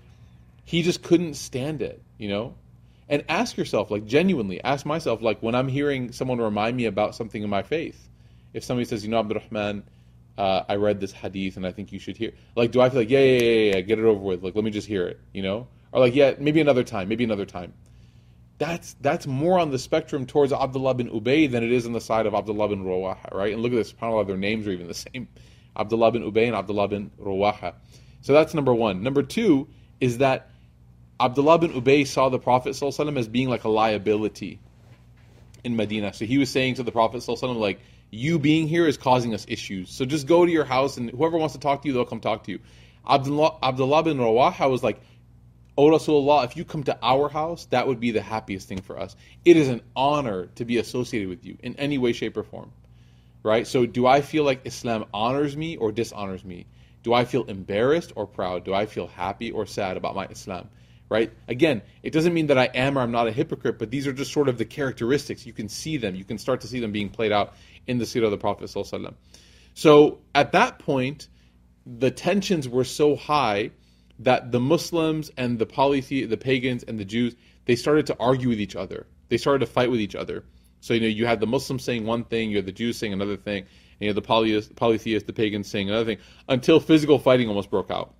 he 0.64 0.82
just 0.82 1.02
couldn't 1.02 1.34
stand 1.34 1.80
it, 1.80 2.02
you 2.18 2.28
know? 2.28 2.54
And 3.08 3.24
ask 3.28 3.56
yourself 3.56 3.90
like 3.90 4.04
genuinely 4.04 4.62
ask 4.62 4.84
myself 4.86 5.22
like 5.22 5.40
when 5.42 5.54
i'm 5.54 5.68
hearing 5.68 6.12
someone 6.12 6.38
remind 6.38 6.76
me 6.76 6.86
about 6.86 7.14
something 7.14 7.42
in 7.42 7.50
my 7.50 7.62
faith. 7.62 8.08
If 8.52 8.64
somebody 8.64 8.86
says 8.86 9.04
you 9.04 9.10
know 9.10 9.18
abdurrahman 9.18 9.84
uh, 10.38 10.64
i 10.68 10.76
read 10.76 11.00
this 11.00 11.12
hadith 11.12 11.56
and 11.56 11.66
i 11.66 11.72
think 11.72 11.92
you 11.92 11.98
should 11.98 12.16
hear 12.16 12.32
like 12.56 12.70
do 12.70 12.80
i 12.80 12.88
feel 12.90 13.00
like 13.00 13.10
yeah, 13.10 13.20
yeah 13.20 13.40
yeah 13.40 13.74
yeah 13.74 13.80
get 13.80 13.98
it 13.98 14.04
over 14.04 14.20
with. 14.20 14.42
Like 14.42 14.54
let 14.54 14.64
me 14.64 14.70
just 14.70 14.88
hear 14.88 15.06
it 15.06 15.20
you 15.32 15.42
know? 15.42 15.68
Or 15.92 16.00
like 16.00 16.14
yeah 16.14 16.34
maybe 16.38 16.60
another 16.60 16.84
time 16.84 17.08
maybe 17.08 17.24
another 17.24 17.46
time. 17.46 17.72
That's 18.58 18.96
that's 19.00 19.26
more 19.26 19.58
on 19.58 19.70
the 19.70 19.78
spectrum 19.78 20.24
towards 20.26 20.52
abdullah 20.52 20.94
bin 20.94 21.10
ubay 21.10 21.50
than 21.50 21.62
it 21.62 21.72
is 21.72 21.86
on 21.86 21.92
the 21.92 22.00
side 22.00 22.26
of 22.26 22.34
abdullah 22.34 22.68
bin 22.68 22.84
rawaha 22.84 23.32
right? 23.34 23.52
And 23.52 23.62
look 23.62 23.72
at 23.72 23.76
this 23.76 23.92
subhanallah 23.92 24.26
their 24.26 24.36
names 24.36 24.66
are 24.66 24.72
even 24.72 24.88
the 24.88 24.94
same. 25.12 25.28
Abdullah 25.76 26.12
bin 26.12 26.22
ubay 26.22 26.46
and 26.46 26.56
abdullah 26.56 26.88
bin 26.88 27.10
rawaha 27.20 27.74
so 28.26 28.32
that's 28.32 28.54
number 28.54 28.74
one. 28.74 29.04
Number 29.04 29.22
two 29.22 29.68
is 30.00 30.18
that 30.18 30.50
Abdullah 31.18 31.58
bin 31.58 31.72
Ubay 31.72 32.06
saw 32.06 32.28
the 32.28 32.38
Prophet 32.38 32.70
ﷺ 32.70 33.18
as 33.18 33.28
being 33.28 33.48
like 33.48 33.64
a 33.64 33.68
liability 33.68 34.60
in 35.64 35.76
Medina. 35.76 36.12
So 36.12 36.24
he 36.24 36.38
was 36.38 36.50
saying 36.50 36.74
to 36.74 36.82
the 36.82 36.92
Prophet 36.92 37.18
ﷺ, 37.18 37.56
like, 37.56 37.80
you 38.10 38.38
being 38.38 38.68
here 38.68 38.86
is 38.86 38.96
causing 38.96 39.34
us 39.34 39.44
issues. 39.48 39.90
So 39.90 40.04
just 40.04 40.26
go 40.26 40.44
to 40.44 40.50
your 40.50 40.64
house 40.64 40.96
and 40.96 41.10
whoever 41.10 41.36
wants 41.38 41.54
to 41.54 41.60
talk 41.60 41.82
to 41.82 41.88
you, 41.88 41.94
they'll 41.94 42.04
come 42.04 42.20
talk 42.20 42.44
to 42.44 42.52
you. 42.52 42.60
Abdullah, 43.08 43.58
Abdullah 43.62 44.02
bin 44.02 44.18
Rawaha 44.18 44.70
was 44.70 44.82
like, 44.82 45.00
Oh 45.78 45.90
Rasulullah, 45.90 46.44
if 46.44 46.56
you 46.56 46.64
come 46.64 46.84
to 46.84 46.98
our 47.02 47.28
house, 47.28 47.66
that 47.66 47.86
would 47.86 48.00
be 48.00 48.10
the 48.10 48.22
happiest 48.22 48.66
thing 48.66 48.80
for 48.80 48.98
us. 48.98 49.14
It 49.44 49.58
is 49.58 49.68
an 49.68 49.82
honor 49.94 50.46
to 50.54 50.64
be 50.64 50.78
associated 50.78 51.28
with 51.28 51.44
you 51.44 51.58
in 51.62 51.76
any 51.76 51.98
way, 51.98 52.12
shape, 52.12 52.36
or 52.36 52.42
form. 52.42 52.72
Right? 53.42 53.66
So 53.66 53.84
do 53.84 54.06
I 54.06 54.22
feel 54.22 54.44
like 54.44 54.62
Islam 54.64 55.04
honors 55.12 55.56
me 55.56 55.76
or 55.76 55.92
dishonors 55.92 56.44
me? 56.44 56.66
Do 57.02 57.12
I 57.12 57.24
feel 57.26 57.44
embarrassed 57.44 58.12
or 58.16 58.26
proud? 58.26 58.64
Do 58.64 58.72
I 58.72 58.86
feel 58.86 59.06
happy 59.06 59.50
or 59.50 59.66
sad 59.66 59.96
about 59.96 60.16
my 60.16 60.26
Islam? 60.26 60.68
Right? 61.08 61.32
Again, 61.48 61.82
it 62.02 62.12
doesn't 62.12 62.34
mean 62.34 62.48
that 62.48 62.58
I 62.58 62.64
am 62.74 62.98
or 62.98 63.02
I'm 63.02 63.12
not 63.12 63.28
a 63.28 63.32
hypocrite, 63.32 63.78
but 63.78 63.90
these 63.90 64.06
are 64.06 64.12
just 64.12 64.32
sort 64.32 64.48
of 64.48 64.58
the 64.58 64.64
characteristics. 64.64 65.46
You 65.46 65.52
can 65.52 65.68
see 65.68 65.96
them. 65.96 66.14
You 66.14 66.24
can 66.24 66.38
start 66.38 66.60
to 66.62 66.66
see 66.66 66.80
them 66.80 66.92
being 66.92 67.08
played 67.08 67.32
out 67.32 67.54
in 67.86 67.98
the 67.98 68.04
seerah 68.04 68.24
of 68.24 68.30
the 68.32 68.38
Prophet 68.38 68.70
So 69.74 70.18
at 70.34 70.52
that 70.52 70.78
point, 70.78 71.28
the 71.86 72.10
tensions 72.10 72.68
were 72.68 72.84
so 72.84 73.14
high 73.14 73.70
that 74.18 74.50
the 74.50 74.60
Muslims 74.60 75.30
and 75.36 75.58
the 75.58 75.66
polythe- 75.66 76.28
the 76.28 76.36
pagans 76.36 76.82
and 76.82 76.98
the 76.98 77.04
Jews, 77.04 77.36
they 77.66 77.76
started 77.76 78.06
to 78.06 78.16
argue 78.18 78.48
with 78.48 78.60
each 78.60 78.74
other. 78.74 79.06
They 79.28 79.36
started 79.36 79.60
to 79.60 79.70
fight 79.70 79.90
with 79.90 80.00
each 80.00 80.14
other. 80.14 80.44
So 80.80 80.94
you 80.94 81.00
know, 81.00 81.06
you 81.06 81.26
had 81.26 81.40
the 81.40 81.46
Muslims 81.46 81.84
saying 81.84 82.04
one 82.04 82.24
thing, 82.24 82.50
you 82.50 82.56
had 82.56 82.66
the 82.66 82.72
Jews 82.72 82.96
saying 82.96 83.12
another 83.12 83.36
thing, 83.36 83.62
and 83.62 83.68
you 84.00 84.08
had 84.08 84.16
the 84.16 84.22
polytheists 84.22 85.26
the 85.26 85.32
pagans 85.32 85.68
saying 85.68 85.88
another 85.88 86.04
thing, 86.04 86.18
until 86.48 86.80
physical 86.80 87.18
fighting 87.18 87.48
almost 87.48 87.70
broke 87.70 87.90
out 87.90 88.14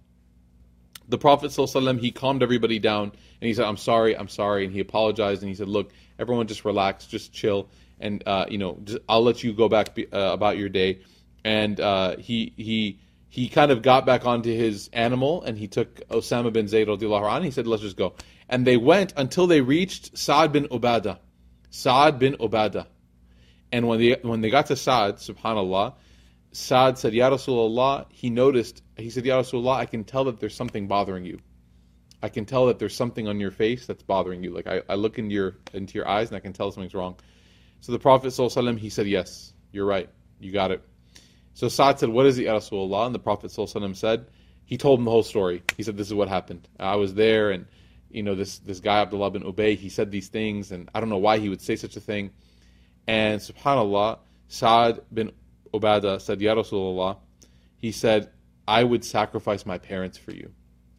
the 1.08 1.18
Prophet 1.18 1.50
ﷺ, 1.50 2.00
he 2.00 2.10
calmed 2.10 2.42
everybody 2.42 2.78
down 2.78 3.04
and 3.40 3.48
he 3.48 3.54
said, 3.54 3.64
I'm 3.64 3.76
sorry, 3.76 4.16
I'm 4.16 4.28
sorry. 4.28 4.64
And 4.64 4.72
he 4.72 4.80
apologized 4.80 5.42
and 5.42 5.48
he 5.48 5.54
said, 5.54 5.68
look, 5.68 5.92
everyone 6.18 6.46
just 6.46 6.64
relax, 6.64 7.06
just 7.06 7.32
chill. 7.32 7.68
And, 8.00 8.22
uh, 8.26 8.46
you 8.48 8.58
know, 8.58 8.78
just, 8.84 8.98
I'll 9.08 9.22
let 9.22 9.42
you 9.42 9.52
go 9.52 9.68
back 9.68 9.94
be, 9.94 10.10
uh, 10.12 10.32
about 10.32 10.58
your 10.58 10.68
day. 10.68 11.00
And 11.44 11.80
uh, 11.80 12.16
he, 12.16 12.52
he, 12.56 12.98
he 13.28 13.48
kind 13.48 13.70
of 13.70 13.82
got 13.82 14.04
back 14.04 14.26
onto 14.26 14.50
his 14.50 14.90
animal 14.92 15.42
and 15.42 15.56
he 15.56 15.68
took 15.68 16.06
Osama 16.08 16.52
bin 16.52 16.68
Zayd 16.68 16.88
and 16.88 17.44
he 17.44 17.50
said, 17.50 17.66
let's 17.66 17.82
just 17.82 17.96
go. 17.96 18.14
And 18.48 18.66
they 18.66 18.76
went 18.76 19.12
until 19.16 19.46
they 19.46 19.60
reached 19.60 20.16
Sa'ad 20.16 20.52
bin 20.52 20.68
Ubadah. 20.68 21.18
Sa'ad 21.70 22.18
bin 22.18 22.34
Ubadah. 22.34 22.86
And 23.72 23.88
when 23.88 23.98
they, 23.98 24.16
when 24.22 24.40
they 24.40 24.50
got 24.50 24.66
to 24.66 24.76
Sa'ad, 24.76 25.16
subhanAllah, 25.16 25.94
Saad 26.52 26.98
said, 26.98 27.12
Ya 27.12 27.30
Rasulullah, 27.30 28.06
he 28.10 28.30
noticed, 28.30 28.82
he 28.96 29.10
said, 29.10 29.26
Ya 29.26 29.40
Rasulullah, 29.40 29.76
I 29.76 29.86
can 29.86 30.04
tell 30.04 30.24
that 30.24 30.40
there's 30.40 30.54
something 30.54 30.88
bothering 30.88 31.24
you. 31.24 31.38
I 32.22 32.28
can 32.28 32.46
tell 32.46 32.66
that 32.66 32.78
there's 32.78 32.96
something 32.96 33.28
on 33.28 33.38
your 33.38 33.50
face 33.50 33.86
that's 33.86 34.02
bothering 34.02 34.42
you. 34.42 34.52
Like 34.54 34.66
I, 34.66 34.82
I 34.88 34.94
look 34.94 35.18
into 35.18 35.34
your 35.34 35.58
into 35.74 35.94
your 35.94 36.08
eyes 36.08 36.28
and 36.28 36.36
I 36.36 36.40
can 36.40 36.52
tell 36.52 36.72
something's 36.72 36.94
wrong. 36.94 37.16
So 37.80 37.92
the 37.92 37.98
Prophet 37.98 38.28
ﷺ, 38.28 38.78
he 38.78 38.88
said, 38.88 39.06
Yes, 39.06 39.52
you're 39.70 39.84
right. 39.84 40.08
You 40.40 40.50
got 40.50 40.70
it. 40.70 40.82
So 41.54 41.68
Saad 41.68 41.98
said, 41.98 42.08
What 42.08 42.26
is 42.26 42.38
it, 42.38 42.44
Ya 42.44 42.56
Rasulullah? 42.56 43.06
And 43.06 43.14
the 43.14 43.18
Prophet 43.18 43.50
ﷺ 43.50 43.96
said, 43.96 44.26
he 44.64 44.76
told 44.76 44.98
him 44.98 45.04
the 45.04 45.12
whole 45.12 45.22
story. 45.22 45.62
He 45.76 45.82
said, 45.82 45.96
This 45.96 46.08
is 46.08 46.14
what 46.14 46.28
happened. 46.28 46.66
I 46.80 46.96
was 46.96 47.14
there 47.14 47.50
and 47.50 47.66
you 48.10 48.22
know, 48.22 48.34
this 48.34 48.58
this 48.58 48.80
guy 48.80 49.00
Abdullah 49.00 49.30
bin 49.30 49.42
Ubay, 49.42 49.76
he 49.76 49.88
said 49.88 50.10
these 50.10 50.28
things, 50.28 50.72
and 50.72 50.88
I 50.94 51.00
don't 51.00 51.08
know 51.08 51.18
why 51.18 51.38
he 51.38 51.48
would 51.48 51.60
say 51.60 51.76
such 51.76 51.96
a 51.96 52.00
thing. 52.00 52.30
And 53.06 53.40
subhanAllah, 53.40 54.18
Saad 54.48 55.00
bin 55.12 55.32
Ubadah 55.78 56.20
said, 56.20 56.40
Ya 56.40 56.54
Rasulullah, 56.54 57.18
he 57.76 57.92
said, 57.92 58.30
I 58.66 58.82
would 58.82 59.04
sacrifice 59.04 59.64
my 59.64 59.78
parents 59.78 60.18
for 60.18 60.32
you. 60.32 60.52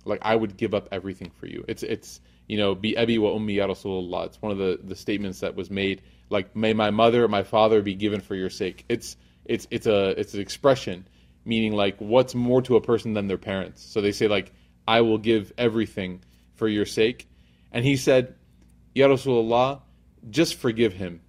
Like 0.06 0.20
I 0.22 0.36
would 0.36 0.58
give 0.58 0.74
up 0.74 0.88
everything 0.92 1.32
for 1.32 1.48
you. 1.48 1.66
It's 1.68 1.84
it's 1.84 2.22
you 2.48 2.58
know, 2.58 2.76
be 2.76 2.98
abi 2.98 3.18
wa 3.18 3.32
ummi 3.32 3.56
ya 3.56 3.68
Rasulullah. 3.68 4.28
It's 4.28 4.42
one 4.42 4.54
of 4.54 4.58
the, 4.58 4.80
the 4.82 4.96
statements 4.96 5.42
that 5.42 5.56
was 5.56 5.70
made. 5.70 6.02
Like, 6.30 6.56
may 6.56 6.74
my 6.74 6.92
mother 6.92 7.28
my 7.28 7.44
father 7.44 7.82
be 7.82 7.94
given 7.94 8.22
for 8.22 8.36
your 8.36 8.50
sake. 8.50 8.86
It's 8.88 9.18
it's 9.44 9.68
it's 9.70 9.86
a 9.86 10.18
it's 10.20 10.34
an 10.34 10.40
expression 10.40 11.08
meaning 11.48 11.72
like 11.72 11.96
what's 12.00 12.36
more 12.36 12.62
to 12.62 12.76
a 12.76 12.82
person 12.82 13.14
than 13.14 13.28
their 13.28 13.38
parents. 13.38 13.82
So 13.82 14.02
they 14.02 14.12
say 14.12 14.28
like, 14.28 14.52
I 14.88 15.02
will 15.02 15.18
give 15.18 15.54
everything 15.58 16.24
for 16.56 16.68
your 16.68 16.86
sake. 16.86 17.28
And 17.72 17.86
he 17.86 17.96
said, 17.96 18.36
Ya 18.94 19.08
Rasulullah, 19.08 19.82
just 20.30 20.56
forgive 20.56 20.94
him. 20.94 21.22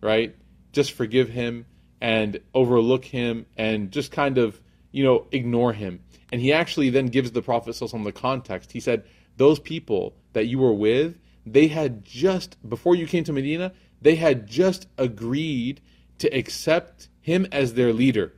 Right? 0.00 0.36
Just 0.72 0.92
forgive 0.92 1.28
him 1.28 1.66
and 2.04 2.38
overlook 2.52 3.04
him 3.06 3.46
and 3.56 3.90
just 3.90 4.12
kind 4.12 4.36
of 4.36 4.60
you 4.94 5.02
know, 5.02 5.26
ignore 5.32 5.72
him. 5.72 5.98
And 6.30 6.40
he 6.40 6.52
actually 6.52 6.88
then 6.88 7.06
gives 7.06 7.32
the 7.32 7.42
Prophet 7.42 7.74
some 7.74 8.04
the 8.04 8.12
context. 8.12 8.70
He 8.70 8.78
said, 8.78 9.02
Those 9.36 9.58
people 9.58 10.14
that 10.34 10.46
you 10.46 10.60
were 10.60 10.72
with, 10.72 11.18
they 11.44 11.66
had 11.66 12.04
just, 12.04 12.56
before 12.66 12.94
you 12.94 13.08
came 13.08 13.24
to 13.24 13.32
Medina, 13.32 13.72
they 14.00 14.14
had 14.14 14.46
just 14.46 14.86
agreed 14.96 15.80
to 16.18 16.28
accept 16.28 17.08
him 17.20 17.44
as 17.50 17.74
their 17.74 17.92
leader. 17.92 18.32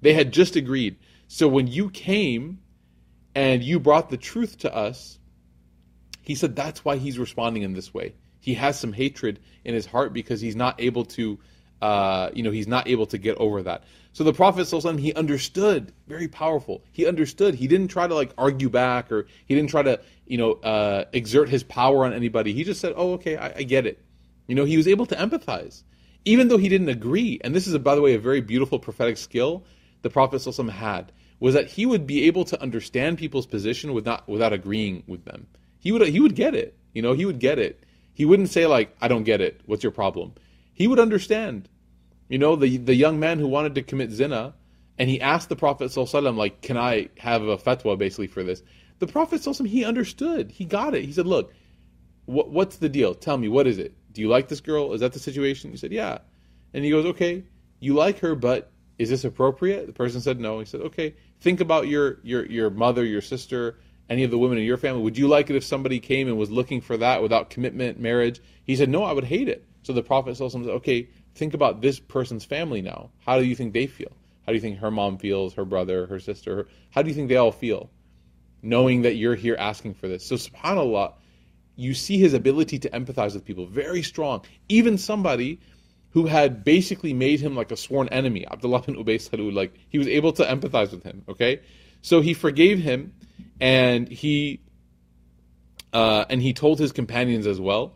They 0.00 0.12
had 0.12 0.32
just 0.32 0.56
agreed. 0.56 0.96
So 1.28 1.46
when 1.46 1.68
you 1.68 1.88
came 1.88 2.58
and 3.32 3.62
you 3.62 3.78
brought 3.78 4.10
the 4.10 4.16
truth 4.16 4.58
to 4.58 4.74
us, 4.74 5.20
he 6.20 6.34
said 6.34 6.56
that's 6.56 6.84
why 6.84 6.96
he's 6.96 7.16
responding 7.16 7.62
in 7.62 7.74
this 7.74 7.94
way. 7.94 8.14
He 8.40 8.54
has 8.54 8.76
some 8.76 8.92
hatred 8.92 9.38
in 9.64 9.72
his 9.72 9.86
heart 9.86 10.12
because 10.12 10.40
he's 10.40 10.56
not 10.56 10.80
able 10.80 11.04
to, 11.04 11.38
uh, 11.82 12.30
you 12.32 12.44
know, 12.44 12.52
he's 12.52 12.68
not 12.68 12.86
able 12.86 13.06
to 13.06 13.18
get 13.18 13.36
over 13.38 13.60
that. 13.64 13.82
So 14.12 14.22
the 14.22 14.32
Prophet 14.32 14.68
he 15.00 15.12
understood, 15.14 15.92
very 16.06 16.28
powerful. 16.28 16.84
He 16.92 17.06
understood. 17.06 17.56
He 17.56 17.66
didn't 17.66 17.88
try 17.88 18.06
to 18.06 18.14
like 18.14 18.32
argue 18.38 18.70
back 18.70 19.10
or 19.10 19.26
he 19.46 19.56
didn't 19.56 19.70
try 19.70 19.82
to, 19.82 20.00
you 20.26 20.38
know, 20.38 20.52
uh, 20.52 21.06
exert 21.12 21.48
his 21.48 21.64
power 21.64 22.04
on 22.04 22.12
anybody. 22.12 22.52
He 22.52 22.62
just 22.62 22.80
said, 22.80 22.94
"Oh, 22.96 23.14
okay, 23.14 23.36
I, 23.36 23.52
I 23.56 23.62
get 23.64 23.84
it." 23.84 23.98
You 24.46 24.54
know, 24.54 24.64
he 24.64 24.76
was 24.76 24.86
able 24.86 25.06
to 25.06 25.16
empathize, 25.16 25.82
even 26.24 26.46
though 26.46 26.56
he 26.56 26.68
didn't 26.68 26.88
agree. 26.88 27.40
And 27.42 27.52
this 27.52 27.66
is, 27.66 27.76
by 27.78 27.96
the 27.96 28.00
way, 28.00 28.14
a 28.14 28.18
very 28.18 28.40
beautiful 28.40 28.78
prophetic 28.78 29.16
skill 29.16 29.64
the 30.02 30.10
Prophet 30.10 30.44
had 30.70 31.10
was 31.40 31.54
that 31.54 31.66
he 31.66 31.84
would 31.84 32.06
be 32.06 32.24
able 32.24 32.44
to 32.44 32.62
understand 32.62 33.18
people's 33.18 33.46
position 33.46 33.92
without 33.92 34.28
without 34.28 34.52
agreeing 34.52 35.02
with 35.08 35.24
them. 35.24 35.48
He 35.80 35.90
would 35.90 36.06
he 36.06 36.20
would 36.20 36.36
get 36.36 36.54
it. 36.54 36.76
You 36.92 37.02
know, 37.02 37.14
he 37.14 37.24
would 37.24 37.40
get 37.40 37.58
it. 37.58 37.82
He 38.14 38.24
wouldn't 38.24 38.50
say 38.50 38.66
like, 38.66 38.94
"I 39.00 39.08
don't 39.08 39.24
get 39.24 39.40
it. 39.40 39.62
What's 39.66 39.82
your 39.82 39.90
problem?" 39.90 40.34
He 40.74 40.86
would 40.86 41.00
understand. 41.00 41.68
You 42.28 42.38
know, 42.38 42.56
the 42.56 42.76
the 42.76 42.94
young 42.94 43.20
man 43.20 43.38
who 43.38 43.48
wanted 43.48 43.74
to 43.74 43.82
commit 43.82 44.10
zina, 44.10 44.54
and 44.98 45.10
he 45.10 45.20
asked 45.20 45.48
the 45.48 45.56
Prophet 45.56 45.90
ﷺ, 45.90 46.36
like, 46.36 46.62
"Can 46.62 46.76
I 46.76 47.08
have 47.18 47.42
a 47.42 47.56
fatwa 47.56 47.98
basically 47.98 48.26
for 48.26 48.42
this?" 48.42 48.62
The 48.98 49.06
Prophet 49.06 49.40
ﷺ, 49.40 49.66
he 49.66 49.84
understood. 49.84 50.50
He 50.50 50.64
got 50.64 50.94
it. 50.94 51.04
He 51.04 51.12
said, 51.12 51.26
"Look, 51.26 51.52
what, 52.26 52.50
what's 52.50 52.76
the 52.76 52.88
deal? 52.88 53.14
Tell 53.14 53.36
me, 53.36 53.48
what 53.48 53.66
is 53.66 53.78
it? 53.78 53.94
Do 54.12 54.20
you 54.20 54.28
like 54.28 54.48
this 54.48 54.60
girl? 54.60 54.92
Is 54.92 55.00
that 55.00 55.12
the 55.12 55.18
situation?" 55.18 55.70
He 55.70 55.76
said, 55.76 55.92
"Yeah." 55.92 56.18
And 56.72 56.84
he 56.84 56.90
goes, 56.90 57.06
"Okay, 57.06 57.44
you 57.80 57.94
like 57.94 58.18
her, 58.20 58.34
but 58.34 58.72
is 58.98 59.10
this 59.10 59.24
appropriate?" 59.24 59.86
The 59.86 59.92
person 59.92 60.20
said, 60.20 60.40
"No." 60.40 60.58
He 60.58 60.64
said, 60.64 60.80
"Okay, 60.80 61.14
think 61.40 61.60
about 61.60 61.88
your 61.88 62.18
your 62.22 62.46
your 62.46 62.70
mother, 62.70 63.04
your 63.04 63.20
sister, 63.20 63.78
any 64.12 64.24
of 64.24 64.30
the 64.30 64.38
women 64.38 64.58
in 64.58 64.64
your 64.64 64.76
family. 64.76 65.02
Would 65.02 65.18
you 65.18 65.26
like 65.26 65.48
it 65.50 65.56
if 65.56 65.64
somebody 65.64 65.98
came 65.98 66.28
and 66.28 66.36
was 66.36 66.50
looking 66.50 66.80
for 66.80 66.96
that 66.98 67.22
without 67.22 67.50
commitment, 67.50 67.98
marriage? 67.98 68.40
He 68.64 68.76
said, 68.76 68.88
No, 68.88 69.04
I 69.04 69.12
would 69.12 69.24
hate 69.24 69.48
it. 69.48 69.66
So 69.82 69.92
the 69.92 70.02
Prophet 70.02 70.36
said, 70.36 70.54
Okay, 70.54 71.08
think 71.34 71.54
about 71.54 71.80
this 71.80 71.98
person's 71.98 72.44
family 72.44 72.82
now. 72.82 73.10
How 73.24 73.38
do 73.38 73.44
you 73.44 73.54
think 73.54 73.72
they 73.72 73.86
feel? 73.86 74.12
How 74.46 74.52
do 74.52 74.54
you 74.54 74.60
think 74.60 74.78
her 74.78 74.90
mom 74.90 75.18
feels, 75.18 75.54
her 75.54 75.64
brother, 75.64 76.06
her 76.06 76.18
sister? 76.18 76.66
How 76.90 77.02
do 77.02 77.08
you 77.08 77.14
think 77.14 77.28
they 77.28 77.36
all 77.36 77.52
feel? 77.52 77.90
Knowing 78.62 79.02
that 79.02 79.16
you're 79.16 79.34
here 79.34 79.56
asking 79.58 79.94
for 79.94 80.08
this. 80.08 80.26
So, 80.26 80.36
subhanAllah, 80.36 81.14
you 81.76 81.94
see 81.94 82.18
his 82.18 82.34
ability 82.34 82.78
to 82.80 82.90
empathize 82.90 83.34
with 83.34 83.44
people 83.44 83.66
very 83.66 84.02
strong. 84.02 84.42
Even 84.68 84.98
somebody 84.98 85.60
who 86.10 86.26
had 86.26 86.64
basically 86.64 87.14
made 87.14 87.40
him 87.40 87.56
like 87.56 87.72
a 87.72 87.76
sworn 87.76 88.08
enemy, 88.08 88.46
Abdullah 88.46 88.82
bin 88.82 88.96
Ubay 88.96 89.16
Salul, 89.16 89.52
like 89.52 89.74
he 89.88 89.98
was 89.98 90.08
able 90.08 90.32
to 90.34 90.44
empathize 90.44 90.90
with 90.90 91.02
him, 91.02 91.24
okay? 91.28 91.60
So 92.02 92.20
he 92.20 92.34
forgave 92.34 92.78
him 92.78 93.14
and 93.60 94.08
he 94.08 94.60
uh, 95.92 96.24
and 96.28 96.42
he 96.42 96.52
told 96.52 96.78
his 96.78 96.92
companions 96.92 97.46
as 97.46 97.60
well 97.60 97.94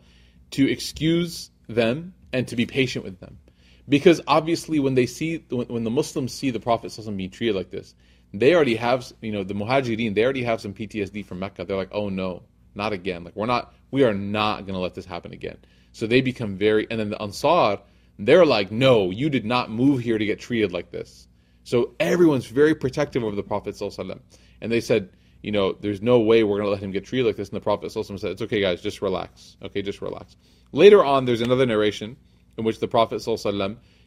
to 0.51 0.69
excuse 0.69 1.51
them 1.67 2.13
and 2.33 2.47
to 2.47 2.55
be 2.55 2.65
patient 2.65 3.05
with 3.05 3.19
them, 3.19 3.37
because 3.87 4.21
obviously 4.27 4.79
when 4.79 4.95
they 4.95 5.05
see 5.05 5.43
when, 5.49 5.67
when 5.67 5.83
the 5.83 5.89
Muslims 5.89 6.33
see 6.33 6.51
the 6.51 6.59
Prophet 6.59 6.97
being 7.15 7.29
treated 7.29 7.55
like 7.55 7.69
this, 7.69 7.95
they 8.33 8.53
already 8.53 8.75
have 8.75 9.11
you 9.21 9.31
know 9.31 9.43
the 9.43 9.53
Muhajirin 9.53 10.13
they 10.13 10.23
already 10.23 10.43
have 10.43 10.61
some 10.61 10.73
PTSD 10.73 11.25
from 11.25 11.39
Mecca. 11.39 11.65
They're 11.65 11.77
like, 11.77 11.91
oh 11.91 12.09
no, 12.09 12.43
not 12.75 12.93
again. 12.93 13.23
Like 13.23 13.35
we're 13.35 13.45
not 13.45 13.73
we 13.91 14.03
are 14.03 14.13
not 14.13 14.61
going 14.61 14.73
to 14.73 14.79
let 14.79 14.93
this 14.93 15.05
happen 15.05 15.33
again. 15.33 15.57
So 15.91 16.07
they 16.07 16.21
become 16.21 16.57
very 16.57 16.87
and 16.89 16.99
then 16.99 17.09
the 17.09 17.21
Ansar 17.21 17.79
they're 18.19 18.45
like, 18.45 18.71
no, 18.71 19.11
you 19.11 19.29
did 19.29 19.45
not 19.45 19.69
move 19.69 19.99
here 19.99 20.17
to 20.17 20.25
get 20.25 20.39
treated 20.39 20.71
like 20.71 20.91
this. 20.91 21.27
So 21.63 21.93
everyone's 21.99 22.47
very 22.47 22.73
protective 22.73 23.23
of 23.23 23.35
the 23.35 23.43
Prophet 23.43 23.75
Wasallam. 23.75 24.21
and 24.61 24.71
they 24.71 24.81
said 24.81 25.09
you 25.42 25.50
know, 25.50 25.72
there's 25.72 26.00
no 26.00 26.20
way 26.20 26.44
we're 26.44 26.58
going 26.58 26.66
to 26.66 26.70
let 26.70 26.82
him 26.82 26.92
get 26.92 27.04
treated 27.04 27.26
like 27.26 27.36
this. 27.36 27.48
And 27.48 27.56
the 27.56 27.60
Prophet 27.60 27.90
said, 27.90 28.06
it's 28.06 28.42
okay, 28.42 28.60
guys, 28.60 28.80
just 28.80 29.02
relax. 29.02 29.56
Okay, 29.62 29.82
just 29.82 30.00
relax. 30.00 30.36
Later 30.70 31.04
on, 31.04 31.24
there's 31.24 31.40
another 31.40 31.66
narration 31.66 32.16
in 32.56 32.64
which 32.64 32.80
the 32.80 32.88
Prophet 32.88 33.22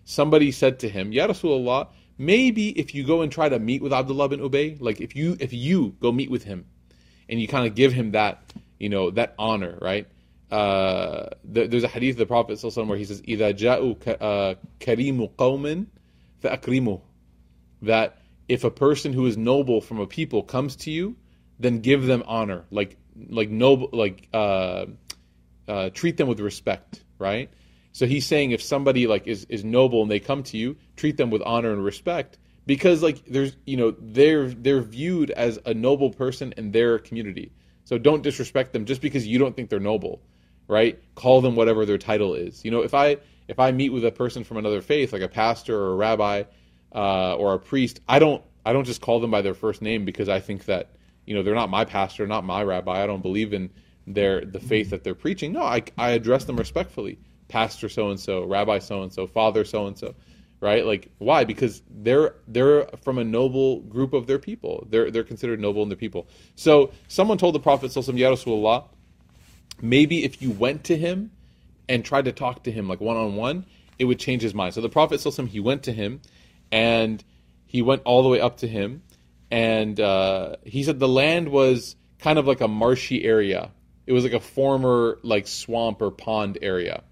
somebody 0.05 0.51
said 0.51 0.79
to 0.79 0.89
him, 0.89 1.11
Ya 1.11 1.27
Rasulullah, 1.27 1.89
maybe 2.17 2.69
if 2.79 2.95
you 2.95 3.05
go 3.05 3.21
and 3.21 3.31
try 3.31 3.49
to 3.49 3.59
meet 3.59 3.81
with 3.81 3.91
Abdullah 3.91 4.29
bin 4.29 4.39
Ubay, 4.39 4.79
like 4.79 5.01
if 5.01 5.15
you 5.15 5.35
if 5.39 5.51
you 5.51 5.95
go 5.99 6.11
meet 6.11 6.31
with 6.31 6.43
him 6.43 6.65
and 7.27 7.41
you 7.41 7.47
kind 7.47 7.67
of 7.67 7.75
give 7.75 7.91
him 7.91 8.11
that, 8.11 8.53
you 8.79 8.89
know, 8.89 9.11
that 9.11 9.35
honor, 9.37 9.77
right? 9.81 10.07
Uh, 10.51 11.29
there's 11.43 11.83
a 11.83 11.87
hadith 11.87 12.15
of 12.15 12.19
the 12.19 12.25
Prophet 12.27 12.61
where 12.63 12.97
he 12.97 13.05
says, 13.05 13.21
إِذَا 13.23 13.57
جَاءُ 13.57 14.57
كَرِيمُ 14.79 15.35
قَوْمٍ 15.35 15.85
فَأَكْرِمُهُ 16.43 17.01
That 17.81 18.18
if 18.50 18.64
a 18.64 18.70
person 18.70 19.12
who 19.12 19.26
is 19.26 19.36
noble 19.36 19.80
from 19.80 20.00
a 20.00 20.08
people 20.08 20.42
comes 20.42 20.74
to 20.74 20.90
you, 20.90 21.16
then 21.60 21.78
give 21.78 22.04
them 22.04 22.24
honor, 22.26 22.64
like 22.72 22.96
like 23.28 23.48
noble, 23.48 23.88
like 23.92 24.28
uh, 24.34 24.86
uh, 25.68 25.90
treat 25.90 26.16
them 26.16 26.26
with 26.26 26.40
respect, 26.40 27.04
right? 27.18 27.48
So 27.92 28.06
he's 28.06 28.26
saying 28.26 28.50
if 28.50 28.60
somebody 28.60 29.06
like 29.06 29.28
is 29.28 29.44
is 29.44 29.64
noble 29.64 30.02
and 30.02 30.10
they 30.10 30.18
come 30.18 30.42
to 30.44 30.58
you, 30.58 30.76
treat 30.96 31.16
them 31.16 31.30
with 31.30 31.42
honor 31.42 31.72
and 31.72 31.84
respect 31.84 32.38
because 32.66 33.04
like 33.04 33.24
there's 33.26 33.56
you 33.66 33.76
know 33.76 33.94
they're 34.00 34.48
they're 34.48 34.82
viewed 34.82 35.30
as 35.30 35.60
a 35.64 35.72
noble 35.72 36.10
person 36.10 36.52
in 36.56 36.72
their 36.72 36.98
community. 36.98 37.52
So 37.84 37.98
don't 37.98 38.22
disrespect 38.22 38.72
them 38.72 38.84
just 38.84 39.00
because 39.00 39.28
you 39.28 39.38
don't 39.38 39.54
think 39.54 39.70
they're 39.70 39.78
noble, 39.78 40.22
right? 40.66 41.00
Call 41.14 41.40
them 41.40 41.54
whatever 41.54 41.86
their 41.86 41.98
title 41.98 42.34
is. 42.34 42.64
You 42.64 42.72
know, 42.72 42.82
if 42.82 42.94
I 42.94 43.18
if 43.46 43.60
I 43.60 43.70
meet 43.70 43.90
with 43.90 44.04
a 44.04 44.10
person 44.10 44.42
from 44.42 44.56
another 44.56 44.80
faith, 44.80 45.12
like 45.12 45.22
a 45.22 45.28
pastor 45.28 45.76
or 45.80 45.92
a 45.92 45.96
rabbi, 45.96 46.42
uh, 46.94 47.34
or 47.34 47.54
a 47.54 47.58
priest, 47.58 48.00
I 48.08 48.18
don't 48.18 48.42
I 48.64 48.72
don't 48.72 48.84
just 48.84 49.00
call 49.00 49.20
them 49.20 49.30
by 49.30 49.42
their 49.42 49.54
first 49.54 49.82
name 49.82 50.04
because 50.04 50.28
I 50.28 50.40
think 50.40 50.66
that 50.66 50.90
you 51.26 51.34
know 51.34 51.42
they're 51.42 51.54
not 51.54 51.70
my 51.70 51.84
pastor, 51.84 52.26
not 52.26 52.44
my 52.44 52.62
rabbi. 52.62 53.02
I 53.02 53.06
don't 53.06 53.22
believe 53.22 53.52
in 53.52 53.70
their 54.06 54.44
the 54.44 54.60
faith 54.60 54.90
that 54.90 55.04
they're 55.04 55.14
preaching. 55.14 55.52
No, 55.52 55.62
I 55.62 55.82
I 55.96 56.10
address 56.10 56.44
them 56.44 56.56
respectfully, 56.56 57.18
pastor 57.48 57.88
so 57.88 58.10
and 58.10 58.20
so, 58.20 58.44
rabbi 58.44 58.78
so 58.78 59.02
and 59.02 59.12
so, 59.12 59.26
father 59.26 59.64
so 59.64 59.86
and 59.86 59.96
so, 59.96 60.14
right? 60.60 60.84
Like 60.84 61.10
why? 61.18 61.44
Because 61.44 61.82
they're 61.88 62.34
they're 62.48 62.86
from 63.02 63.18
a 63.18 63.24
noble 63.24 63.80
group 63.80 64.12
of 64.12 64.26
their 64.26 64.38
people. 64.38 64.86
They're 64.90 65.10
they're 65.10 65.24
considered 65.24 65.60
noble 65.60 65.82
in 65.82 65.88
their 65.88 65.96
people. 65.96 66.26
So 66.56 66.92
someone 67.08 67.38
told 67.38 67.54
the 67.54 67.60
Prophet 67.60 67.90
Sallallahu 67.90 68.84
maybe 69.82 70.24
if 70.24 70.42
you 70.42 70.50
went 70.50 70.84
to 70.84 70.96
him 70.96 71.30
and 71.88 72.04
tried 72.04 72.26
to 72.26 72.32
talk 72.32 72.64
to 72.64 72.70
him 72.70 72.88
like 72.88 73.00
one 73.00 73.16
on 73.16 73.36
one, 73.36 73.64
it 73.98 74.04
would 74.04 74.18
change 74.18 74.42
his 74.42 74.54
mind. 74.54 74.74
So 74.74 74.80
the 74.80 74.88
Prophet 74.88 75.20
Sallallahu 75.20 75.48
he 75.48 75.60
went 75.60 75.82
to 75.84 75.92
him 75.92 76.20
and 76.72 77.22
he 77.66 77.82
went 77.82 78.02
all 78.04 78.22
the 78.22 78.28
way 78.28 78.40
up 78.40 78.58
to 78.58 78.68
him, 78.68 79.02
and 79.50 79.98
uh, 80.00 80.56
he 80.64 80.82
said 80.82 80.98
the 80.98 81.08
land 81.08 81.48
was 81.48 81.96
kind 82.18 82.38
of 82.38 82.46
like 82.46 82.60
a 82.60 82.68
marshy 82.68 83.24
area. 83.24 83.70
It 84.06 84.12
was 84.12 84.24
like 84.24 84.32
a 84.32 84.40
former 84.40 85.18
like 85.22 85.46
swamp 85.46 86.02
or 86.02 86.10
pond 86.10 86.58
area, 86.62 87.02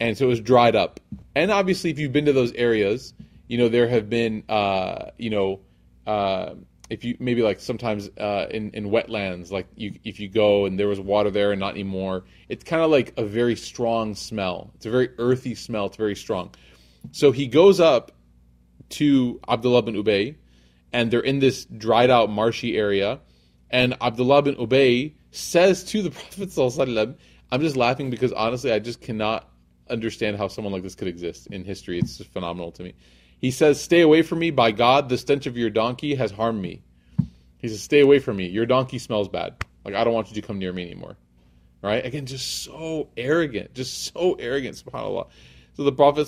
and 0.00 0.16
so 0.16 0.24
it 0.24 0.28
was 0.28 0.40
dried 0.40 0.76
up. 0.76 1.00
And 1.34 1.50
obviously, 1.50 1.90
if 1.90 1.98
you've 1.98 2.12
been 2.12 2.24
to 2.26 2.32
those 2.32 2.52
areas, 2.52 3.12
you 3.48 3.58
know 3.58 3.68
there 3.68 3.88
have 3.88 4.08
been 4.08 4.44
uh, 4.48 5.10
you 5.18 5.30
know. 5.30 5.60
Uh, 6.06 6.54
if 6.88 7.04
you 7.04 7.16
maybe 7.18 7.42
like 7.42 7.58
sometimes 7.58 8.08
uh, 8.16 8.46
in 8.50 8.70
in 8.70 8.90
wetlands, 8.90 9.50
like 9.50 9.66
you 9.74 9.98
if 10.04 10.20
you 10.20 10.28
go 10.28 10.66
and 10.66 10.78
there 10.78 10.86
was 10.86 11.00
water 11.00 11.30
there 11.30 11.50
and 11.50 11.58
not 11.58 11.74
anymore, 11.74 12.24
it's 12.48 12.62
kind 12.62 12.82
of 12.82 12.90
like 12.90 13.12
a 13.16 13.24
very 13.24 13.56
strong 13.56 14.14
smell. 14.14 14.70
It's 14.76 14.86
a 14.86 14.90
very 14.90 15.10
earthy 15.18 15.54
smell. 15.54 15.86
It's 15.86 15.96
very 15.96 16.14
strong. 16.14 16.54
So 17.10 17.32
he 17.32 17.48
goes 17.48 17.80
up 17.80 18.12
to 18.90 19.40
Abdullah 19.48 19.82
bin 19.82 19.94
Ubay, 19.94 20.36
and 20.92 21.10
they're 21.10 21.20
in 21.20 21.38
this 21.38 21.64
dried 21.64 22.10
out, 22.10 22.30
marshy 22.30 22.76
area. 22.76 23.20
And 23.70 23.96
Abdullah 24.00 24.42
bin 24.42 24.56
Ubay 24.56 25.14
says 25.30 25.84
to 25.84 26.02
the 26.02 26.10
Prophet, 26.56 27.16
I'm 27.50 27.60
just 27.60 27.76
laughing 27.76 28.10
because 28.10 28.32
honestly, 28.32 28.72
I 28.72 28.78
just 28.78 29.00
cannot 29.00 29.48
understand 29.88 30.36
how 30.36 30.48
someone 30.48 30.72
like 30.72 30.82
this 30.82 30.94
could 30.94 31.08
exist 31.08 31.46
in 31.48 31.64
history. 31.64 31.98
It's 31.98 32.18
just 32.18 32.32
phenomenal 32.32 32.72
to 32.72 32.82
me. 32.82 32.94
He 33.38 33.50
says, 33.50 33.80
Stay 33.80 34.00
away 34.00 34.22
from 34.22 34.38
me. 34.38 34.50
By 34.50 34.72
God, 34.72 35.08
the 35.08 35.18
stench 35.18 35.46
of 35.46 35.56
your 35.56 35.70
donkey 35.70 36.14
has 36.14 36.30
harmed 36.30 36.60
me. 36.60 36.82
He 37.58 37.68
says, 37.68 37.82
Stay 37.82 38.00
away 38.00 38.18
from 38.18 38.36
me. 38.36 38.46
Your 38.46 38.66
donkey 38.66 38.98
smells 38.98 39.28
bad. 39.28 39.64
Like, 39.84 39.94
I 39.94 40.04
don't 40.04 40.14
want 40.14 40.28
you 40.28 40.34
to 40.34 40.42
come 40.42 40.58
near 40.58 40.72
me 40.72 40.84
anymore. 40.84 41.16
Right? 41.82 42.04
Again, 42.04 42.26
just 42.26 42.64
so 42.64 43.10
arrogant. 43.16 43.74
Just 43.74 44.12
so 44.12 44.34
arrogant, 44.34 44.76
subhanAllah. 44.76 45.28
So 45.74 45.84
the 45.84 45.92
Prophet, 45.92 46.26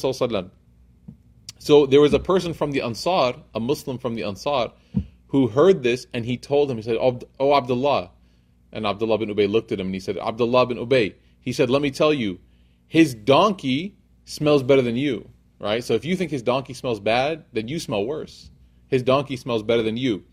so 1.58 1.86
there 1.86 2.00
was 2.00 2.14
a 2.14 2.18
person 2.18 2.54
from 2.54 2.70
the 2.72 2.82
Ansar, 2.82 3.34
a 3.54 3.60
Muslim 3.60 3.98
from 3.98 4.14
the 4.14 4.24
Ansar, 4.24 4.72
who 5.28 5.48
heard 5.48 5.82
this 5.82 6.06
and 6.12 6.24
he 6.24 6.36
told 6.36 6.70
him, 6.70 6.76
he 6.76 6.82
said, 6.82 6.96
Oh, 7.00 7.18
oh 7.38 7.54
Abdullah. 7.54 8.10
And 8.72 8.86
Abdullah 8.86 9.18
bin 9.18 9.34
Ubay 9.34 9.50
looked 9.50 9.72
at 9.72 9.80
him 9.80 9.86
and 9.86 9.94
he 9.94 10.00
said, 10.00 10.18
Abdullah 10.18 10.66
bin 10.66 10.78
Ubay. 10.78 11.14
He 11.40 11.52
said, 11.52 11.70
Let 11.70 11.82
me 11.82 11.90
tell 11.90 12.14
you, 12.14 12.38
his 12.86 13.14
donkey 13.14 13.96
smells 14.24 14.62
better 14.62 14.82
than 14.82 14.96
you. 14.96 15.30
Right? 15.60 15.82
So 15.82 15.94
if 15.94 16.04
you 16.04 16.14
think 16.14 16.30
his 16.30 16.42
donkey 16.42 16.72
smells 16.74 17.00
bad, 17.00 17.44
then 17.52 17.66
you 17.66 17.80
smell 17.80 18.04
worse. 18.04 18.50
His 18.86 19.02
donkey 19.02 19.36
smells 19.36 19.62
better 19.62 19.82
than 19.82 19.96
you. 19.96 20.24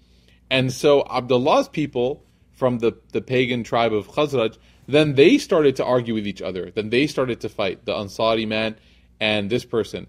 And 0.49 0.71
so 0.71 1.05
Abdullah's 1.09 1.67
people 1.67 2.23
from 2.51 2.79
the, 2.79 2.93
the 3.11 3.21
pagan 3.21 3.63
tribe 3.63 3.91
of 3.91 4.07
Khazraj, 4.07 4.57
then 4.87 5.15
they 5.15 5.37
started 5.37 5.75
to 5.77 5.85
argue 5.85 6.13
with 6.13 6.27
each 6.27 6.41
other. 6.41 6.71
Then 6.71 6.89
they 6.89 7.07
started 7.07 7.41
to 7.41 7.49
fight, 7.49 7.85
the 7.85 7.93
Ansari 7.93 8.47
man 8.47 8.77
and 9.19 9.49
this 9.49 9.65
person, 9.65 10.07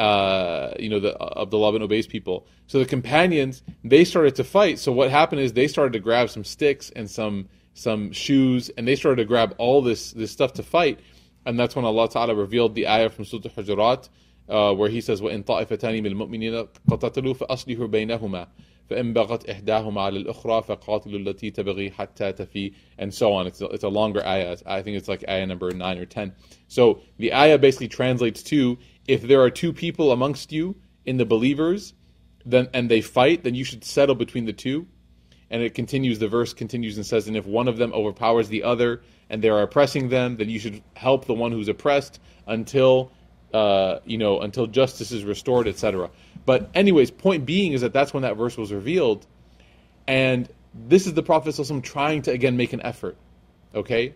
uh, 0.00 0.72
you 0.78 0.88
know, 0.88 0.98
the, 0.98 1.12
Abdullah 1.38 1.72
bin 1.72 1.82
Ubay's 1.82 2.06
people. 2.06 2.46
So 2.66 2.78
the 2.78 2.86
companions 2.86 3.62
they 3.84 4.04
started 4.04 4.34
to 4.36 4.44
fight. 4.44 4.78
So 4.78 4.92
what 4.92 5.10
happened 5.10 5.42
is 5.42 5.52
they 5.52 5.68
started 5.68 5.92
to 5.92 5.98
grab 5.98 6.30
some 6.30 6.44
sticks 6.44 6.90
and 6.96 7.08
some 7.10 7.48
some 7.74 8.10
shoes, 8.12 8.70
and 8.70 8.88
they 8.88 8.96
started 8.96 9.16
to 9.16 9.26
grab 9.26 9.54
all 9.58 9.82
this 9.82 10.12
this 10.12 10.30
stuff 10.30 10.54
to 10.54 10.62
fight. 10.62 11.00
And 11.44 11.58
that's 11.58 11.76
when 11.76 11.84
Allah 11.84 12.08
Taala 12.08 12.36
revealed 12.36 12.74
the 12.74 12.88
ayah 12.88 13.10
from 13.10 13.24
Surah 13.26 13.42
Al-Hujurat, 13.56 14.08
uh, 14.48 14.74
where 14.74 14.88
He 14.88 15.00
says, 15.02 15.20
"وَإِن 15.20 15.44
طَائِفَتَانِ 15.44 16.02
مِنَ 16.02 16.12
الْمُؤْمِنِينَ 16.14 16.68
قَتَتَلُوا 16.88 17.36
فَأَصْلِحُوا 17.36 17.88
بَيْنَهُمَا 17.88 18.46
فَإِن 18.90 19.14
بَغَتْ 19.14 19.48
إِحْدَاهُمَا 19.48 20.00
عَلَى 20.00 20.24
الْأُخْرَى 20.24 20.64
فَقَاتِلُوا 20.64 21.24
الَّتِي 21.24 21.54
تَبْغِي 21.54 21.92
حَتَّى 21.92 22.32
تَفِي," 22.32 22.74
and 22.98 23.12
so 23.12 23.32
on. 23.32 23.46
It's 23.46 23.60
a, 23.60 23.66
it's 23.66 23.84
a 23.84 23.88
longer 23.88 24.24
ayah. 24.26 24.56
I 24.66 24.82
think 24.82 24.96
it's 24.96 25.08
like 25.08 25.24
ayah 25.28 25.46
number 25.46 25.70
nine 25.70 25.98
or 25.98 26.06
ten. 26.06 26.34
So 26.68 27.00
the 27.18 27.32
ayah 27.32 27.58
basically 27.58 27.88
translates 27.88 28.42
to 28.44 28.78
if 29.06 29.22
there 29.22 29.40
are 29.40 29.50
two 29.50 29.72
people 29.72 30.12
amongst 30.12 30.52
you 30.52 30.76
in 31.04 31.16
the 31.16 31.24
believers 31.24 31.94
then 32.44 32.68
and 32.72 32.90
they 32.90 33.00
fight, 33.00 33.44
then 33.44 33.54
you 33.54 33.64
should 33.64 33.84
settle 33.84 34.14
between 34.14 34.46
the 34.46 34.52
two. 34.52 34.86
And 35.50 35.62
it 35.62 35.74
continues, 35.74 36.18
the 36.18 36.28
verse 36.28 36.54
continues 36.54 36.96
and 36.96 37.04
says, 37.04 37.26
and 37.26 37.36
if 37.36 37.44
one 37.44 37.66
of 37.66 37.76
them 37.76 37.92
overpowers 37.92 38.48
the 38.48 38.62
other 38.62 39.02
and 39.28 39.42
they 39.42 39.48
are 39.48 39.62
oppressing 39.62 40.08
them, 40.08 40.36
then 40.36 40.48
you 40.48 40.60
should 40.60 40.82
help 40.94 41.24
the 41.24 41.34
one 41.34 41.50
who's 41.50 41.68
oppressed 41.68 42.20
until 42.46 43.10
uh, 43.52 43.98
you 44.04 44.18
know, 44.18 44.40
until 44.40 44.66
justice 44.66 45.10
is 45.10 45.24
restored, 45.24 45.66
etc. 45.66 46.10
But 46.46 46.70
anyways, 46.74 47.10
point 47.10 47.46
being 47.46 47.72
is 47.72 47.80
that 47.80 47.92
that's 47.92 48.14
when 48.14 48.22
that 48.22 48.36
verse 48.36 48.56
was 48.56 48.72
revealed, 48.72 49.26
and 50.06 50.48
this 50.72 51.06
is 51.06 51.14
the 51.14 51.22
Prophet 51.22 51.56
trying 51.82 52.22
to 52.22 52.30
again 52.30 52.56
make 52.56 52.72
an 52.72 52.82
effort. 52.82 53.16
Okay, 53.74 54.14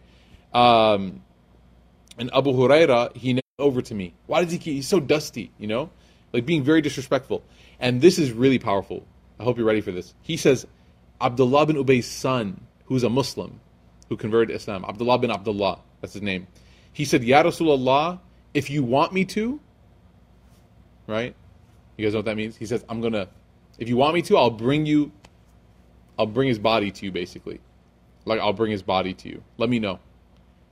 um, 0.53 1.23
and 2.17 2.31
Abu 2.33 2.53
Huraira 2.53 3.17
he 3.17 3.41
over 3.65 3.83
to 3.83 3.95
me. 3.95 4.15
Why 4.27 4.43
does 4.45 4.53
he 4.53 4.59
keep? 4.59 4.75
He's 4.75 4.89
so 4.89 5.01
dusty, 5.01 5.51
you 5.59 5.67
know, 5.67 5.91
like 6.33 6.47
being 6.47 6.63
very 6.63 6.81
disrespectful. 6.81 7.43
And 7.81 8.01
this 8.01 8.19
is 8.19 8.31
really 8.31 8.59
powerful. 8.59 9.05
I 9.41 9.45
hope 9.45 9.57
you're 9.57 9.67
ready 9.67 9.81
for 9.81 9.91
this. 9.91 10.15
He 10.23 10.37
says, 10.37 10.67
Abdullah 11.21 11.67
bin 11.67 11.77
Ubay's 11.77 12.07
son, 12.07 12.67
who's 12.85 13.03
a 13.03 13.11
Muslim, 13.11 13.61
who 14.09 14.17
converted 14.17 14.49
to 14.49 14.55
Islam, 14.55 14.85
Abdullah 14.87 15.19
bin 15.19 15.31
Abdullah, 15.31 15.81
that's 16.01 16.13
his 16.13 16.23
name. 16.23 16.47
He 16.93 17.05
said, 17.05 17.25
Ya 17.25 17.43
Rasulullah, 17.43 18.21
if 18.53 18.71
you 18.71 18.85
want 18.85 19.13
me 19.13 19.25
to, 19.25 19.59
right? 21.07 21.35
You 21.97 22.05
guys 22.05 22.13
know 22.13 22.19
what 22.19 22.27
that 22.27 22.37
means? 22.37 22.57
He 22.57 22.67
says, 22.67 22.85
I'm 22.89 23.01
gonna, 23.01 23.29
if 23.79 23.89
you 23.89 23.97
want 23.97 24.15
me 24.15 24.23
to, 24.23 24.37
I'll 24.37 24.51
bring 24.51 24.87
you, 24.87 25.11
I'll 26.19 26.27
bring 26.27 26.49
his 26.49 26.59
body 26.59 26.91
to 26.91 27.05
you, 27.07 27.11
basically. 27.11 27.61
Like, 28.25 28.41
I'll 28.41 28.53
bring 28.53 28.71
his 28.71 28.83
body 28.83 29.15
to 29.15 29.29
you. 29.29 29.43
Let 29.59 29.69
me 29.69 29.79
know. 29.79 29.99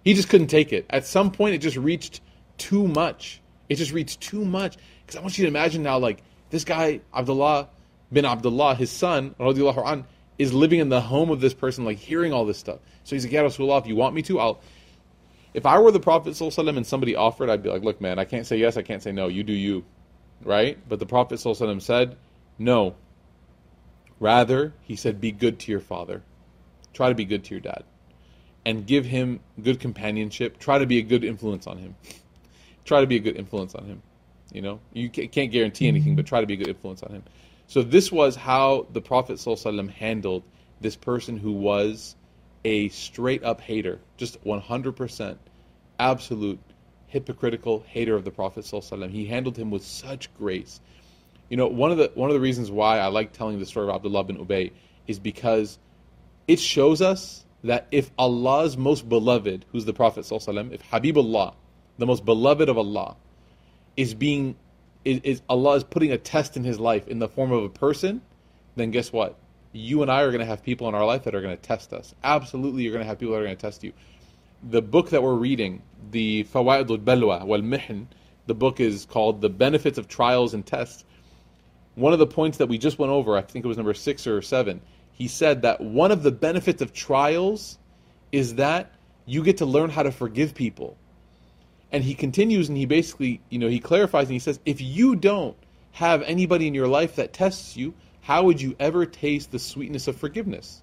He 0.05 0.15
just 0.15 0.29
couldn't 0.29 0.47
take 0.49 0.73
it. 0.73 0.87
At 0.91 1.07
some 1.07 1.31
point, 1.31 1.55
it 1.55 1.59
just 1.59 1.77
reached 1.77 2.21
too 2.59 2.89
much. 2.89 3.41
It 3.69 3.77
just 3.77 3.93
reads 3.93 4.17
too 4.17 4.45
much. 4.45 4.77
Because 5.05 5.17
I 5.17 5.21
want 5.21 5.39
you 5.39 5.45
to 5.45 5.49
imagine 5.49 5.83
now, 5.83 5.99
like, 5.99 6.23
this 6.51 6.65
guy, 6.65 7.01
Abdullah 7.15 7.69
bin 8.13 8.25
Abdullah, 8.25 8.75
his 8.75 8.91
son, 8.91 9.35
an, 9.39 10.05
is 10.39 10.53
living 10.53 10.81
in 10.81 10.89
the 10.89 11.01
home 11.01 11.31
of 11.31 11.41
this 11.41 11.55
person, 11.55 11.85
like, 11.85 11.99
hearing 11.99 12.33
all 12.33 12.45
this 12.45 12.59
stuff. 12.59 12.79
So 13.05 13.17
he's 13.17 13.25
like, 13.25 13.33
Yeah, 13.33 13.43
Rasulullah, 13.43 13.81
if 13.81 13.87
you 13.87 13.97
want 13.97 14.15
me 14.15 14.23
to, 14.23 14.39
I'll, 14.39 14.61
if 15.55 15.67
I 15.67 15.79
were 15.79 15.91
the 15.91 16.01
Prophet 16.01 16.31
ﷺ 16.31 16.77
and 16.77 16.87
somebody 16.87 17.15
offered, 17.15 17.51
I'd 17.51 17.63
be 17.63 17.69
like, 17.69 17.83
look, 17.83 18.01
man, 18.01 18.19
I 18.19 18.25
can't 18.25 18.47
say 18.47 18.57
yes, 18.57 18.77
I 18.77 18.83
can't 18.83 19.03
say 19.03 19.13
no. 19.13 19.29
You 19.29 19.43
do 19.43 19.53
you. 19.53 19.85
Right? 20.43 20.79
But 20.89 20.99
the 20.99 21.07
Prophet 21.07 21.39
ﷺ 21.39 21.83
said, 21.83 22.17
no. 22.59 22.95
Rather, 24.19 24.73
he 24.83 24.97
said, 24.97 25.21
be 25.21 25.31
good 25.31 25.59
to 25.61 25.71
your 25.71 25.81
father. 25.81 26.23
Try 26.95 27.09
to 27.11 27.15
be 27.15 27.25
good 27.25 27.45
to 27.45 27.51
your 27.51 27.61
dad. 27.61 27.85
And 28.65 28.87
give 28.87 29.05
him 29.05 29.41
good 29.63 29.81
companionship. 29.81 30.59
Try 30.59 30.79
to 30.79 30.87
be 30.87 30.99
a 30.99 31.03
good 31.03 31.25
influence 31.25 31.67
on 31.67 31.79
him. 31.79 31.97
Try 32.85 33.01
to 33.01 33.07
be 33.07 33.17
a 33.17 33.21
good 33.21 33.37
influence 33.37 33.75
on 33.75 33.85
him. 33.85 34.03
You 34.53 34.63
know, 34.63 34.81
you 34.93 35.09
can't 35.09 35.51
guarantee 35.51 35.89
anything, 35.89 36.15
but 36.15 36.27
try 36.27 36.41
to 36.41 36.47
be 36.47 36.55
a 36.55 36.57
good 36.57 36.69
influence 36.69 37.03
on 37.03 37.13
him. 37.13 37.23
So 37.67 37.83
this 37.83 38.13
was 38.13 38.37
how 38.37 38.87
the 38.93 39.01
Prophet 39.01 39.39
ﷺ 39.39 39.91
handled 39.91 40.43
this 40.81 40.95
person 40.95 41.39
who 41.39 41.53
was 41.53 42.17
a 42.65 42.89
straight 42.91 43.43
up 43.45 43.61
hater, 43.61 43.99
just 44.19 44.43
100% 44.45 45.37
absolute 45.99 46.59
hypocritical 47.07 47.85
hater 47.87 48.15
of 48.15 48.25
the 48.25 48.31
Prophet 48.31 48.67
He 49.11 49.27
handled 49.27 49.57
him 49.57 49.71
with 49.71 49.85
such 49.85 50.33
grace. 50.35 50.81
You 51.49 51.57
know, 51.57 51.67
one 51.67 51.91
of 51.91 51.99
the 51.99 52.11
one 52.15 52.31
of 52.31 52.35
the 52.35 52.41
reasons 52.41 52.71
why 52.71 52.99
I 52.99 53.09
like 53.09 53.33
telling 53.33 53.59
the 53.59 53.67
story 53.67 53.89
of 53.89 53.95
Abdullah 53.95 54.25
bin 54.25 54.39
Ubay 54.39 54.73
is 55.07 55.19
because 55.19 55.79
it 56.49 56.59
shows 56.59 57.03
us 57.03 57.45
that 57.65 57.87
if 57.91 58.11
Allah's 58.19 58.77
most 58.77 59.09
beloved, 59.09 59.65
who's 59.71 59.85
the 59.85 59.93
Prophet 59.93 60.21
if 60.31 60.83
Habibullah, 60.91 61.55
the 61.99 62.07
most 62.07 62.25
beloved 62.25 62.69
of 62.69 62.79
Allah, 62.79 63.17
is 63.97 64.15
being 64.15 64.57
is, 65.05 65.21
is 65.25 65.43
Allah 65.49 65.77
is 65.77 65.85
putting 65.85 66.13
a 66.13 66.19
test 66.19 66.57
in 66.57 66.65
his 66.65 66.79
life 66.79 67.09
in 67.09 67.19
the 67.19 67.29
form 67.29 67.53
of 67.53 67.65
a 67.65 67.69
person, 67.69 68.23
then 68.77 68.91
guess 68.91 69.13
what? 69.13 69.37
you 69.73 70.03
and 70.03 70.11
I 70.11 70.23
are 70.23 70.29
going 70.29 70.41
to 70.41 70.47
have 70.47 70.63
people 70.63 70.89
in 70.89 70.95
our 70.95 71.05
life 71.05 71.25
that 71.25 71.35
are 71.35 71.41
going 71.41 71.57
to 71.57 71.63
test 71.63 71.93
us. 71.93 72.15
Absolutely, 72.23 72.83
you're 72.83 72.93
going 72.93 73.05
to 73.05 73.09
have 73.09 73.19
people 73.19 73.35
that 73.35 73.41
are 73.41 73.45
going 73.45 73.57
to 73.57 73.61
test 73.61 73.83
you. 73.83 73.93
The 74.63 74.83
book 74.83 75.11
that 75.11 75.23
we're 75.23 75.35
reading, 75.35 75.83
the 76.11 76.45
Fawaid 76.45 76.91
al-Balwa 76.91 77.47
wal-Mihin, 77.47 78.07
the 78.47 78.55
book 78.55 78.81
is 78.81 79.07
called 79.07 79.41
The 79.41 79.49
Benefits 79.49 79.99
of 79.99 80.09
Trials 80.09 80.55
and 80.55 80.65
Tests. 80.65 81.05
One 81.95 82.13
of 82.13 82.19
the 82.19 82.27
points 82.27 82.59
that 82.59 82.69
we 82.69 82.79
just 82.79 82.99
went 82.99 83.13
over, 83.13 83.37
I 83.37 83.43
think 83.43 83.65
it 83.65 83.69
was 83.69 83.77
number 83.77 83.95
six 83.95 84.27
or 84.27 84.43
seven, 84.43 84.81
he 85.13 85.29
said 85.29 85.63
that 85.63 85.81
one 85.81 86.11
of 86.11 86.23
the 86.23 86.33
benefits 86.33 86.83
of 86.83 86.93
trials 86.93 87.79
is 88.31 88.57
that 88.57 88.93
you 89.27 89.43
get 89.43 89.59
to 89.59 89.67
learn 89.67 89.91
how 89.91 90.03
to 90.03 90.13
forgive 90.13 90.55
people. 90.55 90.97
And 91.93 92.03
he 92.03 92.15
continues 92.15 92.69
and 92.69 92.79
he 92.79 92.87
basically, 92.87 93.43
you 93.51 93.59
know, 93.59 93.69
he 93.69 93.79
clarifies 93.79 94.27
and 94.27 94.33
he 94.33 94.39
says, 94.39 94.59
if 94.65 94.81
you 94.81 95.15
don't 95.15 95.57
have 95.93 96.23
anybody 96.23 96.67
in 96.67 96.75
your 96.75 96.89
life 96.89 97.17
that 97.17 97.35
tests 97.35 97.77
you, 97.77 97.95
how 98.23 98.45
would 98.45 98.61
you 98.61 98.75
ever 98.81 99.05
taste 99.05 99.53
the 99.53 99.59
sweetness 99.59 100.09
of 100.09 100.17
forgiveness? 100.17 100.83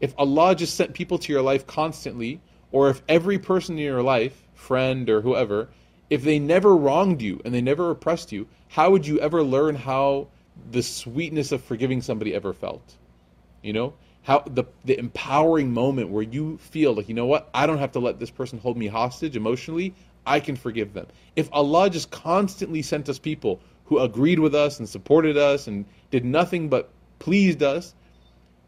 If 0.00 0.14
Allah 0.16 0.54
just 0.54 0.74
sent 0.74 0.94
people 0.94 1.18
to 1.18 1.32
your 1.32 1.42
life 1.42 1.66
constantly, 1.66 2.40
or 2.72 2.88
if 2.88 3.02
every 3.08 3.38
person 3.38 3.76
in 3.76 3.84
your 3.84 4.02
life, 4.02 4.48
friend 4.54 5.10
or 5.10 5.20
whoever, 5.20 5.68
if 6.08 6.22
they 6.22 6.38
never 6.38 6.74
wronged 6.74 7.20
you 7.20 7.40
and 7.44 7.54
they 7.54 7.60
never 7.60 7.90
oppressed 7.90 8.32
you, 8.32 8.48
how 8.68 8.90
would 8.90 9.06
you 9.06 9.20
ever 9.20 9.42
learn 9.42 9.74
how 9.74 10.28
the 10.70 10.82
sweetness 10.82 11.52
of 11.52 11.62
forgiving 11.62 12.00
somebody 12.00 12.34
ever 12.34 12.52
felt? 12.52 12.96
You 13.62 13.74
know? 13.74 13.94
How 14.22 14.40
the 14.40 14.64
the 14.84 14.98
empowering 14.98 15.72
moment 15.72 16.10
where 16.10 16.22
you 16.22 16.58
feel 16.58 16.94
like, 16.94 17.08
you 17.08 17.14
know 17.14 17.26
what, 17.26 17.48
I 17.54 17.66
don't 17.66 17.78
have 17.78 17.92
to 17.92 18.00
let 18.00 18.18
this 18.18 18.30
person 18.30 18.58
hold 18.58 18.76
me 18.76 18.86
hostage 18.86 19.36
emotionally. 19.36 19.94
I 20.26 20.40
can 20.40 20.56
forgive 20.56 20.92
them. 20.92 21.06
If 21.36 21.48
Allah 21.52 21.88
just 21.88 22.10
constantly 22.10 22.82
sent 22.82 23.08
us 23.08 23.18
people 23.18 23.60
who 23.86 23.98
agreed 23.98 24.38
with 24.38 24.54
us 24.54 24.78
and 24.78 24.88
supported 24.88 25.36
us 25.36 25.66
and 25.66 25.86
did 26.10 26.24
nothing 26.24 26.68
but 26.68 26.90
pleased 27.18 27.62
us, 27.62 27.94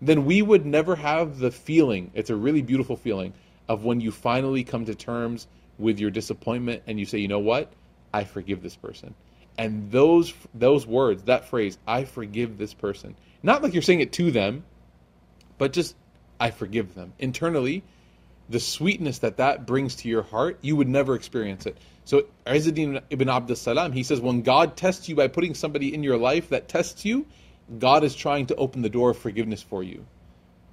then 0.01 0.25
we 0.25 0.43
would 0.43 0.67
never 0.67 0.97
have 0.97 1.39
the 1.39 1.51
feeling, 1.51 2.11
it's 2.15 2.31
a 2.31 2.35
really 2.35 2.63
beautiful 2.63 2.97
feeling, 2.97 3.33
of 3.69 3.85
when 3.85 4.01
you 4.01 4.11
finally 4.11 4.65
come 4.65 4.85
to 4.87 4.95
terms 4.95 5.47
with 5.79 6.01
your 6.01 6.11
disappointment 6.11 6.83
and 6.87 6.99
you 6.99 7.07
say, 7.07 7.19
you 7.19 7.29
know 7.29 7.39
what? 7.39 7.73
I 8.13 8.25
forgive 8.25 8.63
this 8.63 8.75
person. 8.75 9.15
And 9.57 9.91
those 9.93 10.33
those 10.55 10.87
words, 10.87 11.25
that 11.25 11.49
phrase, 11.49 11.79
I 11.87 12.05
forgive 12.05 12.59
this 12.59 12.75
person. 12.75 13.15
Not 13.43 13.63
like 13.63 13.75
you're 13.75 13.83
saying 13.83 14.01
it 14.01 14.13
to 14.15 14.31
them, 14.31 14.65
but 15.63 15.73
just 15.73 15.95
I 16.41 16.51
forgive 16.51 16.97
them. 16.97 17.13
Internally, 17.21 17.85
the 18.49 18.59
sweetness 18.59 19.21
that 19.21 19.37
that 19.37 19.65
brings 19.65 19.95
to 19.95 20.09
your 20.09 20.25
heart, 20.25 20.59
you 20.61 20.75
would 20.75 20.89
never 20.89 21.15
experience 21.15 21.67
it. 21.67 21.79
So 22.05 22.25
Izzuddin 22.45 23.01
ibn 23.11 23.29
Abdus 23.29 23.59
Salam, 23.59 23.93
he 23.93 24.03
says, 24.03 24.21
when 24.21 24.43
God 24.43 24.77
tests 24.77 25.09
you 25.09 25.15
by 25.15 25.29
putting 25.29 25.55
somebody 25.55 25.95
in 25.95 26.03
your 26.03 26.17
life 26.17 26.49
that 26.49 26.67
tests 26.67 27.05
you, 27.05 27.27
God 27.79 28.03
is 28.03 28.17
trying 28.17 28.47
to 28.47 28.57
open 28.57 28.83
the 28.83 28.89
door 28.89 29.11
of 29.11 29.19
forgiveness 29.19 29.63
for 29.63 29.85
you. 29.85 30.05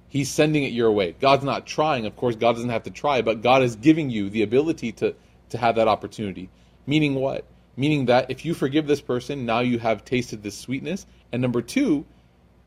He's 0.08 0.28
sending 0.28 0.64
it 0.64 0.72
your 0.72 0.90
way. 0.90 1.12
God's 1.12 1.44
not 1.44 1.68
trying, 1.68 2.04
of 2.06 2.16
course, 2.16 2.34
God 2.34 2.54
doesn't 2.54 2.70
have 2.70 2.82
to 2.82 2.90
try, 2.90 3.22
but 3.22 3.42
God 3.42 3.62
is 3.62 3.76
giving 3.76 4.10
you 4.10 4.28
the 4.28 4.42
ability 4.42 4.90
to, 4.94 5.14
to 5.50 5.56
have 5.56 5.76
that 5.76 5.86
opportunity. 5.86 6.50
Meaning 6.84 7.14
what? 7.14 7.44
Meaning 7.76 8.06
that 8.06 8.28
if 8.28 8.44
you 8.44 8.54
forgive 8.54 8.88
this 8.88 9.00
person, 9.00 9.46
now 9.46 9.60
you 9.60 9.78
have 9.78 10.04
tasted 10.04 10.42
this 10.42 10.58
sweetness. 10.58 11.06
And 11.30 11.40
number 11.40 11.62
two, 11.62 12.06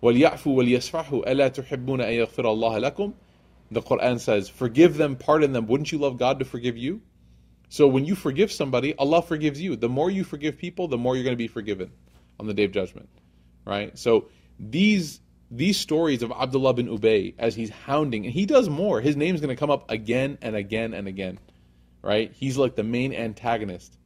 وَلْيَعْفُوا 0.03 0.55
وَلْيَسْفَحُوا 0.55 1.27
أَلَا 1.27 1.49
تُحِبُّونَ 1.49 2.01
أَن 2.01 2.27
يَغْفِرَ 2.27 2.45
اللَّهَ 2.45 2.93
لَكُمْ 2.93 3.15
The 3.71 3.83
Quran 3.83 4.21
says, 4.21 4.49
forgive 4.49 4.97
them, 4.97 5.17
pardon 5.17 5.53
them. 5.53 5.67
Wouldn't 5.67 5.91
you 5.91 5.99
love 5.99 6.19
God 6.19 6.39
to 6.39 6.45
forgive 6.45 6.77
you? 6.77 7.03
So 7.69 7.87
when 7.87 8.05
you 8.05 8.15
forgive 8.15 8.51
somebody, 8.51 8.95
Allah 8.97 9.23
forgives 9.23 9.61
you. 9.61 9.77
The 9.77 9.89
more 9.89 10.11
you 10.11 10.25
forgive 10.25 10.57
people, 10.57 10.89
the 10.89 10.97
more 10.97 11.17
you're 11.17 11.25
going 11.25 11.35
to 11.35 11.37
be 11.37 11.49
forgiven 11.49 11.91
on 12.41 12.47
the 12.47 12.55
day 12.55 12.65
of 12.65 12.73
judgment. 12.73 13.09
Right? 13.65 13.97
So 13.99 14.29
these 14.59 15.21
these 15.51 15.79
stories 15.79 16.23
of 16.23 16.31
Abdullah 16.31 16.75
bin 16.75 16.89
Ubay 16.89 17.35
as 17.39 17.55
he's 17.55 17.71
hounding, 17.71 18.27
and 18.27 18.35
he 18.35 18.45
does 18.45 18.69
more. 18.69 19.01
His 19.01 19.17
name's 19.17 19.41
going 19.41 19.55
to 19.55 19.59
come 19.59 19.71
up 19.71 19.91
again 19.91 20.39
and 20.43 20.55
again 20.55 20.95
and 20.95 21.09
again. 21.09 21.39
Right? 22.03 22.33
He's 22.35 22.57
like 22.57 22.77
the 22.77 22.83
main 22.83 23.15
antagonist. 23.15 23.97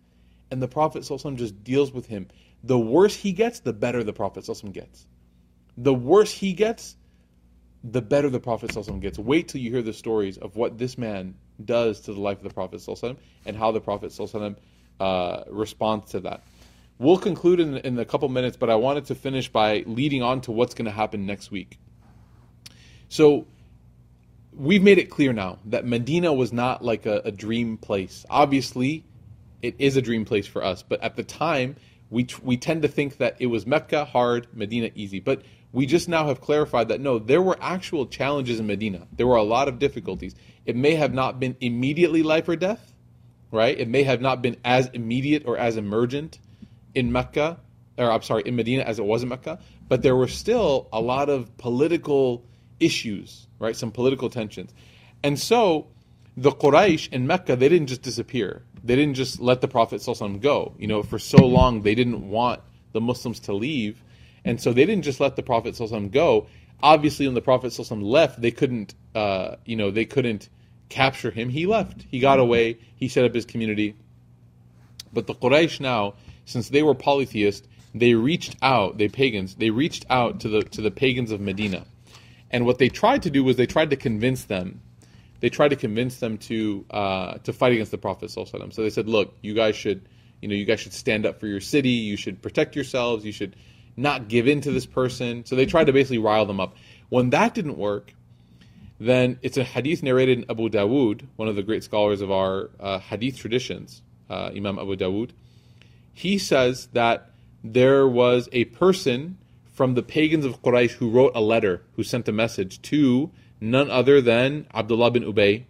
And 0.51 0.62
the 0.62 0.68
Prophet 0.68 1.03
just 1.03 1.64
deals 1.64 1.93
with 1.93 2.07
him. 2.07 2.28
the 2.62 2.78
worse 2.78 3.16
he 3.16 3.32
gets, 3.32 3.61
the 3.61 3.72
better 3.72 4.05
the 4.05 4.12
Prophet 4.12 4.45
ﷺ 4.45 4.72
gets. 4.72 5.07
the 5.78 5.93
worse 5.93 6.32
he 6.32 6.53
gets, 6.53 6.95
the 7.84 8.01
better 8.01 8.30
the 8.30 8.39
Prophet 8.39 8.75
gets. 8.99 9.19
Wait 9.19 9.47
till 9.47 9.61
you 9.61 9.71
hear 9.71 9.82
the 9.82 9.93
stories 9.93 10.38
of 10.38 10.55
what 10.55 10.78
this 10.78 10.97
man 10.97 11.36
does 11.63 12.01
to 12.01 12.13
the 12.13 12.19
life 12.19 12.38
of 12.38 12.43
the 12.43 12.53
Prophet 12.53 12.82
and 13.45 13.55
how 13.55 13.71
the 13.71 13.80
Prophet 13.80 14.13
uh, 14.99 15.43
responds 15.49 16.11
to 16.11 16.19
that. 16.21 16.43
We'll 16.99 17.19
conclude 17.19 17.59
in, 17.59 17.78
in 17.78 17.99
a 17.99 18.05
couple 18.05 18.28
minutes, 18.30 18.57
but 18.57 18.71
I 18.71 18.75
wanted 18.75 19.05
to 19.05 19.15
finish 19.15 19.49
by 19.49 19.84
leading 19.86 20.23
on 20.23 20.41
to 20.41 20.51
what's 20.51 20.73
going 20.73 20.86
to 20.86 20.91
happen 20.91 21.28
next 21.28 21.51
week. 21.51 21.78
So, 23.09 23.45
we've 24.51 24.82
made 24.82 24.97
it 24.97 25.09
clear 25.11 25.32
now 25.32 25.59
that 25.65 25.86
Medina 25.86 26.34
was 26.34 26.51
not 26.51 26.84
like 26.84 27.05
a, 27.05 27.21
a, 27.23 27.32
dream 27.32 27.78
place. 27.78 28.25
Obviously, 28.30 29.05
it 29.61 29.75
is 29.78 29.95
a 29.95 30.01
dream 30.01 30.25
place 30.25 30.47
for 30.47 30.63
us, 30.63 30.82
but 30.82 31.01
at 31.03 31.15
the 31.15 31.23
time, 31.23 31.75
we, 32.09 32.28
we 32.41 32.57
tend 32.57 32.82
to 32.82 32.88
think 32.88 33.17
that 33.17 33.36
it 33.39 33.45
was 33.45 33.67
Mecca 33.67 34.05
hard, 34.05 34.47
Medina 34.53 34.89
easy. 34.95 35.19
But 35.19 35.43
we 35.72 35.86
just 35.86 36.07
now 36.07 36.28
have 36.28 36.41
clarified 36.41 36.89
that 36.89 37.01
no, 37.01 37.20
there 37.20 37.41
were 37.41 37.57
actual 37.61 38.07
challenges 38.07 38.59
in 38.59 38.68
Medina. 38.68 39.07
There 39.13 39.28
were 39.28 39.36
a 39.36 39.43
lot 39.43 39.68
of 39.68 39.80
difficulties. 39.80 40.36
It 40.65 40.76
may 40.76 40.95
have 40.95 41.13
not 41.13 41.39
been 41.39 41.55
immediately 41.61 42.24
life 42.24 42.47
or 42.47 42.55
death, 42.55 42.93
right? 43.51 43.78
It 43.78 43.88
may 43.88 44.03
have 44.03 44.22
not 44.22 44.41
been 44.41 44.57
as 44.63 44.88
immediate 44.88 45.43
or 45.45 45.57
as 45.57 45.78
emergent 45.78 46.39
in 46.95 47.11
Mecca, 47.11 47.59
or 47.97 48.11
I'm 48.11 48.22
sorry, 48.22 48.43
in 48.45 48.55
Medina 48.55 48.84
as 48.84 48.99
it 48.99 49.05
was 49.05 49.24
in 49.24 49.30
Mecca, 49.30 49.59
but 49.88 50.01
there 50.01 50.15
were 50.15 50.28
still 50.28 50.88
a 50.91 50.99
lot 50.99 51.30
of 51.30 51.57
political 51.57 52.43
issues, 52.80 53.47
right? 53.59 53.76
Some 53.76 53.91
political 53.91 54.30
tensions. 54.30 54.74
And 55.24 55.39
so 55.39 55.88
the 56.36 56.51
Quraysh 56.51 57.11
in 57.11 57.28
Mecca, 57.28 57.55
they 57.55 57.70
didn't 57.70 57.88
just 57.88 58.01
disappear. 58.01 58.63
They 58.84 58.95
didn't 58.95 59.15
just 59.15 59.39
let 59.39 59.61
the 59.61 59.68
Prophet 59.68 60.01
go. 60.41 60.76
You 60.78 60.88
know, 60.88 61.03
for 61.03 61.20
so 61.20 61.45
long 61.45 61.82
they 61.82 61.95
didn't 61.95 62.30
want 62.30 62.61
the 62.93 63.01
Muslims 63.01 63.39
to 63.41 63.53
leave. 63.53 64.01
And 64.45 64.61
so 64.61 64.73
they 64.73 64.85
didn't 64.85 65.03
just 65.03 65.19
let 65.19 65.35
the 65.35 65.43
Prophet 65.43 65.77
go. 66.11 66.47
Obviously, 66.81 67.27
when 67.27 67.35
the 67.35 67.41
Prophet 67.41 67.77
left, 67.91 68.41
they 68.41 68.51
couldn't, 68.51 68.93
uh, 69.15 69.55
you 69.65 69.75
know, 69.75 69.91
they 69.91 70.05
couldn't 70.05 70.49
capture 70.89 71.31
him. 71.31 71.49
He 71.49 71.65
left. 71.65 72.05
He 72.09 72.19
got 72.19 72.39
away. 72.39 72.77
He 72.95 73.07
set 73.07 73.25
up 73.25 73.33
his 73.33 73.45
community. 73.45 73.95
But 75.11 75.27
the 75.27 75.33
Quraysh 75.33 75.79
now, 75.79 76.13
since 76.45 76.69
they 76.69 76.83
were 76.83 76.93
polytheist, 76.93 77.67
they 77.93 78.13
reached 78.13 78.55
out, 78.61 78.97
they 78.97 79.07
pagans, 79.07 79.55
they 79.55 79.69
reached 79.69 80.05
out 80.09 80.41
to 80.41 80.49
the 80.49 80.61
to 80.61 80.81
the 80.81 80.91
pagans 80.91 81.31
of 81.31 81.41
Medina. 81.41 81.85
And 82.51 82.65
what 82.65 82.77
they 82.77 82.89
tried 82.89 83.23
to 83.23 83.29
do 83.29 83.43
was 83.43 83.55
they 83.55 83.65
tried 83.65 83.89
to 83.89 83.95
convince 83.95 84.45
them, 84.45 84.81
they 85.39 85.49
tried 85.49 85.69
to 85.69 85.75
convince 85.75 86.17
them 86.17 86.38
to 86.39 86.85
uh, 86.91 87.38
to 87.39 87.53
fight 87.53 87.73
against 87.73 87.91
the 87.91 87.97
Prophet. 87.97 88.29
So 88.29 88.45
they 88.45 88.89
said, 88.89 89.07
look, 89.07 89.35
you 89.41 89.53
guys 89.53 89.75
should, 89.75 90.07
you 90.41 90.47
know, 90.47 90.55
you 90.55 90.65
guys 90.65 90.79
should 90.79 90.93
stand 90.93 91.25
up 91.25 91.39
for 91.39 91.47
your 91.47 91.61
city, 91.61 91.89
you 91.89 92.17
should 92.17 92.41
protect 92.41 92.75
yourselves, 92.75 93.25
you 93.25 93.31
should 93.31 93.55
not 93.98 94.30
give 94.30 94.48
in 94.48 94.62
to 94.62 94.72
this 94.72 94.86
person. 94.86 95.43
So 95.45 95.56
they 95.56 95.66
tried 95.66 95.86
to 95.86 95.93
basically 95.93 96.20
rile 96.20 96.45
them 96.45 96.60
up. 96.60 96.76
When 97.10 97.32
that 97.32 97.54
didn't 97.54 97.78
work, 97.78 98.14
then 99.00 99.39
it's 99.41 99.58
a 99.58 99.64
hadith 99.64 100.02
narrated 100.04 100.39
in 100.39 100.45
Abu 100.50 100.70
Dawood, 100.70 101.28
one 101.36 101.48
of 101.48 101.56
the 101.56 101.64
great 101.64 101.84
scholars 101.84 102.22
of 102.22 102.32
our 102.32 102.70
uh, 102.80 103.00
hadith 103.00 103.38
traditions, 103.38 104.02
uh, 104.30 104.52
Imam 104.56 104.80
Abu 104.80 104.95
Dawood 104.95 105.32
he 106.18 106.39
says 106.39 106.88
that 106.93 107.30
there 107.64 108.08
was 108.08 108.50
a 108.52 108.66
person 108.66 109.38
from 109.72 109.93
the 109.93 110.02
pagans 110.02 110.45
of 110.45 110.64
Quraysh 110.64 110.93
who 110.93 111.12
wrote 111.12 111.34
a 111.36 111.41
letter, 111.41 111.84
who 111.95 112.02
sent 112.02 112.28
a 112.28 112.32
message 112.32 112.82
to 112.82 113.30
none 113.62 113.91
other 113.91 114.20
than 114.20 114.66
Abdullah 114.74 115.12
bin 115.12 115.22
Ubay 115.22 115.66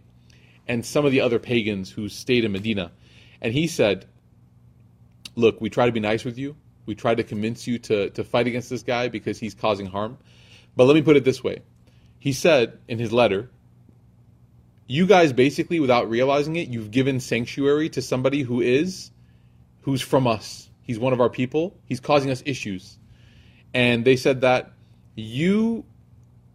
and 0.66 0.86
some 0.86 1.06
of 1.06 1.12
the 1.12 1.20
other 1.20 1.38
pagans 1.38 1.92
who 1.92 2.08
stayed 2.08 2.46
in 2.46 2.54
Medina. 2.54 2.94
And 3.42 3.54
he 3.54 3.68
said, 3.68 4.06
Look, 5.36 5.60
we 5.60 5.70
try 5.70 5.86
to 5.86 5.92
be 5.92 6.00
nice 6.00 6.24
with 6.24 6.38
you. 6.38 6.56
We 6.88 6.96
try 6.96 7.14
to 7.14 7.24
convince 7.24 7.68
you 7.68 7.78
to, 7.80 8.10
to 8.10 8.24
fight 8.24 8.48
against 8.48 8.72
this 8.72 8.82
guy 8.82 9.10
because 9.10 9.38
he's 9.40 9.54
causing 9.54 9.86
harm. 9.86 10.18
But 10.76 10.86
let 10.86 10.96
me 10.96 11.04
put 11.04 11.16
it 11.16 11.24
this 11.24 11.44
way. 11.44 11.62
He 12.18 12.34
said 12.34 12.80
in 12.88 12.98
his 12.98 13.14
letter, 13.14 13.52
You 14.88 15.06
guys 15.06 15.34
basically, 15.34 15.80
without 15.80 16.10
realizing 16.10 16.56
it, 16.56 16.70
you've 16.70 16.90
given 16.90 17.20
sanctuary 17.20 17.90
to 17.90 18.02
somebody 18.02 18.42
who 18.42 18.62
is 18.62 19.12
who's 19.82 20.02
from 20.02 20.28
us. 20.28 20.70
He's 20.82 21.00
one 21.00 21.14
of 21.14 21.22
our 21.22 21.30
people. 21.30 21.78
He's 21.86 22.00
causing 22.00 22.32
us 22.32 22.42
issues. 22.46 22.98
And 23.74 24.04
they 24.04 24.16
said 24.16 24.42
that 24.42 24.72
you 25.16 25.86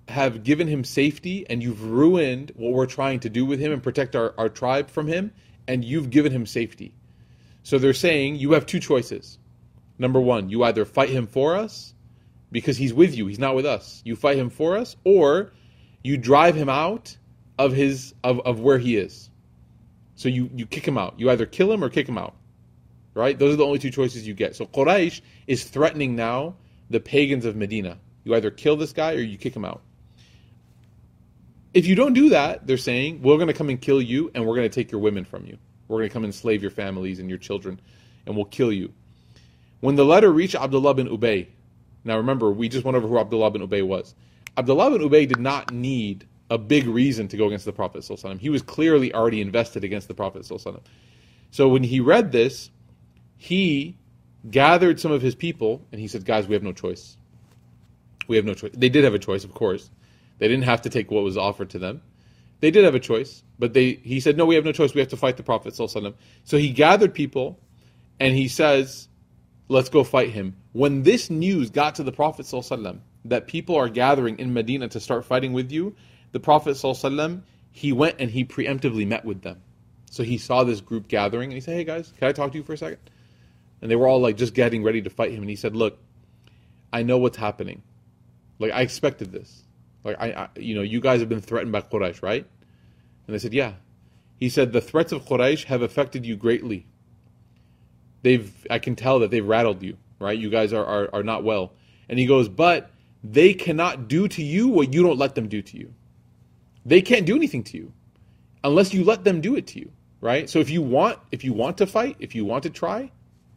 have 0.09 0.45
given 0.45 0.69
him 0.69 0.85
safety 0.85 1.47
and 1.49 1.63
you've 1.63 1.83
ruined 1.83 2.53
what 2.57 2.73
we're 2.73 2.87
trying 2.87 3.21
to 3.21 3.31
do 3.31 3.47
with 3.47 3.61
him 3.61 3.73
and 3.73 3.83
protect 3.83 4.17
our, 4.17 4.35
our 4.37 4.49
tribe 4.49 4.91
from 4.91 5.07
him, 5.07 5.33
and 5.67 5.85
you've 5.85 6.11
given 6.11 6.33
him 6.33 6.47
safety. 6.47 6.95
So 7.63 7.79
they're 7.79 7.95
saying 7.95 8.37
you 8.37 8.53
have 8.53 8.67
two 8.67 8.81
choices. 8.81 9.39
Number 10.03 10.21
one, 10.21 10.51
you 10.51 10.65
either 10.65 10.85
fight 10.85 11.09
him 11.09 11.27
for 11.27 11.57
us 11.57 11.95
because 12.51 12.77
he's 12.77 12.93
with 12.93 13.17
you, 13.17 13.27
he's 13.27 13.39
not 13.39 13.55
with 13.55 13.65
us. 13.65 14.03
You 14.05 14.17
fight 14.17 14.37
him 14.37 14.51
for 14.51 14.77
us, 14.77 14.97
or 15.05 15.53
you 16.03 16.19
drive 16.19 16.55
him 16.55 16.69
out 16.69 17.17
of 17.59 17.73
his 17.73 18.15
of, 18.23 18.41
of 18.41 18.61
where 18.61 18.79
he 18.79 18.97
is. 18.97 19.31
So 20.17 20.29
you, 20.29 20.51
you 20.55 20.67
kick 20.67 20.87
him 20.87 20.99
out. 20.99 21.15
You 21.19 21.31
either 21.31 21.47
kill 21.47 21.73
him 21.73 21.83
or 21.83 21.89
kick 21.89 22.07
him 22.07 22.19
out 22.19 22.35
right? 23.15 23.39
Those 23.39 23.55
are 23.55 23.57
the 23.57 23.67
only 23.67 23.79
two 23.79 23.91
choices 23.91 24.27
you 24.27 24.35
get. 24.35 24.57
So 24.57 24.67
Quraysh 24.67 25.21
is 25.47 25.65
threatening 25.65 26.17
now 26.17 26.55
the 26.91 27.01
pagans 27.01 27.45
of 27.45 27.57
Medina. 27.57 27.99
You 28.25 28.35
either 28.35 28.51
kill 28.51 28.77
this 28.77 28.93
guy 28.93 29.15
or 29.15 29.21
you 29.21 29.37
kick 29.37 29.55
him 29.55 29.65
out. 29.65 29.83
If 31.75 31.87
you 31.87 31.95
don't 31.95 32.13
do 32.13 32.31
that, 32.31 32.67
they're 32.67 32.77
saying, 32.77 33.23
we're 33.23 33.37
going 33.37 33.49
to 33.49 33.55
come 33.55 33.71
and 33.71 33.81
kill 33.81 34.01
you 34.01 34.31
and 34.35 34.47
we're 34.47 34.57
going 34.57 34.69
to 34.69 34.75
take 34.75 34.93
your 34.93 35.01
women 35.01 35.25
from 35.25 35.47
you. 35.47 35.59
We're 35.89 35.99
going 35.99 36.11
to 36.11 36.13
come 36.13 36.25
and 36.25 36.35
slave 36.35 36.63
your 36.63 36.71
families 36.71 37.19
and 37.19 37.29
your 37.29 37.39
children 37.39 37.81
and 38.27 38.37
we'll 38.37 38.45
kill 38.45 38.73
you. 38.73 38.93
When 39.83 39.97
the 39.97 40.05
letter 40.05 40.33
reached 40.33 40.55
Abdullah 40.55 40.95
bin 40.95 41.09
Ubay, 41.09 41.49
now 42.05 42.17
remember, 42.17 42.53
we 42.53 42.69
just 42.69 42.85
went 42.85 42.97
over 42.97 43.09
who 43.09 43.19
Abdullah 43.19 43.51
bin 43.51 43.67
Ubay 43.67 43.85
was. 43.85 44.15
Abdullah 44.57 44.97
bin 44.97 45.09
Ubay 45.09 45.27
did 45.27 45.41
not 45.41 45.73
need 45.73 46.25
a 46.49 46.57
big 46.57 46.87
reason 46.87 47.27
to 47.27 47.37
go 47.37 47.49
against 47.49 47.65
the 47.65 47.73
Prophet. 47.73 48.09
He 48.39 48.49
was 48.49 48.63
clearly 48.63 49.13
already 49.13 49.41
invested 49.41 49.83
against 49.83 50.07
the 50.07 50.15
Prophet. 50.15 50.49
So 51.51 51.69
when 51.69 51.83
he 51.83 51.99
read 51.99 52.31
this, 52.31 52.71
he 53.37 53.97
gathered 54.49 55.01
some 55.01 55.11
of 55.11 55.21
his 55.21 55.35
people 55.35 55.85
and 55.91 56.01
he 56.01 56.07
said, 56.07 56.25
Guys, 56.25 56.47
we 56.47 56.55
have 56.55 56.63
no 56.63 56.73
choice. 56.73 57.17
We 58.29 58.37
have 58.37 58.45
no 58.45 58.55
choice. 58.55 58.71
They 58.75 58.89
did 58.89 59.03
have 59.03 59.15
a 59.15 59.19
choice, 59.19 59.43
of 59.43 59.53
course. 59.53 59.91
They 60.39 60.47
didn't 60.47 60.65
have 60.65 60.83
to 60.83 60.91
take 60.91 61.11
what 61.11 61.25
was 61.25 61.37
offered 61.37 61.71
to 61.71 61.81
them. 61.81 62.03
They 62.61 62.71
did 62.71 62.85
have 62.85 62.95
a 62.95 63.01
choice, 63.01 63.43
but 63.59 63.73
they 63.73 63.95
he 63.95 64.21
said, 64.21 64.37
No, 64.37 64.47
we 64.47 64.55
have 64.55 64.65
no 64.65 64.71
choice. 64.71 64.95
We 64.95 65.01
have 65.01 65.11
to 65.11 65.17
fight 65.17 65.39
the 65.39 65.43
Prophet. 65.43 65.75
So 65.75 66.57
he 66.57 66.71
gathered 66.71 67.15
people 67.15 67.59
and 68.21 68.37
he 68.37 68.47
says, 68.47 69.09
Let's 69.73 69.89
go 69.89 70.05
fight 70.05 70.31
him. 70.31 70.57
When 70.73 71.03
this 71.03 71.31
news 71.31 71.71
got 71.71 71.95
to 71.97 72.03
the 72.03 72.13
Prophet 72.13 72.47
ﷺ, 72.47 73.01
that 73.25 73.47
people 73.47 73.77
are 73.77 73.89
gathering 73.89 74.39
in 74.39 74.53
Medina 74.53 74.89
to 74.89 75.01
start 75.01 75.25
fighting 75.25 75.53
with 75.53 75.73
you, 75.73 75.95
the 76.33 76.41
Prophet 76.41 76.77
ﷺ, 76.77 77.43
he 77.71 77.93
went 77.93 78.17
and 78.19 78.31
he 78.31 78.45
preemptively 78.45 79.07
met 79.07 79.25
with 79.25 79.43
them. 79.43 79.63
So 80.11 80.23
he 80.23 80.39
saw 80.39 80.65
this 80.65 80.81
group 80.81 81.09
gathering 81.09 81.51
and 81.51 81.55
he 81.55 81.61
said, 81.61 81.75
Hey 81.75 81.85
guys, 81.85 82.13
can 82.19 82.29
I 82.29 82.33
talk 82.33 82.53
to 82.53 82.59
you 82.59 82.65
for 82.65 82.75
a 82.75 82.77
second? 82.77 82.99
and 83.83 83.91
they 83.91 83.97
were 83.97 84.07
all 84.07 84.21
like 84.21 84.37
just 84.37 84.55
getting 84.55 84.83
ready 84.83 85.03
to 85.03 85.11
fight 85.11 85.33
him. 85.33 85.41
And 85.41 85.51
he 85.51 85.57
said, 85.57 85.77
"Look, 85.77 85.99
I 86.93 87.03
know 87.03 87.19
what's 87.19 87.37
happening. 87.37 87.83
Like 88.59 88.73
I 88.73 88.81
expected 88.81 89.33
this. 89.33 89.65
Like 90.05 90.17
I, 90.19 90.33
I 90.33 90.49
you 90.57 90.75
know, 90.75 90.83
you 90.83 91.01
guys 91.01 91.21
have 91.21 91.29
been 91.29 91.41
threatened 91.41 91.73
by 91.73 91.83
Quraysh, 91.83 92.23
right?" 92.23 92.47
And 93.27 93.35
they 93.35 93.39
said, 93.39 93.53
"Yeah." 93.53 93.75
He 94.37 94.49
said, 94.49 94.73
"The 94.73 94.81
threats 94.81 95.13
of 95.13 95.25
Quraysh 95.27 95.65
have 95.65 95.83
affected 95.83 96.25
you 96.25 96.37
greatly. 96.37 96.87
They've, 98.23 98.67
I 98.71 98.79
can 98.79 98.97
tell 98.97 99.19
that 99.21 99.31
they've 99.31 99.47
rattled 99.47 99.83
you, 99.83 99.97
right? 100.19 100.39
You 100.39 100.51
guys 100.51 100.73
are 100.73 100.85
are, 100.85 101.11
are 101.13 101.23
not 101.23 101.45
well." 101.45 101.73
And 102.09 102.19
he 102.19 102.27
goes, 102.27 102.49
"But." 102.49 102.91
They 103.25 103.55
cannot 103.55 104.09
do 104.09 104.27
to 104.27 104.43
you 104.43 104.67
what 104.67 104.93
you 104.93 105.03
don't 105.03 105.17
let 105.17 105.37
them 105.37 105.47
do 105.47 105.63
to 105.63 105.79
you. 105.79 105.95
They 106.85 107.03
can't 107.03 107.25
do 107.25 107.37
anything 107.37 107.63
to 107.65 107.77
you 107.77 107.93
unless 108.65 108.93
you 108.93 109.05
let 109.05 109.25
them 109.25 109.41
do 109.41 109.55
it 109.55 109.69
to 109.69 109.79
you, 109.79 109.93
right? 110.21 110.51
So 110.51 110.59
if 110.59 110.71
you 110.71 110.83
want 110.83 111.19
if 111.31 111.45
you 111.45 111.53
want 111.53 111.79
to 111.79 111.87
fight, 111.87 112.17
if 112.19 112.35
you 112.35 112.45
want 112.45 112.65
to 112.65 112.71
try, 112.71 113.11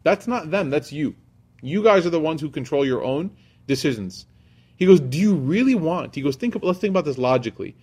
that's 0.03 0.27
not 0.27 0.51
them, 0.51 0.69
that's 0.69 0.91
you. 0.91 1.15
You 1.61 1.81
guys 1.81 2.05
are 2.05 2.11
the 2.11 2.19
ones 2.19 2.41
who 2.41 2.49
control 2.49 2.85
your 2.85 3.03
own 3.03 3.31
decisions. 3.65 4.27
He 4.77 4.85
goes, 4.85 4.99
Do 4.99 5.17
you 5.17 5.33
really 5.33 5.75
want? 5.75 6.13
He 6.13 6.21
goes, 6.21 6.35
think 6.35 6.55
let's 6.61 6.79
think 6.79 6.91
about 6.91 7.05
this 7.05 7.17
logically. 7.17 7.75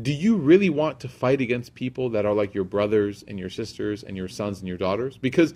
Do 0.00 0.12
you 0.12 0.36
really 0.36 0.70
want 0.70 1.00
to 1.00 1.08
fight 1.08 1.40
against 1.40 1.74
people 1.74 2.10
that 2.10 2.24
are 2.24 2.32
like 2.32 2.54
your 2.54 2.64
brothers 2.64 3.24
and 3.26 3.38
your 3.38 3.50
sisters 3.50 4.02
and 4.02 4.16
your 4.16 4.28
sons 4.28 4.60
and 4.60 4.68
your 4.68 4.78
daughters? 4.78 5.16
Because 5.16 5.54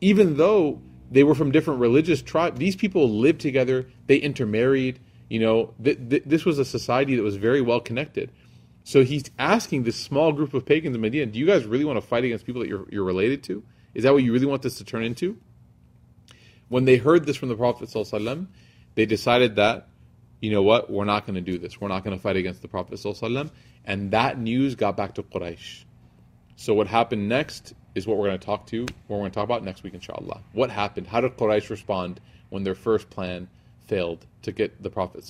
even 0.00 0.36
though 0.36 0.80
they 1.10 1.24
were 1.24 1.34
from 1.34 1.50
different 1.50 1.80
religious 1.80 2.22
tribes, 2.22 2.58
these 2.58 2.76
people 2.76 3.08
lived 3.08 3.40
together, 3.40 3.86
they 4.06 4.16
intermarried, 4.16 5.00
you 5.28 5.40
know, 5.40 5.74
th- 5.82 5.98
th- 6.08 6.22
this 6.26 6.44
was 6.44 6.58
a 6.58 6.64
society 6.64 7.16
that 7.16 7.22
was 7.22 7.36
very 7.36 7.60
well 7.60 7.80
connected. 7.80 8.30
So 8.84 9.04
he's 9.04 9.24
asking 9.38 9.84
this 9.84 9.96
small 9.96 10.32
group 10.32 10.54
of 10.54 10.64
pagans 10.64 10.94
in 10.94 11.00
Medina, 11.00 11.26
do 11.26 11.38
you 11.38 11.46
guys 11.46 11.64
really 11.64 11.84
want 11.84 12.00
to 12.00 12.06
fight 12.06 12.24
against 12.24 12.46
people 12.46 12.62
that 12.62 12.68
you're, 12.68 12.86
you're 12.90 13.04
related 13.04 13.42
to? 13.44 13.62
Is 13.94 14.04
that 14.04 14.12
what 14.12 14.22
you 14.22 14.32
really 14.32 14.46
want 14.46 14.62
this 14.62 14.78
to 14.78 14.84
turn 14.84 15.04
into? 15.04 15.36
When 16.68 16.84
they 16.84 16.96
heard 16.96 17.26
this 17.26 17.36
from 17.36 17.48
the 17.48 17.56
Prophet 17.56 17.88
ﷺ, 17.88 18.46
they 18.94 19.06
decided 19.06 19.56
that, 19.56 19.88
you 20.40 20.50
know 20.50 20.62
what, 20.62 20.90
we're 20.90 21.04
not 21.04 21.26
going 21.26 21.34
to 21.34 21.40
do 21.40 21.58
this. 21.58 21.80
We're 21.80 21.88
not 21.88 22.04
going 22.04 22.16
to 22.16 22.22
fight 22.22 22.36
against 22.36 22.62
the 22.62 22.68
Prophet 22.68 22.94
ﷺ. 22.94 23.50
And 23.84 24.10
that 24.12 24.38
news 24.38 24.74
got 24.74 24.96
back 24.96 25.14
to 25.14 25.22
Quraysh. 25.22 25.84
So 26.56 26.74
what 26.74 26.86
happened 26.86 27.28
next 27.28 27.74
is 27.94 28.06
what 28.06 28.16
we're 28.16 28.26
going 28.26 28.38
to 28.38 28.44
talk 28.44 28.66
to, 28.66 28.82
what 28.82 29.16
we're 29.16 29.18
going 29.18 29.30
to 29.30 29.34
talk 29.34 29.44
about 29.44 29.64
next 29.64 29.82
week, 29.82 29.94
inshallah. 29.94 30.40
What 30.52 30.70
happened? 30.70 31.06
How 31.06 31.20
did 31.20 31.36
Quraysh 31.36 31.70
respond 31.70 32.20
when 32.50 32.64
their 32.64 32.74
first 32.74 33.10
plan 33.10 33.48
failed 33.86 34.26
to 34.42 34.52
get 34.52 34.82
the 34.82 34.90
Prophet 34.90 35.24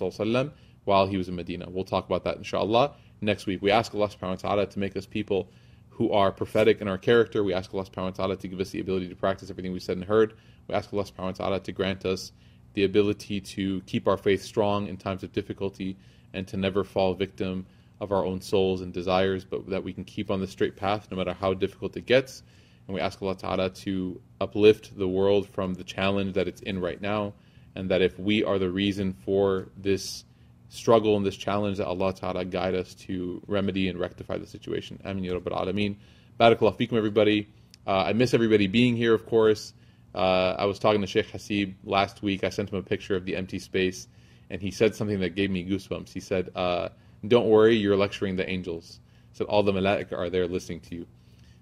while 0.84 1.06
he 1.06 1.16
was 1.16 1.28
in 1.28 1.36
Medina? 1.36 1.66
We'll 1.68 1.84
talk 1.84 2.06
about 2.06 2.24
that, 2.24 2.36
inshallah, 2.36 2.92
next 3.20 3.46
week. 3.46 3.62
We 3.62 3.70
ask 3.70 3.94
Allah 3.94 4.08
subhanahu 4.08 4.42
wa 4.42 4.48
ta'ala 4.48 4.66
to 4.66 4.78
make 4.78 4.96
us 4.96 5.06
people 5.06 5.48
who 5.90 6.12
are 6.12 6.30
prophetic 6.30 6.80
in 6.80 6.88
our 6.88 6.98
character. 6.98 7.42
We 7.42 7.52
ask 7.54 7.74
Allah 7.74 7.84
subhanahu 7.84 8.04
wa 8.04 8.10
ta'ala 8.10 8.36
to 8.36 8.48
give 8.48 8.60
us 8.60 8.70
the 8.70 8.80
ability 8.80 9.08
to 9.08 9.16
practice 9.16 9.50
everything 9.50 9.72
we 9.72 9.80
said 9.80 9.96
and 9.96 10.06
heard. 10.06 10.34
We 10.68 10.74
ask 10.74 10.92
Allah 10.92 11.04
subhanahu 11.04 11.18
wa 11.18 11.32
ta'ala 11.32 11.60
to 11.60 11.72
grant 11.72 12.06
us 12.06 12.32
the 12.74 12.84
ability 12.84 13.40
to 13.40 13.80
keep 13.82 14.06
our 14.06 14.16
faith 14.16 14.42
strong 14.42 14.86
in 14.86 14.96
times 14.96 15.24
of 15.24 15.32
difficulty 15.32 15.96
and 16.32 16.46
to 16.46 16.56
never 16.56 16.84
fall 16.84 17.14
victim 17.14 17.66
of 18.00 18.12
our 18.12 18.24
own 18.24 18.40
souls 18.40 18.80
and 18.80 18.92
desires, 18.92 19.44
but 19.44 19.68
that 19.70 19.82
we 19.82 19.92
can 19.92 20.04
keep 20.04 20.30
on 20.30 20.40
the 20.40 20.46
straight 20.46 20.76
path 20.76 21.08
no 21.10 21.16
matter 21.16 21.32
how 21.32 21.54
difficult 21.54 21.96
it 21.96 22.06
gets. 22.06 22.42
And 22.86 22.94
we 22.94 23.00
ask 23.00 23.20
Allah 23.20 23.36
Ta'ala 23.36 23.70
to 23.70 24.20
uplift 24.40 24.96
the 24.96 25.08
world 25.08 25.48
from 25.48 25.74
the 25.74 25.84
challenge 25.84 26.34
that 26.34 26.48
it's 26.48 26.62
in 26.62 26.80
right 26.80 27.00
now, 27.00 27.34
and 27.74 27.90
that 27.90 28.00
if 28.00 28.18
we 28.18 28.44
are 28.44 28.58
the 28.58 28.70
reason 28.70 29.14
for 29.24 29.68
this 29.76 30.24
struggle 30.70 31.16
and 31.16 31.26
this 31.26 31.36
challenge, 31.36 31.78
that 31.78 31.86
Allah 31.86 32.14
Ta'ala 32.14 32.44
guide 32.44 32.74
us 32.74 32.94
to 32.94 33.42
remedy 33.46 33.88
and 33.88 33.98
rectify 33.98 34.38
the 34.38 34.46
situation. 34.46 35.00
Amin 35.04 35.24
Ya 35.24 35.34
Rabbil 35.34 35.52
Alameen. 35.52 35.96
Barakallah 36.40 36.78
fikum, 36.78 36.94
everybody. 36.94 37.48
Uh, 37.86 38.04
I 38.06 38.12
miss 38.12 38.32
everybody 38.32 38.68
being 38.68 38.96
here, 38.96 39.14
of 39.14 39.26
course. 39.26 39.72
Uh, 40.14 40.54
I 40.58 40.64
was 40.64 40.78
talking 40.78 41.00
to 41.00 41.06
Sheikh 41.06 41.30
Hasib 41.32 41.74
last 41.84 42.22
week. 42.22 42.44
I 42.44 42.50
sent 42.50 42.70
him 42.70 42.78
a 42.78 42.82
picture 42.82 43.16
of 43.16 43.24
the 43.24 43.36
empty 43.36 43.58
space, 43.58 44.08
and 44.50 44.62
he 44.62 44.70
said 44.70 44.94
something 44.94 45.20
that 45.20 45.34
gave 45.34 45.50
me 45.50 45.66
goosebumps. 45.68 46.12
He 46.12 46.20
said, 46.20 46.50
uh, 46.54 46.88
don't 47.26 47.48
worry, 47.48 47.76
you're 47.76 47.96
lecturing 47.96 48.36
the 48.36 48.48
angels. 48.48 49.00
So 49.32 49.44
all 49.44 49.62
the 49.62 49.72
malaika 49.72 50.12
are 50.12 50.30
there 50.30 50.46
listening 50.46 50.80
to 50.80 50.94
you. 50.94 51.06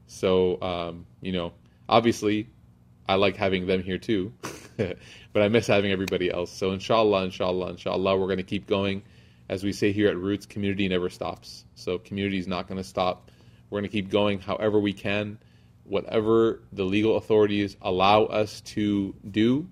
So, 0.07 0.61
um, 0.63 1.07
you 1.21 1.33
know, 1.33 1.53
obviously, 1.89 2.49
I 3.09 3.15
like 3.15 3.37
having 3.37 3.67
them 3.67 3.83
here 3.83 3.99
too, 3.99 4.33
but 4.77 5.43
I 5.43 5.49
miss 5.49 5.67
having 5.67 5.93
everybody 5.93 6.31
else. 6.31 6.51
So, 6.51 6.73
inshallah, 6.73 7.25
inshallah, 7.25 7.71
inshallah, 7.71 8.17
we're 8.17 8.27
going 8.27 8.39
to 8.39 8.43
keep 8.43 8.67
going. 8.67 9.03
As 9.49 9.63
we 9.63 9.73
say 9.73 9.93
here 9.93 10.09
at 10.09 10.17
Roots, 10.17 10.47
community 10.47 10.89
never 10.89 11.09
stops. 11.09 11.65
So, 11.75 11.99
community 11.99 12.39
is 12.39 12.47
not 12.47 12.69
going 12.69 12.79
to 12.79 12.85
stop. 12.85 13.31
We're 13.71 13.81
going 13.81 13.91
to 13.91 13.97
keep 13.97 14.11
going 14.11 14.41
however 14.41 14.79
we 14.79 14.93
can. 14.93 15.39
Whatever 15.85 16.63
the 16.73 16.85
legal 16.85 17.17
authorities 17.17 17.77
allow 17.81 18.25
us 18.25 18.61
to 18.63 19.15
do, 19.31 19.69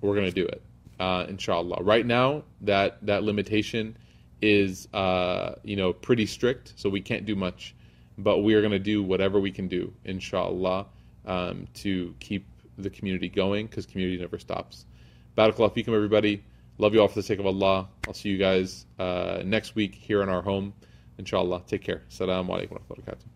we're 0.00 0.14
going 0.14 0.26
to 0.26 0.32
do 0.32 0.46
it, 0.46 0.62
uh, 0.98 1.26
inshallah. 1.28 1.82
Right 1.82 2.06
now, 2.06 2.44
that, 2.62 2.98
that 3.04 3.24
limitation 3.24 3.96
is 4.42 4.88
uh, 4.92 5.54
you 5.62 5.76
know 5.76 5.92
pretty 5.92 6.26
strict, 6.26 6.74
so 6.76 6.88
we 6.88 7.00
can't 7.00 7.26
do 7.26 7.36
much. 7.36 7.74
But 8.18 8.38
we 8.38 8.54
are 8.54 8.60
going 8.60 8.72
to 8.72 8.78
do 8.78 9.02
whatever 9.02 9.40
we 9.40 9.50
can 9.50 9.66
do, 9.66 9.92
inshallah, 10.04 10.86
um, 11.24 11.66
to 11.74 12.14
keep 12.20 12.46
the 12.76 12.90
community 12.90 13.28
going 13.28 13.66
because 13.66 13.86
community 13.86 14.18
never 14.18 14.38
stops. 14.38 14.84
Barakallah 15.38 15.74
fikum, 15.74 15.94
everybody. 15.94 16.42
Love 16.78 16.94
you 16.94 17.00
all 17.00 17.08
for 17.08 17.14
the 17.14 17.22
sake 17.22 17.38
of 17.38 17.46
Allah. 17.46 17.88
I'll 18.06 18.14
see 18.14 18.30
you 18.30 18.38
guys 18.38 18.86
uh, 18.98 19.42
next 19.44 19.74
week 19.74 19.94
here 19.94 20.22
in 20.22 20.28
our 20.28 20.42
home, 20.42 20.72
inshallah. 21.18 21.62
Take 21.66 21.82
care. 21.82 22.02
Assalamu 22.10 22.48
alaikum 22.48 22.78
wa 22.88 23.29